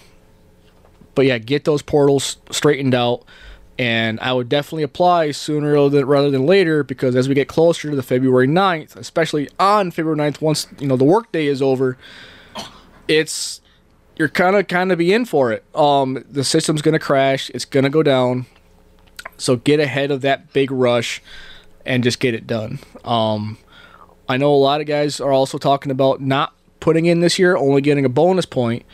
but 1.14 1.26
yeah, 1.26 1.38
get 1.38 1.64
those 1.64 1.82
portals 1.82 2.36
straightened 2.50 2.94
out 2.94 3.24
and 3.80 4.20
I 4.20 4.34
would 4.34 4.50
definitely 4.50 4.82
apply 4.82 5.30
sooner 5.30 5.72
rather 5.72 6.30
than 6.30 6.44
later 6.44 6.84
because 6.84 7.16
as 7.16 7.30
we 7.30 7.34
get 7.34 7.48
closer 7.48 7.88
to 7.88 7.96
the 7.96 8.02
February 8.02 8.46
9th, 8.46 8.94
especially 8.94 9.48
on 9.58 9.90
February 9.90 10.18
9th, 10.18 10.42
once 10.42 10.66
you 10.78 10.86
know 10.86 10.98
the 10.98 11.04
workday 11.04 11.46
is 11.46 11.62
over, 11.62 11.96
it's 13.08 13.62
you're 14.18 14.28
kind 14.28 14.54
of 14.54 14.68
kind 14.68 14.92
of 14.92 14.98
be 14.98 15.14
in 15.14 15.24
for 15.24 15.50
it. 15.50 15.64
Um, 15.74 16.22
the 16.30 16.44
system's 16.44 16.82
gonna 16.82 16.98
crash. 16.98 17.50
It's 17.54 17.64
gonna 17.64 17.88
go 17.88 18.02
down. 18.02 18.44
So 19.38 19.56
get 19.56 19.80
ahead 19.80 20.10
of 20.10 20.20
that 20.20 20.52
big 20.52 20.70
rush 20.70 21.22
and 21.86 22.04
just 22.04 22.20
get 22.20 22.34
it 22.34 22.46
done. 22.46 22.80
Um, 23.02 23.56
I 24.28 24.36
know 24.36 24.52
a 24.52 24.56
lot 24.56 24.82
of 24.82 24.88
guys 24.88 25.22
are 25.22 25.32
also 25.32 25.56
talking 25.56 25.90
about 25.90 26.20
not 26.20 26.52
putting 26.80 27.06
in 27.06 27.20
this 27.20 27.38
year, 27.38 27.56
only 27.56 27.80
getting 27.80 28.04
a 28.04 28.10
bonus 28.10 28.44
point 28.44 28.84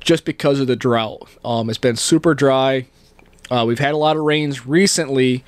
just 0.00 0.26
because 0.26 0.60
of 0.60 0.66
the 0.66 0.76
drought. 0.76 1.30
Um, 1.46 1.70
it's 1.70 1.78
been 1.78 1.96
super 1.96 2.34
dry 2.34 2.88
uh, 3.50 3.64
we've 3.66 3.78
had 3.78 3.94
a 3.94 3.96
lot 3.96 4.16
of 4.16 4.22
rains 4.22 4.66
recently, 4.66 5.44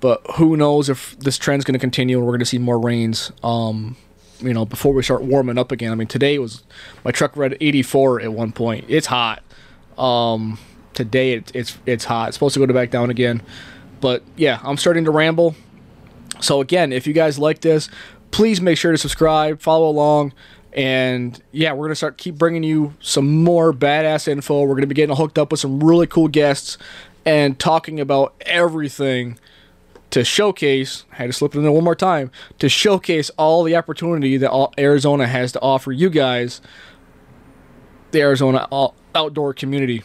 but 0.00 0.22
who 0.36 0.56
knows 0.56 0.88
if 0.88 1.18
this 1.18 1.38
trend's 1.38 1.64
going 1.64 1.74
to 1.74 1.78
continue 1.78 2.18
and 2.18 2.26
we're 2.26 2.32
going 2.32 2.40
to 2.40 2.46
see 2.46 2.58
more 2.58 2.78
rains. 2.78 3.32
Um, 3.42 3.96
you 4.40 4.54
know, 4.54 4.64
before 4.64 4.92
we 4.92 5.02
start 5.02 5.22
warming 5.22 5.58
up 5.58 5.70
again. 5.70 5.92
I 5.92 5.94
mean, 5.94 6.08
today 6.08 6.38
was 6.38 6.62
my 7.04 7.10
truck 7.10 7.36
read 7.36 7.56
84 7.60 8.22
at 8.22 8.32
one 8.32 8.52
point. 8.52 8.86
It's 8.88 9.06
hot. 9.06 9.42
Um, 9.98 10.58
today 10.94 11.34
it, 11.34 11.52
it's 11.54 11.78
it's 11.86 12.04
hot. 12.04 12.28
It's 12.28 12.36
supposed 12.36 12.54
to 12.54 12.60
go 12.60 12.66
to 12.66 12.74
back 12.74 12.90
down 12.90 13.10
again. 13.10 13.42
But 14.00 14.22
yeah, 14.36 14.60
I'm 14.62 14.76
starting 14.76 15.04
to 15.04 15.10
ramble. 15.10 15.54
So 16.40 16.60
again, 16.60 16.92
if 16.92 17.06
you 17.06 17.12
guys 17.12 17.38
like 17.38 17.60
this, 17.60 17.90
please 18.30 18.60
make 18.60 18.78
sure 18.78 18.92
to 18.92 18.98
subscribe, 18.98 19.60
follow 19.60 19.90
along, 19.90 20.32
and 20.72 21.40
yeah, 21.52 21.72
we're 21.72 21.86
gonna 21.86 21.96
start 21.96 22.16
keep 22.16 22.36
bringing 22.36 22.62
you 22.62 22.94
some 23.00 23.44
more 23.44 23.72
badass 23.72 24.26
info. 24.26 24.62
We're 24.62 24.74
gonna 24.76 24.86
be 24.86 24.94
getting 24.94 25.14
hooked 25.14 25.38
up 25.38 25.50
with 25.50 25.60
some 25.60 25.82
really 25.84 26.06
cool 26.06 26.28
guests 26.28 26.78
and 27.30 27.60
talking 27.60 28.00
about 28.00 28.34
everything 28.40 29.38
to 30.10 30.24
showcase, 30.24 31.04
I 31.12 31.14
had 31.14 31.26
to 31.28 31.32
slip 31.32 31.54
it 31.54 31.58
in 31.58 31.62
there 31.62 31.70
one 31.70 31.84
more 31.84 31.94
time, 31.94 32.32
to 32.58 32.68
showcase 32.68 33.30
all 33.38 33.62
the 33.62 33.76
opportunity 33.76 34.36
that 34.36 34.50
Arizona 34.76 35.28
has 35.28 35.52
to 35.52 35.60
offer 35.60 35.92
you 35.92 36.10
guys, 36.10 36.60
the 38.10 38.20
Arizona 38.20 38.66
outdoor 39.14 39.54
community. 39.54 40.02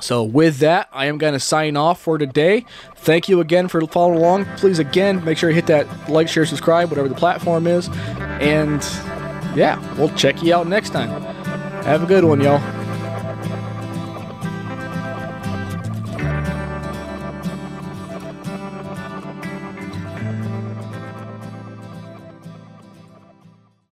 So, 0.00 0.22
with 0.22 0.60
that, 0.60 0.88
I 0.92 1.06
am 1.06 1.18
going 1.18 1.34
to 1.34 1.40
sign 1.40 1.76
off 1.76 2.00
for 2.00 2.16
today. 2.16 2.64
Thank 2.96 3.28
you 3.28 3.40
again 3.40 3.68
for 3.68 3.86
following 3.86 4.18
along. 4.18 4.46
Please, 4.56 4.78
again, 4.78 5.22
make 5.26 5.36
sure 5.36 5.50
you 5.50 5.54
hit 5.54 5.66
that 5.66 6.08
like, 6.08 6.28
share, 6.28 6.46
subscribe, 6.46 6.88
whatever 6.88 7.08
the 7.08 7.14
platform 7.14 7.66
is. 7.66 7.90
And 8.40 8.82
yeah, 9.54 9.78
we'll 9.98 10.14
check 10.14 10.42
you 10.42 10.54
out 10.54 10.68
next 10.68 10.90
time. 10.90 11.10
Have 11.84 12.02
a 12.02 12.06
good 12.06 12.24
one, 12.24 12.40
y'all. 12.40 12.83